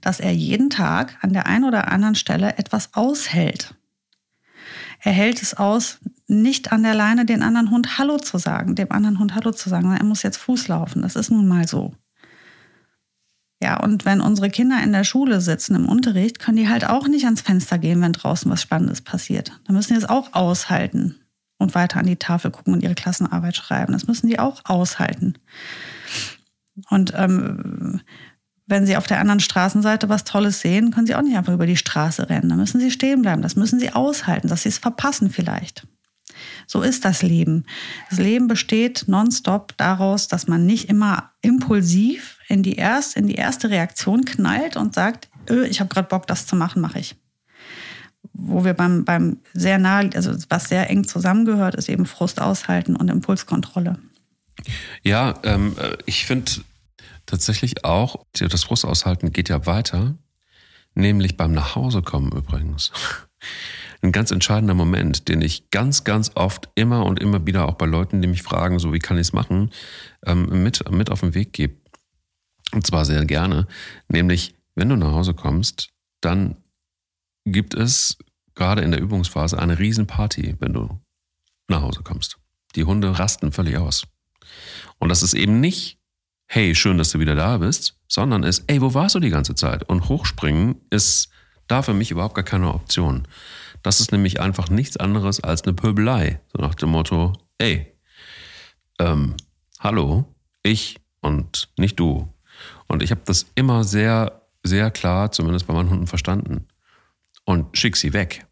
dass 0.00 0.18
er 0.18 0.32
jeden 0.32 0.70
Tag 0.70 1.18
an 1.20 1.34
der 1.34 1.46
einen 1.46 1.64
oder 1.64 1.92
anderen 1.92 2.14
Stelle 2.14 2.56
etwas 2.56 2.94
aushält. 2.94 3.74
Er 5.00 5.12
hält 5.12 5.42
es 5.42 5.52
aus, 5.52 5.98
nicht 6.26 6.72
an 6.72 6.82
der 6.82 6.94
Leine 6.94 7.26
den 7.26 7.42
anderen 7.42 7.70
Hund 7.70 7.98
Hallo 7.98 8.16
zu 8.16 8.38
sagen, 8.38 8.74
dem 8.74 8.90
anderen 8.90 9.18
Hund 9.18 9.34
Hallo 9.34 9.50
zu 9.50 9.68
sagen, 9.68 9.94
er 9.94 10.04
muss 10.04 10.22
jetzt 10.22 10.38
Fuß 10.38 10.68
laufen. 10.68 11.02
Das 11.02 11.16
ist 11.16 11.30
nun 11.30 11.46
mal 11.46 11.68
so. 11.68 11.94
Ja, 13.64 13.80
und 13.80 14.04
wenn 14.04 14.20
unsere 14.20 14.50
Kinder 14.50 14.82
in 14.84 14.92
der 14.92 15.04
Schule 15.04 15.40
sitzen 15.40 15.74
im 15.74 15.88
Unterricht, 15.88 16.38
können 16.38 16.58
die 16.58 16.68
halt 16.68 16.86
auch 16.86 17.08
nicht 17.08 17.24
ans 17.24 17.40
Fenster 17.40 17.78
gehen, 17.78 18.02
wenn 18.02 18.12
draußen 18.12 18.50
was 18.50 18.60
Spannendes 18.60 19.00
passiert. 19.00 19.52
Da 19.66 19.72
müssen 19.72 19.94
die 19.94 19.98
es 19.98 20.06
auch 20.06 20.34
aushalten 20.34 21.14
und 21.56 21.74
weiter 21.74 21.98
an 21.98 22.04
die 22.04 22.16
Tafel 22.16 22.50
gucken 22.50 22.74
und 22.74 22.82
ihre 22.82 22.94
Klassenarbeit 22.94 23.56
schreiben. 23.56 23.94
Das 23.94 24.06
müssen 24.06 24.26
die 24.26 24.38
auch 24.38 24.60
aushalten. 24.66 25.38
Und 26.90 27.14
ähm, 27.16 28.02
wenn 28.66 28.84
sie 28.84 28.98
auf 28.98 29.06
der 29.06 29.18
anderen 29.18 29.40
Straßenseite 29.40 30.10
was 30.10 30.24
Tolles 30.24 30.60
sehen, 30.60 30.90
können 30.90 31.06
sie 31.06 31.14
auch 31.14 31.22
nicht 31.22 31.38
einfach 31.38 31.54
über 31.54 31.64
die 31.64 31.78
Straße 31.78 32.28
rennen. 32.28 32.50
Da 32.50 32.56
müssen 32.56 32.80
sie 32.80 32.90
stehen 32.90 33.22
bleiben. 33.22 33.40
Das 33.40 33.56
müssen 33.56 33.80
sie 33.80 33.94
aushalten, 33.94 34.48
dass 34.48 34.64
sie 34.64 34.68
es 34.68 34.76
verpassen 34.76 35.30
vielleicht. 35.30 35.86
So 36.66 36.82
ist 36.82 37.06
das 37.06 37.22
Leben. 37.22 37.64
Das 38.10 38.18
Leben 38.18 38.46
besteht 38.46 39.04
nonstop 39.06 39.74
daraus, 39.78 40.28
dass 40.28 40.48
man 40.48 40.66
nicht 40.66 40.90
immer 40.90 41.30
impulsiv 41.40 42.33
in 42.48 42.62
die, 42.62 42.76
erst, 42.76 43.16
in 43.16 43.26
die 43.26 43.34
erste 43.34 43.70
Reaktion 43.70 44.24
knallt 44.24 44.76
und 44.76 44.94
sagt, 44.94 45.28
ich 45.68 45.80
habe 45.80 45.88
gerade 45.88 46.08
Bock, 46.08 46.26
das 46.26 46.46
zu 46.46 46.56
machen, 46.56 46.80
mache 46.80 46.98
ich. 46.98 47.16
Wo 48.32 48.64
wir 48.64 48.74
beim, 48.74 49.04
beim 49.04 49.38
sehr 49.52 49.78
nah, 49.78 49.98
also 50.14 50.34
was 50.48 50.68
sehr 50.68 50.88
eng 50.90 51.06
zusammengehört, 51.06 51.74
ist 51.74 51.88
eben 51.88 52.06
Frust 52.06 52.40
aushalten 52.40 52.96
und 52.96 53.10
Impulskontrolle. 53.10 53.98
Ja, 55.02 55.34
ähm, 55.42 55.76
äh, 55.78 55.96
ich 56.06 56.26
finde 56.26 56.50
tatsächlich 57.26 57.84
auch, 57.84 58.24
das 58.32 58.64
Frust 58.64 58.84
aushalten 58.84 59.32
geht 59.32 59.48
ja 59.48 59.66
weiter, 59.66 60.14
nämlich 60.94 61.36
beim 61.36 61.52
Nachhausekommen 61.52 62.32
übrigens 62.32 62.90
ein 64.04 64.12
ganz 64.12 64.30
entscheidender 64.30 64.74
Moment, 64.74 65.28
den 65.28 65.40
ich 65.40 65.70
ganz, 65.70 66.04
ganz 66.04 66.32
oft 66.34 66.68
immer 66.74 67.06
und 67.06 67.18
immer 67.18 67.46
wieder 67.46 67.66
auch 67.66 67.74
bei 67.74 67.86
Leuten, 67.86 68.20
die 68.20 68.28
mich 68.28 68.42
fragen, 68.42 68.78
so 68.78 68.92
wie 68.92 68.98
kann 68.98 69.16
ich 69.16 69.28
es 69.28 69.32
machen, 69.32 69.70
ähm, 70.26 70.62
mit, 70.62 70.90
mit 70.90 71.10
auf 71.10 71.20
den 71.20 71.34
Weg 71.34 71.52
gebe. 71.52 71.74
Und 72.74 72.84
zwar 72.86 73.04
sehr 73.04 73.24
gerne. 73.24 73.68
Nämlich, 74.08 74.54
wenn 74.74 74.88
du 74.88 74.96
nach 74.96 75.12
Hause 75.12 75.32
kommst, 75.32 75.90
dann 76.20 76.56
gibt 77.44 77.74
es 77.74 78.18
gerade 78.54 78.82
in 78.82 78.90
der 78.90 79.00
Übungsphase 79.00 79.58
eine 79.58 79.78
Riesenparty, 79.78 80.56
wenn 80.58 80.72
du 80.72 81.00
nach 81.68 81.82
Hause 81.82 82.02
kommst. 82.02 82.38
Die 82.74 82.84
Hunde 82.84 83.18
rasten 83.18 83.52
völlig 83.52 83.76
aus. 83.78 84.06
Und 84.98 85.08
das 85.08 85.22
ist 85.22 85.34
eben 85.34 85.60
nicht, 85.60 85.98
hey, 86.46 86.74
schön, 86.74 86.98
dass 86.98 87.10
du 87.10 87.20
wieder 87.20 87.36
da 87.36 87.58
bist, 87.58 87.96
sondern 88.08 88.42
ist, 88.42 88.64
ey, 88.66 88.80
wo 88.80 88.92
warst 88.92 89.14
du 89.14 89.20
die 89.20 89.30
ganze 89.30 89.54
Zeit? 89.54 89.88
Und 89.88 90.08
hochspringen 90.08 90.76
ist 90.90 91.28
da 91.68 91.82
für 91.82 91.94
mich 91.94 92.10
überhaupt 92.10 92.34
gar 92.34 92.44
keine 92.44 92.74
Option. 92.74 93.28
Das 93.82 94.00
ist 94.00 94.10
nämlich 94.10 94.40
einfach 94.40 94.68
nichts 94.68 94.96
anderes 94.96 95.40
als 95.40 95.62
eine 95.62 95.74
Pöbelei. 95.74 96.40
So 96.52 96.60
nach 96.60 96.74
dem 96.74 96.90
Motto, 96.90 97.34
ey, 97.58 97.94
ähm, 98.98 99.36
hallo, 99.78 100.24
ich 100.62 100.96
und 101.20 101.68
nicht 101.78 102.00
du. 102.00 102.33
Und 102.88 103.02
ich 103.02 103.10
habe 103.10 103.22
das 103.24 103.46
immer 103.54 103.84
sehr, 103.84 104.42
sehr 104.62 104.90
klar, 104.90 105.32
zumindest 105.32 105.66
bei 105.66 105.74
meinen 105.74 105.90
Hunden, 105.90 106.06
verstanden. 106.06 106.68
Und 107.44 107.76
schick 107.76 107.96
sie 107.96 108.12
weg. 108.12 108.46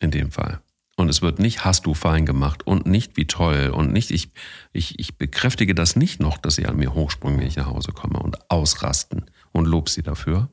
In 0.00 0.10
dem 0.10 0.32
Fall. 0.32 0.60
Und 0.96 1.08
es 1.08 1.22
wird 1.22 1.38
nicht 1.38 1.64
hast 1.64 1.86
du 1.86 1.94
fein 1.94 2.26
gemacht 2.26 2.66
und 2.66 2.86
nicht 2.86 3.16
wie 3.16 3.26
toll 3.26 3.72
und 3.74 3.92
nicht, 3.92 4.10
ich, 4.10 4.30
ich, 4.72 4.98
ich 4.98 5.16
bekräftige 5.16 5.74
das 5.74 5.96
nicht 5.96 6.20
noch, 6.20 6.36
dass 6.36 6.56
sie 6.56 6.66
an 6.66 6.76
mir 6.76 6.92
hochspringen, 6.92 7.40
wenn 7.40 7.46
ich 7.46 7.56
nach 7.56 7.66
Hause 7.66 7.92
komme 7.92 8.18
und 8.18 8.50
ausrasten 8.50 9.30
und 9.52 9.66
lob 9.66 9.88
sie 9.88 10.02
dafür, 10.02 10.50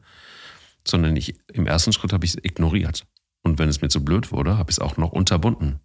sondern 0.87 1.15
ich, 1.17 1.35
im 1.51 1.67
ersten 1.67 1.91
Schritt 1.91 2.13
habe 2.13 2.25
ich 2.25 2.31
es 2.31 2.43
ignoriert. 2.43 3.05
Und 3.43 3.59
wenn 3.59 3.69
es 3.69 3.81
mir 3.81 3.89
zu 3.89 4.03
blöd 4.03 4.31
wurde, 4.31 4.57
habe 4.57 4.71
ich 4.71 4.77
es 4.77 4.79
auch 4.79 4.97
noch 4.97 5.11
unterbunden. 5.11 5.79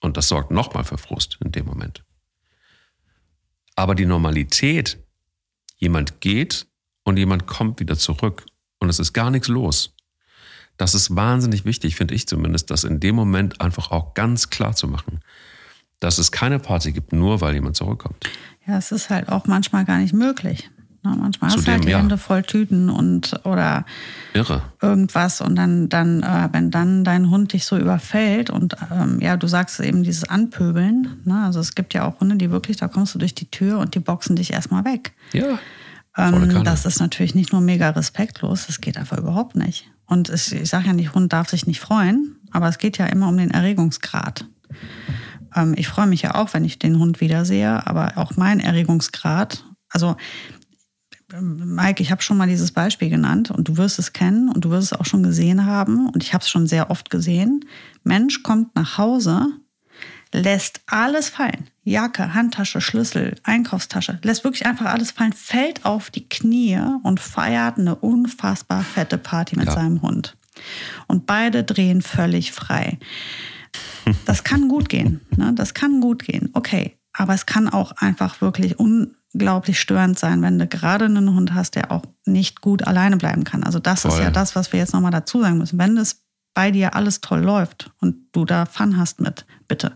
Und 0.00 0.16
das 0.16 0.28
sorgt 0.28 0.50
nochmal 0.50 0.84
für 0.84 0.98
Frust 0.98 1.38
in 1.44 1.52
dem 1.52 1.66
Moment. 1.66 2.04
Aber 3.76 3.94
die 3.94 4.06
Normalität, 4.06 4.98
jemand 5.82 6.20
geht 6.20 6.68
und 7.02 7.18
jemand 7.18 7.48
kommt 7.48 7.80
wieder 7.80 7.98
zurück 7.98 8.46
und 8.78 8.88
es 8.88 9.00
ist 9.00 9.12
gar 9.12 9.30
nichts 9.30 9.48
los. 9.48 9.94
Das 10.76 10.94
ist 10.94 11.14
wahnsinnig 11.16 11.64
wichtig, 11.64 11.96
finde 11.96 12.14
ich 12.14 12.28
zumindest, 12.28 12.70
das 12.70 12.84
in 12.84 13.00
dem 13.00 13.16
Moment 13.16 13.60
einfach 13.60 13.90
auch 13.90 14.14
ganz 14.14 14.48
klar 14.48 14.76
zu 14.76 14.86
machen, 14.86 15.20
dass 15.98 16.18
es 16.18 16.30
keine 16.30 16.60
Party 16.60 16.92
gibt, 16.92 17.12
nur 17.12 17.40
weil 17.40 17.54
jemand 17.54 17.76
zurückkommt. 17.76 18.30
Ja, 18.64 18.78
es 18.78 18.92
ist 18.92 19.10
halt 19.10 19.28
auch 19.28 19.46
manchmal 19.46 19.84
gar 19.84 19.98
nicht 19.98 20.14
möglich. 20.14 20.70
Ne? 21.04 21.16
Manchmal 21.18 21.50
hast 21.50 21.56
du 21.56 21.60
Zudem, 21.60 21.74
halt 21.74 21.84
die 21.84 21.90
ja. 21.90 21.98
Hände 21.98 22.16
voll 22.16 22.42
Tüten 22.42 22.88
und 22.88 23.40
oder 23.44 23.84
Irre. 24.34 24.62
irgendwas 24.80 25.40
und 25.40 25.56
dann, 25.56 25.88
dann 25.88 26.22
äh, 26.22 26.48
wenn 26.52 26.70
dann 26.70 27.04
dein 27.04 27.30
Hund 27.30 27.52
dich 27.52 27.64
so 27.64 27.76
überfällt 27.76 28.50
und 28.50 28.76
ähm, 28.92 29.20
ja, 29.20 29.36
du 29.36 29.48
sagst 29.48 29.80
eben 29.80 30.04
dieses 30.04 30.24
Anpöbeln, 30.24 31.20
ne? 31.24 31.42
also 31.44 31.60
es 31.60 31.74
gibt 31.74 31.94
ja 31.94 32.04
auch 32.04 32.20
Hunde, 32.20 32.36
die 32.36 32.50
wirklich, 32.50 32.76
da 32.76 32.88
kommst 32.88 33.14
du 33.14 33.18
durch 33.18 33.34
die 33.34 33.50
Tür 33.50 33.78
und 33.78 33.94
die 33.94 34.00
boxen 34.00 34.36
dich 34.36 34.52
erstmal 34.52 34.84
weg. 34.84 35.12
Ja. 35.32 35.58
Ähm, 36.16 36.62
das 36.62 36.84
ist 36.84 37.00
natürlich 37.00 37.34
nicht 37.34 37.52
nur 37.52 37.60
mega 37.60 37.90
respektlos, 37.90 38.66
das 38.66 38.80
geht 38.80 38.96
einfach 38.96 39.18
überhaupt 39.18 39.56
nicht. 39.56 39.90
Und 40.06 40.28
es, 40.28 40.52
ich 40.52 40.68
sage 40.68 40.86
ja 40.86 40.92
nicht, 40.92 41.14
Hund 41.14 41.32
darf 41.32 41.48
sich 41.48 41.66
nicht 41.66 41.80
freuen, 41.80 42.36
aber 42.50 42.68
es 42.68 42.78
geht 42.78 42.98
ja 42.98 43.06
immer 43.06 43.28
um 43.28 43.36
den 43.36 43.50
Erregungsgrad. 43.50 44.44
Ähm, 45.56 45.74
ich 45.76 45.88
freue 45.88 46.06
mich 46.06 46.22
ja 46.22 46.34
auch, 46.34 46.52
wenn 46.54 46.64
ich 46.64 46.78
den 46.78 46.98
Hund 46.98 47.20
wiedersehe, 47.20 47.86
aber 47.86 48.12
auch 48.16 48.36
mein 48.36 48.60
Erregungsgrad, 48.60 49.64
also 49.88 50.16
Mike, 51.40 52.02
ich 52.02 52.10
habe 52.10 52.22
schon 52.22 52.36
mal 52.36 52.48
dieses 52.48 52.72
Beispiel 52.72 53.08
genannt 53.08 53.50
und 53.50 53.68
du 53.68 53.76
wirst 53.76 53.98
es 53.98 54.12
kennen 54.12 54.48
und 54.48 54.64
du 54.64 54.70
wirst 54.70 54.92
es 54.92 54.98
auch 54.98 55.04
schon 55.06 55.22
gesehen 55.22 55.64
haben 55.66 56.08
und 56.08 56.22
ich 56.22 56.34
habe 56.34 56.42
es 56.42 56.50
schon 56.50 56.66
sehr 56.66 56.90
oft 56.90 57.10
gesehen. 57.10 57.64
Mensch 58.04 58.42
kommt 58.42 58.74
nach 58.74 58.98
Hause, 58.98 59.46
lässt 60.32 60.80
alles 60.86 61.28
fallen. 61.28 61.68
Jacke, 61.84 62.34
Handtasche, 62.34 62.80
Schlüssel, 62.80 63.36
Einkaufstasche, 63.44 64.18
lässt 64.22 64.44
wirklich 64.44 64.66
einfach 64.66 64.86
alles 64.86 65.10
fallen, 65.10 65.32
fällt 65.32 65.84
auf 65.84 66.10
die 66.10 66.28
Knie 66.28 66.78
und 67.02 67.18
feiert 67.20 67.78
eine 67.78 67.96
unfassbar 67.96 68.82
fette 68.82 69.18
Party 69.18 69.56
mit 69.56 69.66
Ja. 69.66 69.72
seinem 69.74 70.02
Hund. 70.02 70.36
Und 71.06 71.26
beide 71.26 71.64
drehen 71.64 72.02
völlig 72.02 72.52
frei. 72.52 72.98
Das 74.26 74.44
kann 74.44 74.68
gut 74.68 74.88
gehen. 74.88 75.22
Ne? 75.36 75.52
Das 75.54 75.74
kann 75.74 76.00
gut 76.00 76.24
gehen. 76.24 76.50
Okay. 76.52 76.96
Aber 77.14 77.34
es 77.34 77.46
kann 77.46 77.68
auch 77.68 77.92
einfach 77.92 78.40
wirklich 78.40 78.78
unglaublich 79.32 79.80
störend 79.80 80.18
sein, 80.18 80.42
wenn 80.42 80.58
du 80.58 80.66
gerade 80.66 81.06
einen 81.06 81.34
Hund 81.34 81.54
hast, 81.54 81.74
der 81.74 81.90
auch 81.90 82.02
nicht 82.26 82.60
gut 82.60 82.86
alleine 82.86 83.16
bleiben 83.16 83.44
kann. 83.44 83.62
Also 83.62 83.78
das 83.78 84.04
ist 84.04 84.14
Voll. 84.14 84.22
ja 84.22 84.30
das, 84.30 84.54
was 84.54 84.72
wir 84.72 84.80
jetzt 84.80 84.92
nochmal 84.92 85.10
dazu 85.10 85.40
sagen 85.40 85.58
müssen. 85.58 85.78
Wenn 85.78 85.96
das 85.96 86.22
bei 86.54 86.70
dir 86.70 86.94
alles 86.94 87.20
toll 87.20 87.40
läuft 87.40 87.90
und 88.00 88.16
du 88.32 88.44
da 88.44 88.66
Fun 88.66 88.96
hast 88.96 89.20
mit, 89.20 89.46
bitte. 89.68 89.92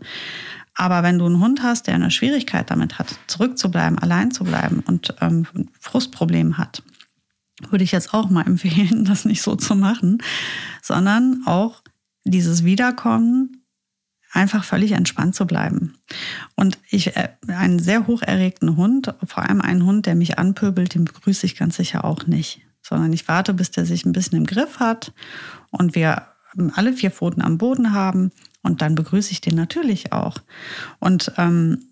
Aber 0.74 1.02
wenn 1.02 1.18
du 1.18 1.26
einen 1.26 1.40
Hund 1.40 1.62
hast, 1.62 1.86
der 1.86 1.94
eine 1.94 2.10
Schwierigkeit 2.10 2.70
damit 2.70 2.98
hat, 2.98 3.18
zurückzubleiben, 3.26 3.98
allein 3.98 4.30
zu 4.30 4.44
bleiben 4.44 4.82
und 4.86 5.14
ähm, 5.20 5.46
ein 5.54 5.70
Frustproblem 5.80 6.58
hat, 6.58 6.82
würde 7.70 7.84
ich 7.84 7.92
jetzt 7.92 8.14
auch 8.14 8.30
mal 8.30 8.42
empfehlen, 8.46 9.04
das 9.04 9.24
nicht 9.24 9.42
so 9.42 9.56
zu 9.56 9.74
machen, 9.74 10.22
sondern 10.82 11.42
auch 11.46 11.82
dieses 12.24 12.64
Wiederkommen 12.64 13.65
einfach 14.32 14.64
völlig 14.64 14.92
entspannt 14.92 15.34
zu 15.34 15.46
bleiben. 15.46 15.94
Und 16.54 16.78
ich, 16.90 17.16
äh, 17.16 17.28
einen 17.48 17.78
sehr 17.78 18.06
hoch 18.06 18.22
erregten 18.22 18.76
Hund, 18.76 19.14
vor 19.24 19.44
allem 19.44 19.60
einen 19.60 19.84
Hund, 19.84 20.06
der 20.06 20.14
mich 20.14 20.38
anpöbelt, 20.38 20.94
den 20.94 21.04
begrüße 21.04 21.46
ich 21.46 21.56
ganz 21.56 21.76
sicher 21.76 22.04
auch 22.04 22.26
nicht. 22.26 22.60
Sondern 22.82 23.12
ich 23.12 23.26
warte, 23.28 23.54
bis 23.54 23.70
der 23.70 23.84
sich 23.86 24.04
ein 24.04 24.12
bisschen 24.12 24.38
im 24.38 24.46
Griff 24.46 24.78
hat 24.78 25.12
und 25.70 25.94
wir 25.94 26.26
alle 26.74 26.92
vier 26.92 27.10
Pfoten 27.10 27.42
am 27.42 27.58
Boden 27.58 27.92
haben 27.92 28.30
und 28.62 28.82
dann 28.82 28.94
begrüße 28.94 29.32
ich 29.32 29.40
den 29.40 29.54
natürlich 29.54 30.12
auch. 30.12 30.38
Und 31.00 31.32
ähm, 31.36 31.90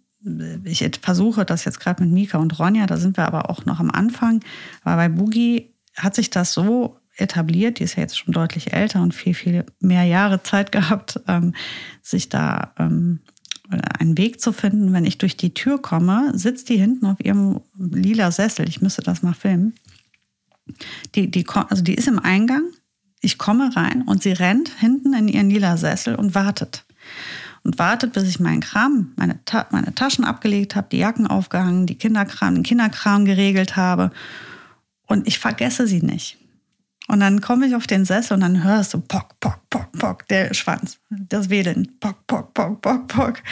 ich 0.64 0.88
versuche 1.02 1.44
das 1.44 1.64
jetzt 1.64 1.80
gerade 1.80 2.02
mit 2.02 2.12
Mika 2.12 2.38
und 2.38 2.58
Ronja, 2.58 2.86
da 2.86 2.96
sind 2.96 3.16
wir 3.16 3.26
aber 3.26 3.50
auch 3.50 3.66
noch 3.66 3.80
am 3.80 3.90
Anfang. 3.90 4.40
Aber 4.82 4.96
bei 4.96 5.08
Boogie 5.08 5.74
hat 5.96 6.14
sich 6.14 6.30
das 6.30 6.54
so 6.54 6.98
etabliert, 7.16 7.78
die 7.78 7.84
ist 7.84 7.96
ja 7.96 8.02
jetzt 8.02 8.18
schon 8.18 8.32
deutlich 8.32 8.72
älter 8.72 9.02
und 9.02 9.14
viel, 9.14 9.34
viel 9.34 9.64
mehr 9.80 10.04
Jahre 10.04 10.42
Zeit 10.42 10.72
gehabt, 10.72 11.20
ähm, 11.28 11.54
sich 12.02 12.28
da 12.28 12.72
ähm, 12.78 13.20
einen 13.98 14.18
Weg 14.18 14.40
zu 14.40 14.52
finden. 14.52 14.92
Wenn 14.92 15.04
ich 15.04 15.18
durch 15.18 15.36
die 15.36 15.54
Tür 15.54 15.80
komme, 15.80 16.32
sitzt 16.36 16.68
die 16.68 16.76
hinten 16.76 17.06
auf 17.06 17.18
ihrem 17.24 17.60
lila 17.78 18.30
Sessel. 18.30 18.68
Ich 18.68 18.82
müsste 18.82 19.02
das 19.02 19.22
mal 19.22 19.34
filmen. 19.34 19.74
Die, 21.14 21.30
die, 21.30 21.46
also 21.48 21.82
die 21.82 21.94
ist 21.94 22.08
im 22.08 22.18
Eingang. 22.18 22.64
Ich 23.20 23.38
komme 23.38 23.74
rein 23.74 24.02
und 24.02 24.22
sie 24.22 24.32
rennt 24.32 24.68
hinten 24.68 25.14
in 25.14 25.28
ihren 25.28 25.50
lila 25.50 25.76
Sessel 25.76 26.14
und 26.14 26.34
wartet. 26.34 26.84
Und 27.62 27.78
wartet, 27.78 28.12
bis 28.12 28.24
ich 28.24 28.40
meinen 28.40 28.60
Kram, 28.60 29.12
meine, 29.16 29.42
Ta 29.46 29.66
meine 29.70 29.94
Taschen 29.94 30.24
abgelegt 30.24 30.76
habe, 30.76 30.88
die 30.92 30.98
Jacken 30.98 31.26
aufgehangen, 31.26 31.86
die 31.86 31.94
Kinderkram, 31.94 32.54
den 32.54 32.62
Kinderkram 32.62 33.24
geregelt 33.24 33.76
habe. 33.76 34.10
Und 35.06 35.26
ich 35.26 35.38
vergesse 35.38 35.86
sie 35.86 36.02
nicht. 36.02 36.36
Und 37.08 37.20
dann 37.20 37.40
komme 37.40 37.66
ich 37.66 37.74
auf 37.74 37.86
den 37.86 38.04
Sessel 38.04 38.34
und 38.34 38.40
dann 38.40 38.64
hörst 38.64 38.94
du 38.94 39.00
pock, 39.00 39.38
pock, 39.40 39.58
pock, 39.68 39.92
pock, 39.92 40.28
der 40.28 40.54
Schwanz, 40.54 40.98
das 41.10 41.50
Wedeln, 41.50 41.98
pock, 42.00 42.26
pock, 42.26 42.54
pock, 42.54 42.80
pock, 42.80 43.08
pock. 43.08 43.42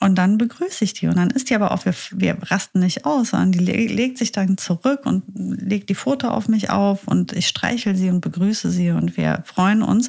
Und 0.00 0.16
dann 0.16 0.36
begrüße 0.36 0.82
ich 0.82 0.94
die. 0.94 1.06
Und 1.06 1.16
dann 1.16 1.30
ist 1.30 1.48
die 1.48 1.54
aber 1.54 1.70
auch, 1.70 1.84
wir, 1.84 1.94
wir 2.10 2.36
rasten 2.42 2.80
nicht 2.80 3.06
aus, 3.06 3.30
sondern 3.30 3.52
die 3.52 3.60
le 3.60 3.86
legt 3.86 4.18
sich 4.18 4.32
dann 4.32 4.58
zurück 4.58 5.02
und 5.04 5.22
legt 5.34 5.90
die 5.90 5.94
Foto 5.94 6.28
auf 6.28 6.48
mich 6.48 6.70
auf 6.70 7.06
und 7.06 7.32
ich 7.32 7.46
streichel 7.46 7.94
sie 7.94 8.10
und 8.10 8.20
begrüße 8.20 8.70
sie 8.70 8.90
und 8.90 9.16
wir 9.16 9.44
freuen 9.46 9.82
uns. 9.82 10.08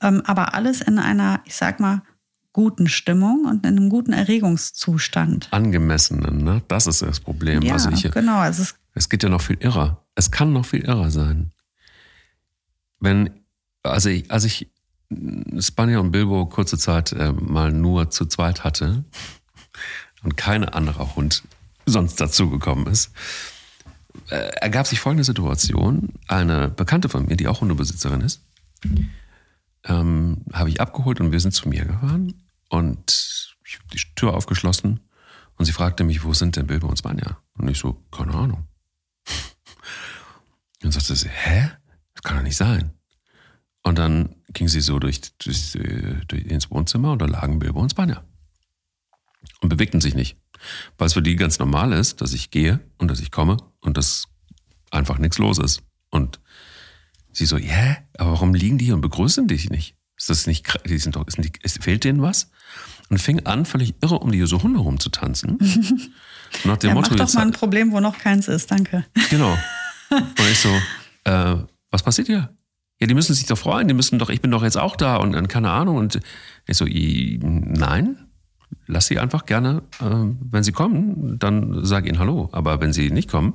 Ähm, 0.00 0.22
aber 0.24 0.54
alles 0.54 0.80
in 0.80 0.98
einer, 0.98 1.42
ich 1.44 1.54
sag 1.54 1.80
mal, 1.80 2.00
guten 2.54 2.88
Stimmung 2.88 3.44
und 3.44 3.66
in 3.66 3.76
einem 3.76 3.90
guten 3.90 4.14
Erregungszustand. 4.14 5.48
Angemessenen, 5.50 6.42
ne? 6.42 6.62
Das 6.68 6.86
ist 6.86 7.02
das 7.02 7.20
Problem. 7.20 7.62
Ja, 7.62 7.74
also 7.74 7.90
ich, 7.90 8.10
genau. 8.10 8.42
Es, 8.42 8.74
Es 8.94 9.08
geht 9.10 9.22
ja 9.22 9.28
noch 9.28 9.42
viel 9.42 9.58
irrer. 9.60 10.02
Es 10.14 10.30
kann 10.30 10.54
noch 10.54 10.64
viel 10.64 10.80
irrer 10.80 11.10
sein. 11.10 11.52
Wenn, 13.00 13.30
also 13.82 14.08
ich, 14.08 14.30
als 14.30 14.44
ich 14.44 14.70
Spanier 15.58 16.00
und 16.00 16.12
Bilbo 16.12 16.46
kurze 16.46 16.78
Zeit 16.78 17.12
äh, 17.12 17.32
mal 17.32 17.72
nur 17.72 18.10
zu 18.10 18.26
zweit 18.26 18.62
hatte 18.62 19.04
und 20.22 20.36
kein 20.36 20.64
anderer 20.64 21.16
Hund 21.16 21.42
sonst 21.86 22.20
dazugekommen 22.20 22.86
ist, 22.86 23.10
äh, 24.28 24.36
ergab 24.60 24.86
sich 24.86 25.00
folgende 25.00 25.24
Situation. 25.24 26.10
Eine 26.28 26.68
Bekannte 26.68 27.08
von 27.08 27.26
mir, 27.26 27.36
die 27.36 27.48
auch 27.48 27.60
Hundebesitzerin 27.60 28.20
ist, 28.20 28.42
ähm, 29.84 30.44
habe 30.52 30.68
ich 30.68 30.80
abgeholt 30.80 31.20
und 31.20 31.32
wir 31.32 31.40
sind 31.40 31.52
zu 31.52 31.68
mir 31.68 31.84
gefahren 31.84 32.34
und 32.68 33.56
ich 33.66 33.74
habe 33.74 33.84
die 33.92 34.00
Tür 34.14 34.34
aufgeschlossen 34.34 35.00
und 35.56 35.64
sie 35.64 35.72
fragte 35.72 36.04
mich, 36.04 36.24
wo 36.24 36.32
sind 36.32 36.56
denn 36.56 36.66
Bilbo 36.66 36.86
und 36.86 36.98
Spanier? 36.98 37.36
Und 37.58 37.68
ich 37.68 37.78
so, 37.78 38.02
keine 38.10 38.34
Ahnung. 38.34 38.66
Und 40.82 40.92
sagte 40.92 41.14
sie, 41.14 41.28
hä? 41.28 41.72
Das 42.20 42.28
kann 42.28 42.36
doch 42.36 42.44
nicht 42.44 42.56
sein. 42.56 42.90
Und 43.82 43.98
dann 43.98 44.36
ging 44.52 44.68
sie 44.68 44.82
so 44.82 44.98
durch, 44.98 45.20
durch, 45.38 45.72
durch 46.28 46.44
ins 46.44 46.70
Wohnzimmer 46.70 47.12
und 47.12 47.22
da 47.22 47.26
lagen 47.26 47.58
Bilbo 47.58 47.80
und 47.80 47.90
Spanier. 47.90 48.22
Und 49.62 49.70
bewegten 49.70 50.02
sich 50.02 50.14
nicht. 50.14 50.36
Weil 50.98 51.06
es 51.06 51.14
für 51.14 51.22
die 51.22 51.36
ganz 51.36 51.58
normal 51.58 51.94
ist, 51.94 52.20
dass 52.20 52.34
ich 52.34 52.50
gehe 52.50 52.80
und 52.98 53.08
dass 53.08 53.20
ich 53.20 53.30
komme 53.30 53.56
und 53.80 53.96
dass 53.96 54.28
einfach 54.90 55.16
nichts 55.16 55.38
los 55.38 55.58
ist. 55.58 55.82
Und 56.10 56.40
sie 57.32 57.46
so, 57.46 57.56
ja, 57.56 57.96
aber 58.18 58.32
warum 58.32 58.52
liegen 58.52 58.76
die 58.76 58.86
hier 58.86 58.94
und 58.94 59.00
begrüßen 59.00 59.48
dich 59.48 59.70
nicht? 59.70 59.96
Ist 60.18 60.28
das 60.28 60.46
nicht, 60.46 60.66
die 60.86 60.98
sind 60.98 61.16
doch, 61.16 61.26
ist 61.26 61.38
nicht, 61.38 61.58
fehlt 61.82 62.04
denen 62.04 62.20
was? 62.20 62.50
Und 63.08 63.18
fing 63.18 63.46
an, 63.46 63.64
völlig 63.64 63.94
irre 64.02 64.18
um 64.18 64.30
die 64.30 64.44
so 64.44 64.62
Hunde 64.62 64.80
rumzutanzen. 64.80 65.56
Nach 66.64 66.76
dem 66.76 66.88
ja, 66.88 66.94
Motto, 66.94 67.14
mach 67.14 67.26
doch 67.26 67.32
mal 67.32 67.42
ein 67.46 67.52
Problem, 67.52 67.92
wo 67.92 68.00
noch 68.00 68.18
keins 68.18 68.46
ist. 68.46 68.70
Danke. 68.70 69.06
Genau. 69.30 69.56
Und 70.10 70.50
ich 70.50 70.58
so, 70.58 70.68
äh, 71.24 71.56
was 71.90 72.02
passiert 72.02 72.28
hier? 72.28 72.54
Ja, 73.00 73.06
die 73.06 73.14
müssen 73.14 73.34
sich 73.34 73.46
doch 73.46 73.58
freuen, 73.58 73.88
die 73.88 73.94
müssen 73.94 74.18
doch, 74.18 74.28
ich 74.28 74.42
bin 74.42 74.50
doch 74.50 74.62
jetzt 74.62 74.76
auch 74.76 74.94
da 74.96 75.16
und, 75.16 75.34
und 75.34 75.48
keine 75.48 75.70
Ahnung. 75.70 75.96
Und 75.96 76.20
ich 76.66 76.76
so, 76.76 76.84
nein, 76.86 78.26
lass 78.86 79.06
sie 79.06 79.18
einfach 79.18 79.46
gerne, 79.46 79.82
äh, 80.00 80.04
wenn 80.50 80.62
sie 80.62 80.72
kommen, 80.72 81.38
dann 81.38 81.84
sag 81.84 82.06
ihnen 82.06 82.18
Hallo. 82.18 82.50
Aber 82.52 82.80
wenn 82.80 82.92
sie 82.92 83.10
nicht 83.10 83.30
kommen, 83.30 83.54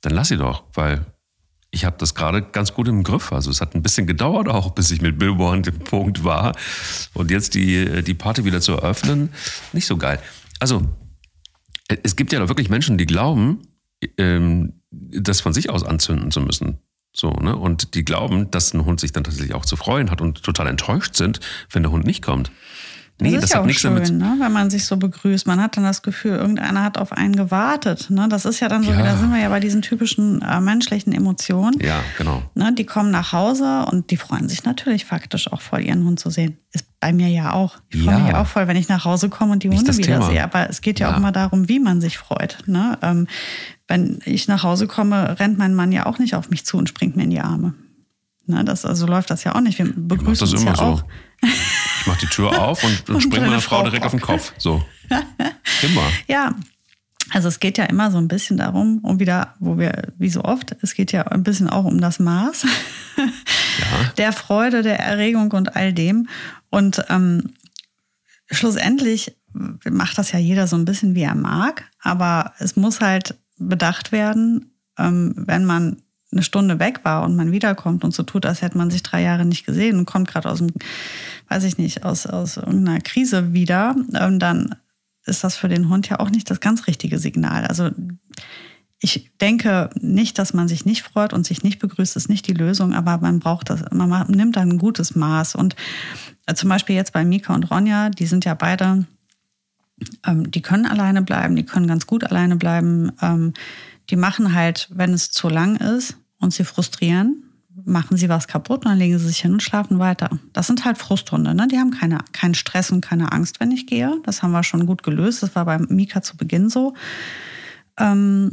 dann 0.00 0.12
lass 0.14 0.28
sie 0.28 0.36
doch, 0.36 0.64
weil 0.74 1.06
ich 1.70 1.84
habe 1.84 1.96
das 1.98 2.14
gerade 2.14 2.42
ganz 2.42 2.74
gut 2.74 2.88
im 2.88 3.04
Griff. 3.04 3.32
Also 3.32 3.50
es 3.50 3.60
hat 3.60 3.74
ein 3.74 3.82
bisschen 3.82 4.06
gedauert 4.06 4.48
auch, 4.48 4.72
bis 4.72 4.90
ich 4.90 5.00
mit 5.00 5.18
Bilbo 5.18 5.50
an 5.50 5.62
dem 5.62 5.78
Punkt 5.78 6.24
war. 6.24 6.56
Und 7.14 7.30
jetzt 7.30 7.54
die, 7.54 8.02
die 8.02 8.14
Party 8.14 8.44
wieder 8.44 8.60
zu 8.60 8.72
eröffnen, 8.72 9.30
nicht 9.72 9.86
so 9.86 9.96
geil. 9.96 10.18
Also 10.58 10.82
es 12.02 12.16
gibt 12.16 12.32
ja 12.32 12.40
doch 12.40 12.48
wirklich 12.48 12.70
Menschen, 12.70 12.98
die 12.98 13.06
glauben, 13.06 13.62
ähm, 14.16 14.80
das 14.90 15.40
von 15.40 15.52
sich 15.52 15.70
aus 15.70 15.84
anzünden 15.84 16.30
zu 16.30 16.40
müssen. 16.40 16.78
So, 17.12 17.30
ne? 17.32 17.56
Und 17.56 17.94
die 17.94 18.04
glauben, 18.04 18.50
dass 18.50 18.72
ein 18.72 18.84
Hund 18.84 19.00
sich 19.00 19.12
dann 19.12 19.24
tatsächlich 19.24 19.54
auch 19.54 19.64
zu 19.64 19.76
freuen 19.76 20.10
hat 20.10 20.20
und 20.20 20.42
total 20.42 20.66
enttäuscht 20.68 21.16
sind, 21.16 21.40
wenn 21.72 21.82
der 21.82 21.90
Hund 21.92 22.04
nicht 22.06 22.22
kommt. 22.22 22.50
Nee, 23.22 23.32
das 23.32 23.40
das, 23.42 23.50
ist 23.50 23.54
ja 23.54 23.62
hat 23.62 23.68
auch 23.68 23.74
schön, 23.74 23.94
damit. 23.96 24.12
ne? 24.12 24.36
wenn 24.38 24.50
man 24.52 24.70
sich 24.70 24.86
so 24.86 24.96
begrüßt. 24.96 25.46
Man 25.46 25.60
hat 25.60 25.76
dann 25.76 25.84
das 25.84 26.00
Gefühl, 26.00 26.36
irgendeiner 26.36 26.82
hat 26.82 26.96
auf 26.96 27.12
einen 27.12 27.36
gewartet. 27.36 28.08
Ne? 28.08 28.28
Das 28.30 28.46
ist 28.46 28.60
ja 28.60 28.68
dann 28.70 28.82
so, 28.82 28.92
Ja. 28.92 29.02
da 29.02 29.14
sind 29.18 29.30
wir 29.30 29.38
ja 29.38 29.50
bei 29.50 29.60
diesen 29.60 29.82
typischen 29.82 30.40
äh, 30.40 30.58
menschlichen 30.62 31.12
Emotionen. 31.12 31.78
Ja, 31.82 32.00
genau. 32.16 32.42
Ne? 32.54 32.72
Die 32.74 32.86
kommen 32.86 33.10
nach 33.10 33.32
Hause 33.34 33.84
und 33.90 34.10
die 34.10 34.16
freuen 34.16 34.48
sich 34.48 34.64
natürlich 34.64 35.04
faktisch 35.04 35.52
auch 35.52 35.60
voll, 35.60 35.80
ihren 35.82 36.02
Hund 36.06 36.18
zu 36.18 36.30
sehen. 36.30 36.56
Ist 36.72 36.86
bei 36.98 37.12
mir 37.12 37.28
ja 37.28 37.52
auch. 37.52 37.76
Ich 37.90 38.00
freue 38.04 38.14
Ja. 38.14 38.18
mich 38.20 38.28
ja 38.32 38.40
auch 38.40 38.46
voll, 38.46 38.66
wenn 38.68 38.76
ich 38.78 38.88
nach 38.88 39.04
Hause 39.04 39.28
komme 39.28 39.52
und 39.52 39.64
die 39.64 39.68
Nicht 39.68 39.80
Hunde 39.80 39.90
das 39.90 39.98
wieder 39.98 40.14
Thema. 40.14 40.26
sehe. 40.30 40.42
Aber 40.42 40.70
es 40.70 40.80
geht 40.80 40.98
ja, 40.98 41.08
Ja. 41.08 41.12
auch 41.12 41.18
immer 41.18 41.32
darum, 41.32 41.68
wie 41.68 41.78
man 41.78 42.00
sich 42.00 42.16
freut. 42.16 42.62
Ne? 42.66 42.96
Ähm, 43.02 43.26
wenn 43.90 44.20
ich 44.24 44.46
nach 44.46 44.62
Hause 44.62 44.86
komme, 44.86 45.40
rennt 45.40 45.58
mein 45.58 45.74
Mann 45.74 45.90
ja 45.90 46.06
auch 46.06 46.20
nicht 46.20 46.36
auf 46.36 46.48
mich 46.48 46.64
zu 46.64 46.78
und 46.78 46.88
springt 46.88 47.16
mir 47.16 47.24
in 47.24 47.30
die 47.30 47.40
Arme. 47.40 47.74
Ne? 48.46 48.64
Das, 48.64 48.84
also 48.84 49.04
läuft 49.04 49.30
das 49.30 49.42
ja 49.42 49.56
auch 49.56 49.60
nicht. 49.60 49.78
Wir 49.78 49.86
Ich 49.86 49.92
begrüßen 49.96 50.46
das 50.46 50.52
uns 50.52 50.62
immer 50.62 50.70
ja 50.70 50.76
so. 50.76 50.82
auch. 50.82 51.04
Ich 51.42 52.06
mach 52.06 52.16
die 52.18 52.26
Tür 52.26 52.56
auf 52.62 52.84
und, 52.84 53.08
und, 53.08 53.16
Und 53.16 53.20
springe 53.20 53.46
meiner 53.46 53.60
Frau 53.60 53.78
Frau 53.78 53.84
direkt 53.84 54.06
auf 54.06 54.12
den 54.12 54.20
Kopf. 54.20 54.52
So. 54.58 54.82
Immer. 55.82 56.02
Ja, 56.28 56.54
also 57.30 57.48
es 57.48 57.58
geht 57.58 57.78
ja 57.78 57.84
immer 57.84 58.12
so 58.12 58.18
ein 58.18 58.28
bisschen 58.28 58.58
darum, 58.58 58.98
um 59.02 59.18
wieder, 59.18 59.54
wo 59.58 59.76
wir, 59.76 60.12
wie 60.18 60.30
so 60.30 60.42
oft, 60.44 60.76
es 60.82 60.94
geht 60.94 61.10
ja 61.10 61.22
ein 61.26 61.42
bisschen 61.42 61.68
auch 61.68 61.84
um 61.84 62.00
das 62.00 62.20
Maß 62.20 62.64
ja. 63.16 64.12
der 64.18 64.32
Freude, 64.32 64.82
der 64.82 65.00
Erregung 65.00 65.50
und 65.50 65.74
all 65.74 65.92
dem. 65.92 66.28
Und 66.70 67.04
ähm, 67.08 67.54
schlussendlich 68.52 69.36
macht 69.52 70.16
das 70.16 70.30
ja 70.30 70.38
jeder 70.38 70.68
so 70.68 70.76
ein 70.76 70.84
bisschen, 70.84 71.16
wie 71.16 71.22
er 71.22 71.34
mag. 71.34 71.90
Aber 72.00 72.52
es 72.58 72.76
muss 72.76 73.00
halt 73.00 73.36
bedacht 73.60 74.10
werden, 74.10 74.72
ähm, 74.98 75.34
wenn 75.36 75.64
man 75.64 76.02
eine 76.32 76.42
Stunde 76.42 76.78
weg 76.78 77.00
war 77.02 77.24
und 77.24 77.36
man 77.36 77.52
wiederkommt 77.52 78.04
und 78.04 78.14
so 78.14 78.22
tut, 78.22 78.46
als 78.46 78.62
hätte 78.62 78.78
man 78.78 78.90
sich 78.90 79.02
drei 79.02 79.22
Jahre 79.22 79.44
nicht 79.44 79.66
gesehen 79.66 79.98
und 79.98 80.06
kommt 80.06 80.28
gerade 80.28 80.48
aus 80.48 80.58
dem, 80.58 80.70
weiß 81.48 81.64
ich 81.64 81.76
nicht, 81.76 82.04
aus, 82.04 82.26
aus 82.26 82.56
irgendeiner 82.56 83.00
Krise 83.00 83.52
wieder, 83.52 83.96
ähm, 84.14 84.38
dann 84.38 84.76
ist 85.26 85.44
das 85.44 85.56
für 85.56 85.68
den 85.68 85.88
Hund 85.88 86.08
ja 86.08 86.20
auch 86.20 86.30
nicht 86.30 86.50
das 86.50 86.60
ganz 86.60 86.86
richtige 86.86 87.18
Signal. 87.18 87.66
Also 87.66 87.90
ich 89.00 89.30
denke 89.40 89.90
nicht, 89.98 90.38
dass 90.38 90.52
man 90.52 90.68
sich 90.68 90.84
nicht 90.84 91.02
freut 91.02 91.32
und 91.32 91.46
sich 91.46 91.62
nicht 91.62 91.78
begrüßt, 91.78 92.16
ist 92.16 92.28
nicht 92.28 92.46
die 92.46 92.52
Lösung, 92.52 92.92
aber 92.92 93.18
man 93.18 93.40
braucht 93.40 93.70
das, 93.70 93.82
man 93.92 94.26
nimmt 94.28 94.56
dann 94.56 94.70
ein 94.70 94.78
gutes 94.78 95.14
Maß. 95.14 95.54
Und 95.54 95.74
äh, 96.46 96.54
zum 96.54 96.68
Beispiel 96.68 96.96
jetzt 96.96 97.12
bei 97.12 97.24
Mika 97.24 97.54
und 97.54 97.70
Ronja, 97.70 98.10
die 98.10 98.26
sind 98.26 98.44
ja 98.44 98.54
beide, 98.54 99.06
ähm, 100.26 100.50
die 100.50 100.62
können 100.62 100.86
alleine 100.86 101.22
bleiben, 101.22 101.56
die 101.56 101.64
können 101.64 101.86
ganz 101.86 102.06
gut 102.06 102.24
alleine 102.24 102.56
bleiben. 102.56 103.12
Ähm, 103.20 103.54
die 104.10 104.16
machen 104.16 104.54
halt, 104.54 104.88
wenn 104.92 105.12
es 105.12 105.30
zu 105.30 105.48
lang 105.48 105.76
ist 105.76 106.16
und 106.40 106.52
sie 106.52 106.64
frustrieren, 106.64 107.44
machen 107.84 108.16
sie 108.16 108.28
was 108.28 108.48
kaputt 108.48 108.84
und 108.84 108.90
dann 108.90 108.98
legen 108.98 109.18
sie 109.18 109.28
sich 109.28 109.40
hin 109.40 109.52
und 109.52 109.62
schlafen 109.62 109.98
weiter. 109.98 110.30
Das 110.52 110.66
sind 110.66 110.84
halt 110.84 110.98
Frusthunde, 110.98 111.54
ne? 111.54 111.68
Die 111.68 111.78
haben 111.78 111.90
keine, 111.92 112.18
keinen 112.32 112.54
Stress 112.54 112.90
und 112.90 113.00
keine 113.00 113.32
Angst, 113.32 113.60
wenn 113.60 113.70
ich 113.70 113.86
gehe. 113.86 114.20
Das 114.24 114.42
haben 114.42 114.52
wir 114.52 114.62
schon 114.62 114.86
gut 114.86 115.02
gelöst. 115.02 115.42
Das 115.42 115.54
war 115.54 115.64
bei 115.64 115.78
Mika 115.78 116.22
zu 116.22 116.36
Beginn 116.36 116.68
so. 116.68 116.94
Ähm, 117.98 118.52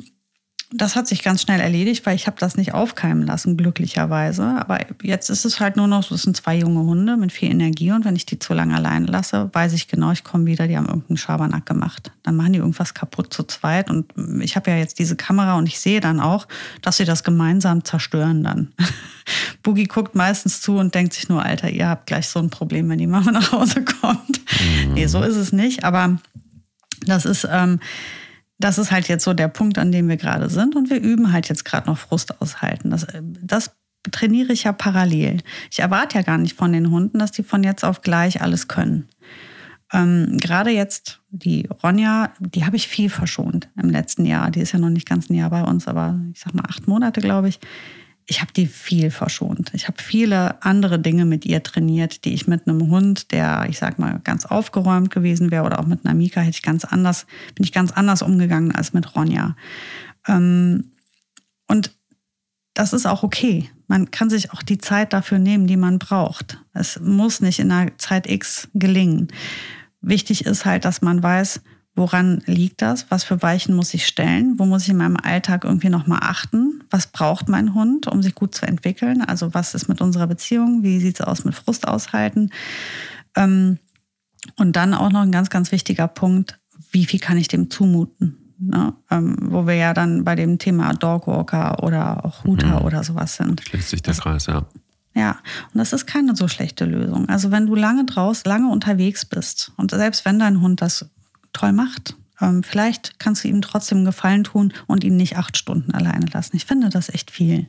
das 0.72 0.98
hat 0.98 1.08
sich 1.08 1.24
ganz 1.24 1.42
schnell 1.42 1.62
erledigt, 1.62 2.06
weil 2.06 2.16
ich 2.16 2.28
habe 2.28 2.36
das 2.40 2.58
nicht 2.58 2.74
aufkeimen 2.74 3.26
lassen, 3.26 3.56
glücklicherweise. 3.56 4.44
Aber 4.44 4.80
jetzt 5.02 5.30
ist 5.30 5.46
es 5.46 5.62
halt 5.62 5.78
nur 5.78 5.88
noch, 5.88 6.04
so, 6.04 6.14
es 6.14 6.24
sind 6.24 6.36
zwei 6.36 6.58
junge 6.58 6.82
Hunde 6.82 7.16
mit 7.16 7.32
viel 7.32 7.50
Energie 7.50 7.92
und 7.94 8.04
wenn 8.04 8.18
ich 8.18 8.26
die 8.26 8.38
zu 8.38 8.54
lange 8.54 8.76
allein 8.76 9.06
lasse, 9.08 9.50
weiß 9.54 9.72
ich 9.72 9.88
genau, 9.88 10.12
ich 10.12 10.26
komme 10.26 10.46
wieder, 10.46 10.68
die 10.68 10.76
haben 10.76 10.88
irgendeinen 10.88 11.16
Schabernack 11.16 11.66
gemacht. 11.66 12.12
Dann 12.24 12.36
machen 12.36 12.52
die 12.52 12.60
irgendwas 12.60 12.94
kaputt 12.94 13.34
zu 13.34 13.44
zweit 13.44 13.90
und 13.90 14.12
ich 14.42 14.58
habe 14.58 14.70
ja 14.70 14.78
jetzt 14.78 15.00
diese 15.00 15.16
Kamera 15.16 15.58
und 15.58 15.68
ich 15.68 15.80
sehe 15.80 16.02
dann 16.02 16.20
auch, 16.20 16.50
dass 16.82 16.98
sie 16.98 17.06
das 17.06 17.24
gemeinsam 17.24 17.86
zerstören 17.86 18.44
dann. 18.44 18.74
Boogie 19.64 19.86
guckt 19.86 20.16
meistens 20.16 20.60
zu 20.60 20.78
und 20.78 20.94
denkt 20.94 21.14
sich 21.14 21.30
nur, 21.30 21.44
Alter, 21.44 21.70
ihr 21.70 21.88
habt 21.88 22.08
gleich 22.08 22.28
so 22.28 22.40
ein 22.40 22.50
Problem, 22.50 22.90
wenn 22.90 22.98
die 22.98 23.08
Mama 23.08 23.32
nach 23.32 23.54
Hause 23.54 23.86
kommt. 23.86 24.42
Mhm. 24.86 24.96
Nee, 24.96 25.08
so 25.08 25.22
ist 25.24 25.38
es 25.38 25.54
nicht, 25.54 25.86
aber 25.86 26.18
das 27.06 27.24
ist... 27.24 27.48
Ähm, 27.50 27.80
das 28.60 28.78
ist 28.78 28.92
halt 28.92 29.08
jetzt 29.08 29.24
so 29.24 29.34
der 29.34 29.48
Punkt, 29.48 29.78
an 29.78 29.92
dem 29.92 30.08
wir 30.10 30.18
gerade 30.18 30.50
sind. 30.50 30.76
Und 30.76 30.90
wir 30.90 31.00
üben 31.00 31.32
halt 31.32 31.50
jetzt 31.50 31.66
gerade 31.66 31.88
noch 31.88 31.98
Frust 31.98 32.42
aushalten. 32.42 32.90
Das, 32.90 33.06
das 33.22 33.72
trainiere 34.12 34.54
ich 34.54 34.64
ja 34.64 34.72
parallel. 34.72 35.42
Ich 35.72 35.80
erwarte 35.80 36.18
ja 36.18 36.24
gar 36.24 36.38
nicht 36.38 36.56
von 36.56 36.74
den 36.74 36.90
Hunden, 36.90 37.20
dass 37.20 37.32
die 37.32 37.44
von 37.44 37.64
jetzt 37.64 37.84
auf 37.84 38.02
gleich 38.02 38.42
alles 38.42 38.68
können. 38.68 39.08
Ähm, 39.94 40.38
gerade 40.38 40.72
jetzt 40.72 41.22
die 41.30 41.68
Ronja, 41.84 42.34
die 42.40 42.66
habe 42.66 42.76
ich 42.76 42.88
viel 42.88 43.10
verschont 43.10 43.70
im 43.82 43.90
letzten 43.90 44.26
Jahr. 44.26 44.52
Die 44.52 44.60
ist 44.60 44.74
ja 44.74 44.80
noch 44.80 44.90
nicht 44.90 45.08
ganz 45.08 45.30
ein 45.30 45.36
Jahr 45.36 45.50
bei 45.50 45.64
uns, 45.64 45.88
aber 45.88 46.20
ich 46.34 46.40
sag 46.40 46.54
mal 46.54 46.66
acht 46.68 46.88
Monate, 46.88 47.22
glaube 47.22 47.50
ich 47.50 47.60
ich 48.30 48.42
habe 48.42 48.52
die 48.52 48.68
viel 48.68 49.10
verschont. 49.10 49.72
Ich 49.74 49.88
habe 49.88 50.04
viele 50.04 50.62
andere 50.62 51.00
Dinge 51.00 51.24
mit 51.26 51.46
ihr 51.46 51.64
trainiert, 51.64 52.26
die 52.26 52.34
ich 52.34 52.46
mit 52.46 52.68
einem 52.68 52.90
Hund, 52.90 53.32
der, 53.32 53.66
ich 53.70 53.80
sag 53.80 54.00
mal, 54.00 54.20
ganz 54.22 54.46
aufgeräumt 54.46 55.12
gewesen 55.12 55.50
wäre 55.50 55.64
oder 55.64 55.80
auch 55.80 55.86
mit 55.86 56.06
einer 56.06 56.14
Mika, 56.14 56.42
hätte 56.42 56.58
ich 56.58 56.62
ganz 56.62 56.84
anders, 56.84 57.26
bin 57.56 57.64
ich 57.64 57.72
ganz 57.72 57.94
anders 57.94 58.22
umgegangen 58.22 58.76
als 58.76 58.92
mit 58.92 59.16
Ronja. 59.16 59.56
Ähm, 60.28 60.92
und 61.70 61.96
das 62.74 62.92
ist 62.92 63.06
auch 63.06 63.24
okay. 63.24 63.70
Man 63.88 64.12
kann 64.12 64.30
sich 64.30 64.52
auch 64.52 64.62
die 64.62 64.78
Zeit 64.78 65.14
dafür 65.14 65.40
nehmen, 65.40 65.66
die 65.66 65.78
man 65.78 65.98
braucht. 65.98 66.62
Es 66.74 67.00
muss 67.00 67.40
nicht 67.40 67.60
in 67.60 67.72
einer 67.72 67.98
Zeit 67.98 68.30
X 68.30 68.68
gelingen. 68.74 69.30
Wichtig 70.02 70.46
ist 70.46 70.66
halt, 70.66 70.84
dass 70.84 71.02
man 71.02 71.24
weiß, 71.24 71.62
Woran 71.98 72.44
liegt 72.46 72.84
das? 72.84 73.08
Was 73.10 73.24
für 73.24 73.42
Weichen 73.42 73.76
muss 73.76 73.92
ich 73.96 74.06
stellen? 74.06 74.60
Wo 74.60 74.68
muss 74.68 74.84
ich 74.84 74.90
in 74.90 74.98
meinem 74.98 75.18
Alltag 75.18 75.64
irgendwie 75.64 75.90
nochmal 75.90 76.20
achten? 76.22 76.84
Was 76.92 77.08
braucht 77.08 77.50
mein 77.50 77.74
Hund, 77.74 78.06
um 78.06 78.22
sich 78.22 78.36
gut 78.36 78.54
zu 78.54 78.68
entwickeln? 78.68 79.24
Also 79.24 79.56
was 79.56 79.74
ist 79.74 79.90
mit 79.90 80.00
unserer 80.00 80.28
Beziehung? 80.28 80.84
Wie 80.84 81.00
sieht 81.00 81.20
es 81.20 81.26
aus 81.26 81.44
mit 81.44 81.56
Frust 81.56 81.88
aushalten? 81.88 82.52
Ähm, 83.36 83.80
und 84.58 84.76
dann 84.76 84.94
auch 84.94 85.10
noch 85.10 85.22
ein 85.22 85.32
ganz, 85.32 85.50
ganz 85.50 85.72
wichtiger 85.72 86.08
Punkt, 86.08 86.60
wie 86.92 87.08
viel 87.08 87.20
kann 87.20 87.36
ich 87.36 87.48
dem 87.48 87.72
zumuten? 87.72 88.54
Ne? 88.60 88.94
Ähm, 89.10 89.36
wo 89.42 89.66
wir 89.66 89.74
ja 89.74 89.96
dann 89.96 90.24
bei 90.24 90.36
dem 90.36 90.60
Thema 90.60 90.94
Dogwalker 90.94 91.82
oder 91.82 92.24
auch 92.26 92.44
Huter 92.44 92.80
mhm. 92.80 92.86
oder 92.86 93.04
sowas 93.04 93.38
sind. 93.38 93.62
Schließt 93.62 93.90
sich 93.90 94.04
der 94.04 94.14
das, 94.14 94.22
Kreis, 94.22 94.46
ja. 94.46 94.68
Ja, 95.16 95.40
und 95.74 95.80
das 95.80 95.94
ist 95.94 96.06
keine 96.06 96.36
so 96.36 96.48
schlechte 96.48 96.86
Lösung. 96.86 97.28
Also 97.28 97.50
wenn 97.50 97.66
du 97.66 97.74
lange 97.74 98.06
draus, 98.06 98.46
lange 98.46 98.70
unterwegs 98.70 99.26
bist 99.26 99.72
und 99.78 99.90
selbst 99.90 100.26
wenn 100.26 100.38
dein 100.38 100.62
Hund 100.62 100.80
das 100.84 101.10
toll 101.58 101.74
macht. 101.74 102.16
Ähm, 102.40 102.64
vielleicht 102.64 103.20
kannst 103.20 103.44
du 103.44 103.48
ihm 103.48 103.62
trotzdem 103.62 104.00
einen 104.00 104.06
Gefallen 104.06 104.44
tun 104.44 104.74
und 104.86 105.04
ihn 105.04 105.18
nicht 105.18 105.38
acht 105.38 105.58
Stunden 105.58 105.92
alleine 105.92 106.28
lassen. 106.32 106.56
Ich 106.56 106.66
finde 106.66 106.90
das 106.90 107.10
echt 107.10 107.32
viel. 107.32 107.68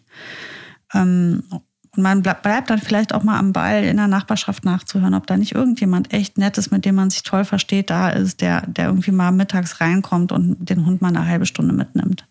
Ähm, 0.93 1.43
und 1.51 2.03
man 2.03 2.23
bleibt 2.23 2.71
dann 2.71 2.79
vielleicht 2.79 3.15
auch 3.15 3.25
mal 3.25 3.39
am 3.39 3.53
Ball 3.53 3.83
in 3.85 3.97
der 3.97 4.09
Nachbarschaft 4.09 4.65
nachzuhören, 4.65 5.15
ob 5.15 5.27
da 5.27 5.37
nicht 5.37 5.55
irgendjemand 5.55 6.13
echt 6.13 6.39
Nettes, 6.39 6.71
mit 6.71 6.85
dem 6.85 6.95
man 6.95 7.11
sich 7.11 7.23
toll 7.23 7.45
versteht, 7.45 7.91
da 7.91 8.11
ist, 8.11 8.41
der, 8.41 8.67
der 8.67 8.87
irgendwie 8.87 9.11
mal 9.11 9.33
mittags 9.33 9.81
reinkommt 9.81 10.31
und 10.31 10.57
den 10.69 10.85
Hund 10.85 11.01
mal 11.01 11.09
eine 11.09 11.27
halbe 11.27 11.47
Stunde 11.47 11.73
mitnimmt. 11.73 12.29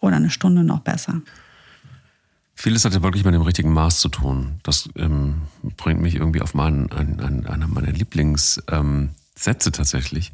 Oder 0.00 0.16
eine 0.16 0.30
Stunde 0.30 0.62
noch 0.62 0.80
besser. 0.80 1.20
Vieles 2.54 2.84
hat 2.84 2.94
ja 2.94 3.02
wirklich 3.02 3.24
mit 3.24 3.34
dem 3.34 3.42
richtigen 3.42 3.72
Maß 3.72 3.98
zu 3.98 4.08
tun. 4.08 4.60
Das 4.62 4.88
ähm, 4.96 5.42
bringt 5.76 6.00
mich 6.00 6.14
irgendwie 6.14 6.40
auf 6.40 6.54
meinen, 6.54 6.92
einen, 6.92 7.20
einen, 7.20 7.46
einer 7.46 7.66
meiner 7.66 7.90
Lieblings- 7.90 8.62
ähm, 8.70 9.10
Sätze 9.36 9.72
tatsächlich. 9.72 10.32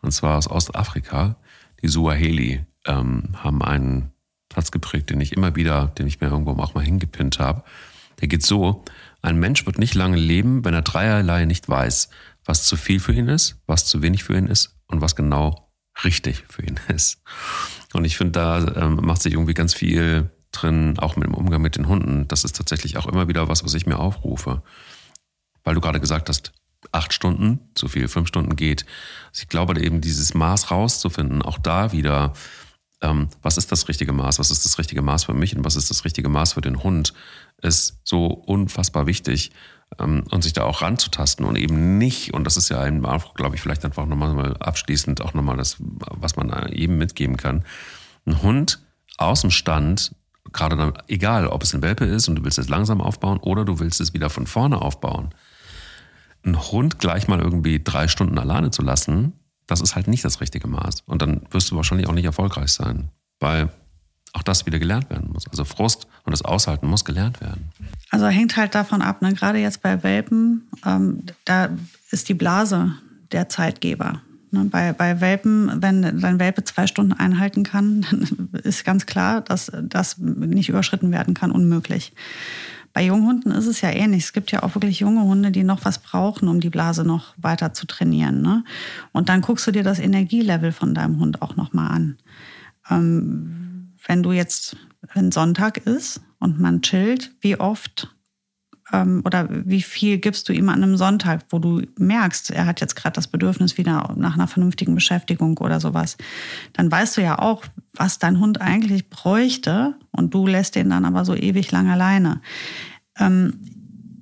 Und 0.00 0.12
zwar 0.12 0.36
aus 0.36 0.50
Ostafrika. 0.50 1.36
Die 1.82 1.88
Suaheli 1.88 2.64
ähm, 2.86 3.34
haben 3.34 3.62
einen 3.62 4.12
Satz 4.54 4.70
geprägt, 4.70 5.10
den 5.10 5.20
ich 5.20 5.32
immer 5.32 5.56
wieder, 5.56 5.88
den 5.98 6.06
ich 6.06 6.20
mir 6.20 6.28
irgendwo 6.28 6.52
auch 6.62 6.74
mal 6.74 6.84
hingepinnt 6.84 7.38
habe. 7.38 7.64
Der 8.20 8.28
geht 8.28 8.44
so, 8.44 8.84
ein 9.22 9.38
Mensch 9.38 9.66
wird 9.66 9.78
nicht 9.78 9.94
lange 9.94 10.16
leben, 10.16 10.64
wenn 10.64 10.74
er 10.74 10.82
dreierlei 10.82 11.44
nicht 11.44 11.68
weiß, 11.68 12.10
was 12.44 12.64
zu 12.64 12.76
viel 12.76 13.00
für 13.00 13.12
ihn 13.12 13.28
ist, 13.28 13.60
was 13.66 13.86
zu 13.86 14.02
wenig 14.02 14.24
für 14.24 14.36
ihn 14.36 14.46
ist 14.46 14.76
und 14.86 15.00
was 15.00 15.16
genau 15.16 15.72
richtig 16.04 16.44
für 16.48 16.62
ihn 16.62 16.78
ist. 16.88 17.22
Und 17.92 18.04
ich 18.04 18.16
finde, 18.16 18.32
da 18.32 18.58
ähm, 18.76 19.00
macht 19.02 19.22
sich 19.22 19.32
irgendwie 19.32 19.54
ganz 19.54 19.74
viel 19.74 20.30
drin, 20.50 20.98
auch 20.98 21.16
mit 21.16 21.26
dem 21.26 21.34
Umgang 21.34 21.62
mit 21.62 21.76
den 21.76 21.88
Hunden. 21.88 22.28
Das 22.28 22.44
ist 22.44 22.56
tatsächlich 22.56 22.96
auch 22.96 23.06
immer 23.06 23.28
wieder 23.28 23.48
was, 23.48 23.64
was 23.64 23.74
ich 23.74 23.86
mir 23.86 23.98
aufrufe. 23.98 24.62
Weil 25.64 25.74
du 25.74 25.80
gerade 25.80 26.00
gesagt 26.00 26.28
hast, 26.28 26.52
acht 26.92 27.12
Stunden, 27.12 27.60
zu 27.74 27.88
viel 27.88 28.08
fünf 28.08 28.28
Stunden 28.28 28.56
geht. 28.56 28.84
Also 29.30 29.42
ich 29.42 29.48
glaube 29.48 29.80
eben 29.80 30.00
dieses 30.00 30.34
Maß 30.34 30.70
rauszufinden, 30.70 31.42
auch 31.42 31.58
da 31.58 31.92
wieder, 31.92 32.34
ähm, 33.00 33.28
was 33.42 33.56
ist 33.56 33.72
das 33.72 33.88
richtige 33.88 34.12
Maß, 34.12 34.38
was 34.38 34.50
ist 34.50 34.64
das 34.64 34.78
richtige 34.78 35.02
Maß 35.02 35.24
für 35.24 35.34
mich 35.34 35.56
und 35.56 35.64
was 35.64 35.76
ist 35.76 35.90
das 35.90 36.04
richtige 36.04 36.28
Maß 36.28 36.52
für 36.54 36.60
den 36.60 36.82
Hund, 36.82 37.14
ist 37.60 38.00
so 38.04 38.26
unfassbar 38.26 39.06
wichtig 39.06 39.52
ähm, 39.98 40.24
und 40.30 40.42
sich 40.42 40.52
da 40.52 40.64
auch 40.64 40.82
ranzutasten 40.82 41.44
und 41.44 41.56
eben 41.56 41.98
nicht, 41.98 42.34
und 42.34 42.44
das 42.44 42.56
ist 42.56 42.68
ja 42.68 42.86
auch, 43.04 43.34
glaube 43.34 43.56
ich, 43.56 43.62
vielleicht 43.62 43.84
einfach 43.84 44.06
nochmal 44.06 44.56
abschließend 44.58 45.22
auch 45.22 45.34
nochmal 45.34 45.56
das, 45.56 45.76
was 45.80 46.36
man 46.36 46.70
jedem 46.72 46.98
mitgeben 46.98 47.36
kann. 47.36 47.64
Ein 48.26 48.42
Hund 48.42 48.80
aus 49.16 49.40
dem 49.40 49.50
Stand 49.50 50.12
gerade 50.52 50.76
dann, 50.76 50.92
egal 51.08 51.46
ob 51.46 51.62
es 51.62 51.74
ein 51.74 51.82
Welpe 51.82 52.04
ist 52.04 52.28
und 52.28 52.36
du 52.36 52.44
willst 52.44 52.58
es 52.58 52.68
langsam 52.68 53.00
aufbauen 53.00 53.38
oder 53.38 53.64
du 53.64 53.78
willst 53.78 54.00
es 54.00 54.14
wieder 54.14 54.30
von 54.30 54.46
vorne 54.46 54.80
aufbauen, 54.80 55.34
einen 56.44 56.60
Hund 56.72 56.98
gleich 56.98 57.28
mal 57.28 57.40
irgendwie 57.40 57.82
drei 57.82 58.08
Stunden 58.08 58.38
alleine 58.38 58.70
zu 58.70 58.82
lassen, 58.82 59.32
das 59.66 59.80
ist 59.80 59.94
halt 59.94 60.08
nicht 60.08 60.24
das 60.24 60.40
richtige 60.40 60.68
Maß. 60.68 61.02
Und 61.06 61.22
dann 61.22 61.42
wirst 61.50 61.70
du 61.70 61.76
wahrscheinlich 61.76 62.08
auch 62.08 62.12
nicht 62.12 62.24
erfolgreich 62.24 62.72
sein, 62.72 63.10
weil 63.40 63.70
auch 64.32 64.42
das 64.42 64.66
wieder 64.66 64.78
gelernt 64.78 65.10
werden 65.10 65.30
muss. 65.32 65.46
Also 65.48 65.64
Frust 65.64 66.06
und 66.24 66.32
das 66.32 66.42
Aushalten 66.42 66.86
muss 66.86 67.04
gelernt 67.04 67.40
werden. 67.40 67.70
Also 68.10 68.26
hängt 68.26 68.56
halt 68.56 68.74
davon 68.74 69.02
ab, 69.02 69.22
ne? 69.22 69.34
gerade 69.34 69.58
jetzt 69.58 69.82
bei 69.82 70.02
Welpen, 70.02 70.68
ähm, 70.84 71.24
da 71.44 71.68
ist 72.10 72.28
die 72.28 72.34
Blase 72.34 72.92
der 73.30 73.48
Zeitgeber. 73.48 74.22
Ne? 74.50 74.64
Bei, 74.70 74.92
bei 74.92 75.20
Welpen, 75.20 75.82
wenn 75.82 76.20
dein 76.20 76.38
Welpe 76.38 76.64
zwei 76.64 76.86
Stunden 76.86 77.12
einhalten 77.12 77.62
kann, 77.62 78.02
dann 78.10 78.48
ist 78.62 78.84
ganz 78.84 79.06
klar, 79.06 79.42
dass 79.42 79.70
das 79.82 80.18
nicht 80.18 80.68
überschritten 80.68 81.10
werden 81.12 81.34
kann, 81.34 81.50
unmöglich. 81.50 82.12
Bei 82.92 83.04
Junghunden 83.04 83.52
ist 83.52 83.66
es 83.66 83.80
ja 83.80 83.90
ähnlich. 83.90 84.24
Es 84.24 84.32
gibt 84.32 84.52
ja 84.52 84.62
auch 84.62 84.74
wirklich 84.74 85.00
junge 85.00 85.22
Hunde, 85.22 85.50
die 85.50 85.64
noch 85.64 85.84
was 85.84 85.98
brauchen, 85.98 86.48
um 86.48 86.60
die 86.60 86.70
Blase 86.70 87.04
noch 87.04 87.34
weiter 87.38 87.72
zu 87.72 87.86
trainieren. 87.86 88.42
Ne? 88.42 88.64
Und 89.12 89.28
dann 89.28 89.40
guckst 89.40 89.66
du 89.66 89.70
dir 89.70 89.82
das 89.82 89.98
Energielevel 89.98 90.72
von 90.72 90.94
deinem 90.94 91.18
Hund 91.18 91.40
auch 91.40 91.56
nochmal 91.56 91.90
an. 91.90 92.18
Ähm, 92.90 93.92
wenn 94.06 94.22
du 94.22 94.32
jetzt, 94.32 94.76
wenn 95.14 95.32
Sonntag 95.32 95.78
ist 95.78 96.20
und 96.38 96.60
man 96.60 96.82
chillt, 96.82 97.32
wie 97.40 97.58
oft 97.58 98.14
ähm, 98.92 99.22
oder 99.24 99.48
wie 99.50 99.82
viel 99.82 100.18
gibst 100.18 100.48
du 100.48 100.52
ihm 100.52 100.68
an 100.68 100.82
einem 100.82 100.96
Sonntag, 100.96 101.44
wo 101.50 101.58
du 101.58 101.82
merkst, 101.98 102.50
er 102.50 102.66
hat 102.66 102.80
jetzt 102.80 102.96
gerade 102.96 103.14
das 103.14 103.28
Bedürfnis 103.28 103.78
wieder 103.78 104.12
nach 104.16 104.34
einer 104.34 104.48
vernünftigen 104.48 104.94
Beschäftigung 104.94 105.58
oder 105.58 105.80
sowas. 105.80 106.16
Dann 106.72 106.90
weißt 106.90 107.16
du 107.16 107.22
ja 107.22 107.38
auch, 107.38 107.64
was 107.94 108.18
dein 108.18 108.40
Hund 108.40 108.60
eigentlich 108.60 109.08
bräuchte 109.10 109.94
und 110.10 110.34
du 110.34 110.46
lässt 110.46 110.74
den 110.74 110.90
dann 110.90 111.04
aber 111.04 111.24
so 111.24 111.34
ewig 111.34 111.70
lang 111.70 111.90
alleine. 111.90 112.40
Ähm, 113.18 113.54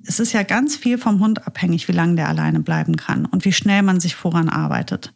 es 0.05 0.19
ist 0.19 0.33
ja 0.33 0.43
ganz 0.43 0.75
viel 0.75 0.97
vom 0.97 1.19
Hund 1.19 1.45
abhängig, 1.47 1.87
wie 1.87 1.93
lange 1.93 2.15
der 2.15 2.27
alleine 2.27 2.59
bleiben 2.59 2.95
kann 2.95 3.25
und 3.25 3.45
wie 3.45 3.53
schnell 3.53 3.83
man 3.83 3.99
sich 3.99 4.15
voran 4.15 4.49
arbeitet. 4.49 5.13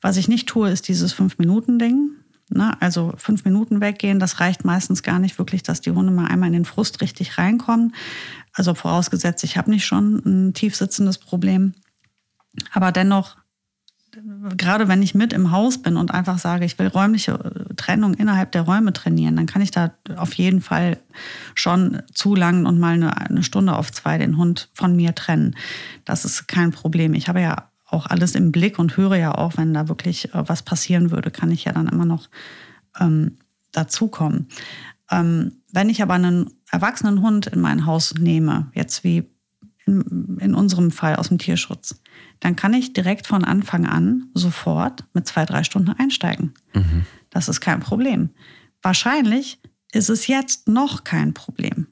Was 0.00 0.16
ich 0.16 0.28
nicht 0.28 0.48
tue, 0.48 0.70
ist 0.70 0.88
dieses 0.88 1.12
Fünf-Minuten-Ding. 1.12 2.10
Ne? 2.48 2.76
Also 2.80 3.14
fünf 3.16 3.44
Minuten 3.44 3.80
weggehen, 3.80 4.18
das 4.18 4.40
reicht 4.40 4.64
meistens 4.64 5.02
gar 5.02 5.18
nicht 5.18 5.38
wirklich, 5.38 5.62
dass 5.62 5.80
die 5.80 5.90
Hunde 5.90 6.12
mal 6.12 6.26
einmal 6.26 6.48
in 6.48 6.54
den 6.54 6.64
Frust 6.64 7.00
richtig 7.00 7.38
reinkommen. 7.38 7.94
Also 8.54 8.74
vorausgesetzt, 8.74 9.44
ich 9.44 9.56
habe 9.56 9.70
nicht 9.70 9.84
schon 9.84 10.22
ein 10.24 10.54
tief 10.54 10.76
sitzendes 10.76 11.18
Problem. 11.18 11.74
Aber 12.72 12.92
dennoch, 12.92 13.36
gerade 14.56 14.88
wenn 14.88 15.02
ich 15.02 15.14
mit 15.14 15.32
im 15.32 15.50
Haus 15.52 15.80
bin 15.80 15.96
und 15.96 16.10
einfach 16.10 16.38
sage, 16.38 16.66
ich 16.66 16.78
will 16.78 16.88
räumliche 16.88 17.32
äh, 17.32 17.74
Trennung 17.74 18.14
innerhalb 18.14 18.52
der 18.52 18.62
Räume 18.62 18.92
trainieren, 18.92 19.36
dann 19.36 19.46
kann 19.46 19.62
ich 19.62 19.70
da 19.70 19.92
auf 20.16 20.34
jeden 20.34 20.60
Fall 20.60 20.98
schon 21.54 22.02
zu 22.12 22.34
lang 22.34 22.66
und 22.66 22.78
mal 22.78 22.94
eine, 22.94 23.16
eine 23.16 23.42
Stunde 23.42 23.74
auf 23.74 23.90
zwei 23.90 24.18
den 24.18 24.36
Hund 24.36 24.68
von 24.74 24.94
mir 24.94 25.14
trennen. 25.14 25.56
Das 26.04 26.24
ist 26.24 26.46
kein 26.46 26.72
Problem. 26.72 27.14
Ich 27.14 27.28
habe 27.28 27.40
ja 27.40 27.70
auch 27.86 28.06
alles 28.06 28.34
im 28.34 28.52
Blick 28.52 28.78
und 28.78 28.96
höre 28.96 29.16
ja 29.16 29.34
auch, 29.34 29.56
wenn 29.56 29.72
da 29.72 29.88
wirklich 29.88 30.34
äh, 30.34 30.48
was 30.48 30.62
passieren 30.62 31.10
würde, 31.10 31.30
kann 31.30 31.50
ich 31.50 31.64
ja 31.64 31.72
dann 31.72 31.88
immer 31.88 32.04
noch 32.04 32.28
ähm, 33.00 33.38
dazukommen. 33.72 34.48
Ähm, 35.10 35.61
wenn 35.72 35.88
ich 35.88 36.02
aber 36.02 36.14
einen 36.14 36.50
erwachsenen 36.70 37.22
Hund 37.22 37.46
in 37.48 37.60
mein 37.60 37.86
Haus 37.86 38.14
nehme, 38.14 38.70
jetzt 38.74 39.04
wie 39.04 39.24
in, 39.86 40.38
in 40.40 40.54
unserem 40.54 40.90
Fall 40.90 41.16
aus 41.16 41.28
dem 41.28 41.38
Tierschutz, 41.38 42.00
dann 42.40 42.56
kann 42.56 42.74
ich 42.74 42.92
direkt 42.92 43.26
von 43.26 43.44
Anfang 43.44 43.86
an 43.86 44.30
sofort 44.34 45.04
mit 45.14 45.26
zwei, 45.26 45.44
drei 45.44 45.64
Stunden 45.64 45.90
einsteigen. 45.90 46.54
Mhm. 46.74 47.06
Das 47.30 47.48
ist 47.48 47.60
kein 47.60 47.80
Problem. 47.80 48.30
Wahrscheinlich 48.82 49.60
ist 49.92 50.10
es 50.10 50.26
jetzt 50.26 50.68
noch 50.68 51.04
kein 51.04 51.34
Problem. 51.34 51.86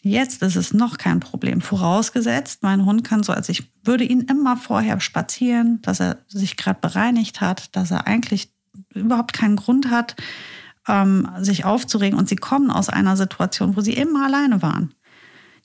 Jetzt 0.00 0.42
ist 0.42 0.56
es 0.56 0.72
noch 0.72 0.96
kein 0.96 1.20
Problem. 1.20 1.60
Vorausgesetzt, 1.60 2.62
mein 2.62 2.84
Hund 2.84 3.04
kann 3.04 3.22
so, 3.22 3.32
also 3.32 3.50
ich 3.50 3.70
würde 3.84 4.04
ihn 4.04 4.20
immer 4.20 4.56
vorher 4.56 5.00
spazieren, 5.00 5.82
dass 5.82 6.00
er 6.00 6.18
sich 6.28 6.56
gerade 6.56 6.80
bereinigt 6.80 7.40
hat, 7.40 7.74
dass 7.76 7.90
er 7.90 8.06
eigentlich 8.06 8.52
überhaupt 8.94 9.32
keinen 9.32 9.56
Grund 9.56 9.90
hat, 9.90 10.16
ähm, 10.88 11.28
sich 11.38 11.64
aufzuregen. 11.64 12.18
Und 12.18 12.28
sie 12.28 12.36
kommen 12.36 12.70
aus 12.70 12.88
einer 12.88 13.16
Situation, 13.16 13.76
wo 13.76 13.80
sie 13.80 13.92
immer 13.92 14.24
alleine 14.26 14.62
waren. 14.62 14.94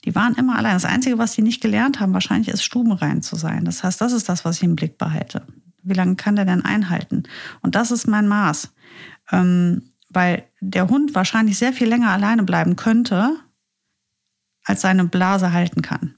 Die 0.04 0.14
waren 0.14 0.34
immer 0.34 0.56
allein. 0.56 0.74
Das 0.74 0.84
Einzige, 0.84 1.18
was 1.18 1.32
sie 1.32 1.42
nicht 1.42 1.62
gelernt 1.62 1.98
haben, 1.98 2.12
wahrscheinlich 2.12 2.48
ist 2.48 2.62
stubenrein 2.62 3.22
zu 3.22 3.36
sein. 3.36 3.64
Das 3.64 3.82
heißt, 3.82 4.00
das 4.00 4.12
ist 4.12 4.28
das, 4.28 4.44
was 4.44 4.58
ich 4.58 4.62
im 4.62 4.76
Blick 4.76 4.98
behalte. 4.98 5.46
Wie 5.82 5.94
lange 5.94 6.16
kann 6.16 6.36
der 6.36 6.44
denn 6.44 6.64
einhalten? 6.64 7.24
Und 7.62 7.74
das 7.74 7.90
ist 7.90 8.06
mein 8.06 8.28
Maß. 8.28 8.72
Ähm, 9.32 9.90
weil 10.10 10.44
der 10.60 10.88
Hund 10.88 11.14
wahrscheinlich 11.14 11.58
sehr 11.58 11.72
viel 11.72 11.88
länger 11.88 12.10
alleine 12.10 12.44
bleiben 12.44 12.76
könnte, 12.76 13.36
als 14.64 14.82
seine 14.82 15.04
Blase 15.04 15.52
halten 15.52 15.82
kann. 15.82 16.14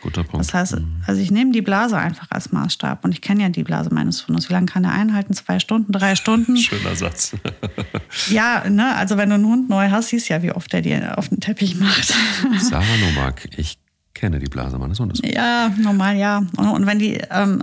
Guter 0.00 0.24
Punkt. 0.24 0.46
Das 0.46 0.54
heißt, 0.54 0.76
mhm. 0.76 1.02
also 1.06 1.20
ich 1.20 1.30
nehme 1.30 1.52
die 1.52 1.62
Blase 1.62 1.98
einfach 1.98 2.28
als 2.30 2.52
Maßstab 2.52 3.04
und 3.04 3.12
ich 3.12 3.20
kenne 3.20 3.42
ja 3.42 3.48
die 3.48 3.62
Blase 3.62 3.92
meines 3.92 4.26
Hundes. 4.26 4.48
Wie 4.48 4.52
lange 4.52 4.66
kann 4.66 4.84
er 4.84 4.92
einhalten? 4.92 5.34
Zwei 5.34 5.58
Stunden, 5.58 5.92
drei 5.92 6.14
Stunden? 6.14 6.56
Schöner 6.58 6.94
Satz. 6.94 7.36
ja, 8.30 8.68
ne, 8.68 8.94
also 8.96 9.16
wenn 9.16 9.28
du 9.28 9.36
einen 9.36 9.46
Hund 9.46 9.68
neu 9.68 9.90
hast, 9.90 10.08
siehst 10.08 10.28
du 10.28 10.34
ja, 10.34 10.42
wie 10.42 10.52
oft 10.52 10.72
er 10.74 10.82
dir 10.82 11.18
auf 11.18 11.28
den 11.28 11.40
Teppich 11.40 11.76
macht. 11.76 12.14
Sarah 12.60 12.84
Nowak, 13.00 13.48
ich 13.56 13.78
kenne 14.14 14.38
die 14.38 14.46
Blase 14.46 14.78
meines 14.78 14.98
Hundes. 14.98 15.20
Ja, 15.24 15.70
normal, 15.78 16.16
ja. 16.16 16.38
Und, 16.56 16.68
und 16.68 16.86
wenn 16.86 16.98
die, 16.98 17.20
ähm, 17.30 17.62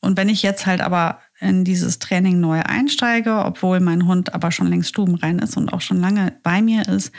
und 0.00 0.16
wenn 0.16 0.28
ich 0.28 0.42
jetzt 0.42 0.66
halt 0.66 0.80
aber 0.80 1.18
in 1.40 1.64
dieses 1.64 1.98
Training 1.98 2.40
neu 2.40 2.60
einsteige, 2.62 3.44
obwohl 3.44 3.80
mein 3.80 4.06
Hund 4.06 4.34
aber 4.34 4.52
schon 4.52 4.66
längst 4.66 4.90
stubenrein 4.90 5.38
ist 5.38 5.56
und 5.56 5.72
auch 5.72 5.80
schon 5.80 6.00
lange 6.00 6.32
bei 6.42 6.62
mir 6.62 6.86
ist, 6.88 7.12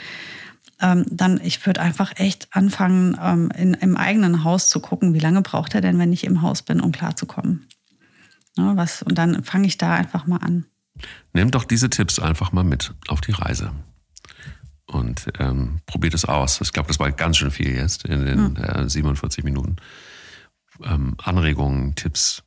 ähm, 0.80 1.06
dann 1.10 1.40
ich 1.42 1.64
würde 1.64 1.80
einfach 1.80 2.12
echt 2.16 2.48
anfangen, 2.50 3.16
ähm, 3.20 3.50
in, 3.56 3.74
im 3.74 3.96
eigenen 3.96 4.44
Haus 4.44 4.68
zu 4.68 4.80
gucken, 4.80 5.14
wie 5.14 5.20
lange 5.20 5.42
braucht 5.42 5.74
er 5.74 5.80
denn, 5.80 5.98
wenn 5.98 6.12
ich 6.12 6.24
im 6.24 6.42
Haus 6.42 6.62
bin, 6.62 6.80
um 6.80 6.92
klarzukommen. 6.92 7.66
Ne, 8.56 8.72
was, 8.76 9.02
und 9.02 9.16
dann 9.18 9.44
fange 9.44 9.66
ich 9.66 9.78
da 9.78 9.94
einfach 9.94 10.26
mal 10.26 10.38
an. 10.38 10.66
Nehmt 11.32 11.54
doch 11.54 11.64
diese 11.64 11.90
Tipps 11.90 12.18
einfach 12.18 12.52
mal 12.52 12.64
mit 12.64 12.94
auf 13.08 13.20
die 13.20 13.32
Reise 13.32 13.72
und 14.86 15.26
ähm, 15.38 15.80
probiert 15.86 16.14
es 16.14 16.24
aus. 16.24 16.60
Ich 16.60 16.72
glaube, 16.72 16.88
das 16.88 16.98
war 16.98 17.10
ganz 17.12 17.36
schön 17.36 17.50
viel 17.50 17.74
jetzt 17.74 18.04
in 18.04 18.24
den 18.24 18.56
äh, 18.56 18.88
47 18.88 19.44
Minuten. 19.44 19.76
Ähm, 20.84 21.16
Anregungen, 21.22 21.94
Tipps, 21.94 22.42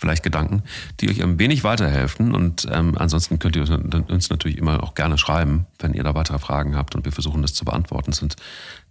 vielleicht 0.00 0.22
Gedanken, 0.22 0.62
die 1.00 1.10
euch 1.10 1.22
ein 1.22 1.38
wenig 1.38 1.62
weiterhelfen. 1.62 2.34
Und 2.34 2.66
ähm, 2.70 2.96
ansonsten 2.96 3.38
könnt 3.38 3.54
ihr 3.54 3.68
uns 4.08 4.30
natürlich 4.30 4.56
immer 4.56 4.82
auch 4.82 4.94
gerne 4.94 5.18
schreiben, 5.18 5.66
wenn 5.78 5.92
ihr 5.92 6.02
da 6.02 6.14
weitere 6.14 6.38
Fragen 6.38 6.74
habt 6.74 6.94
und 6.94 7.04
wir 7.04 7.12
versuchen 7.12 7.42
das 7.42 7.52
zu 7.52 7.64
beantworten. 7.64 8.10
Es 8.10 8.16
sind 8.16 8.36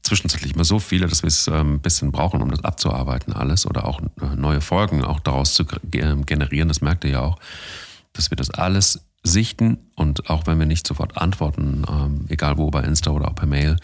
zwischenzeitlich 0.04 0.54
immer 0.54 0.64
so 0.64 0.80
viele, 0.80 1.08
dass 1.08 1.24
wir 1.24 1.28
es 1.28 1.48
ähm, 1.48 1.76
ein 1.76 1.80
bisschen 1.80 2.12
brauchen, 2.12 2.42
um 2.42 2.52
das 2.52 2.64
abzuarbeiten 2.64 3.34
alles 3.34 3.66
oder 3.66 3.86
auch 3.86 4.00
äh, 4.02 4.36
neue 4.36 4.62
Folgen 4.62 5.04
auch 5.04 5.20
daraus 5.20 5.56
zu 5.56 5.66
generieren. 5.66 6.68
Das 6.68 6.82
merkt 6.82 7.04
ihr 7.04 7.12
ja 7.12 7.22
auch, 7.22 7.40
dass 8.14 8.30
wir 8.30 8.38
das 8.38 8.52
alles 8.52 9.02
sichten 9.24 9.78
und 9.96 10.30
auch 10.30 10.48
wenn 10.48 10.60
wir 10.60 10.66
nicht 10.66 10.88
sofort 10.88 11.18
antworten, 11.18 11.84
ähm, 11.90 12.26
egal 12.30 12.58
wo, 12.58 12.70
bei 12.70 12.82
Insta 12.84 13.12
oder 13.12 13.28
auch 13.28 13.36
per 13.36 13.48
Mail, 13.48 13.78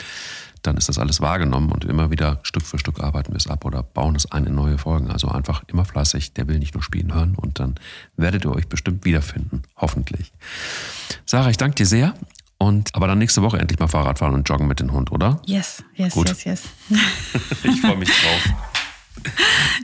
dann 0.65 0.77
ist 0.77 0.89
das 0.89 0.97
alles 0.97 1.21
wahrgenommen 1.21 1.71
und 1.71 1.85
immer 1.85 2.11
wieder 2.11 2.39
Stück 2.43 2.63
für 2.63 2.77
Stück 2.79 2.99
arbeiten 2.99 3.31
wir 3.31 3.37
es 3.37 3.47
ab 3.47 3.65
oder 3.65 3.83
bauen 3.83 4.15
es 4.15 4.31
ein 4.31 4.45
in 4.45 4.55
neue 4.55 4.77
Folgen. 4.77 5.09
Also 5.11 5.27
einfach 5.27 5.63
immer 5.67 5.85
fleißig, 5.85 6.33
der 6.33 6.47
will 6.47 6.59
nicht 6.59 6.73
nur 6.73 6.83
spielen 6.83 7.13
hören 7.13 7.35
und 7.35 7.59
dann 7.59 7.75
werdet 8.17 8.45
ihr 8.45 8.51
euch 8.51 8.67
bestimmt 8.67 9.05
wiederfinden, 9.05 9.63
hoffentlich. 9.77 10.31
Sarah, 11.25 11.49
ich 11.49 11.57
danke 11.57 11.75
dir 11.75 11.85
sehr. 11.85 12.13
Und 12.57 12.95
aber 12.95 13.07
dann 13.07 13.17
nächste 13.17 13.41
Woche 13.41 13.59
endlich 13.59 13.79
mal 13.79 13.87
Fahrrad 13.87 14.19
fahren 14.19 14.33
und 14.33 14.47
joggen 14.47 14.67
mit 14.67 14.79
dem 14.79 14.91
Hund, 14.93 15.11
oder? 15.11 15.41
Yes, 15.45 15.83
yes, 15.95 16.13
Gut. 16.13 16.29
yes, 16.29 16.43
yes. 16.45 16.63
ich 17.63 17.81
freue 17.81 17.97
mich 17.97 18.09
drauf. 18.09 18.53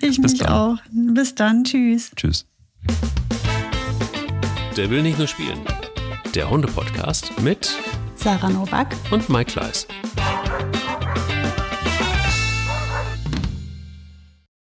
Ich 0.02 0.22
Bis 0.22 0.32
mich 0.32 0.40
dann. 0.40 0.50
auch. 0.50 0.78
Bis 0.92 1.36
dann. 1.36 1.64
Tschüss. 1.64 2.12
Tschüss. 2.16 2.46
Der 4.78 4.90
will 4.90 5.04
nicht 5.04 5.18
nur 5.18 5.28
spielen. 5.28 5.60
Der 6.34 6.50
Hunde-Podcast 6.50 7.42
mit 7.42 7.76
Sarah 8.16 8.50
Novak 8.50 8.96
und 9.12 9.28
Mike 9.30 9.52
Kleiss. 9.52 9.86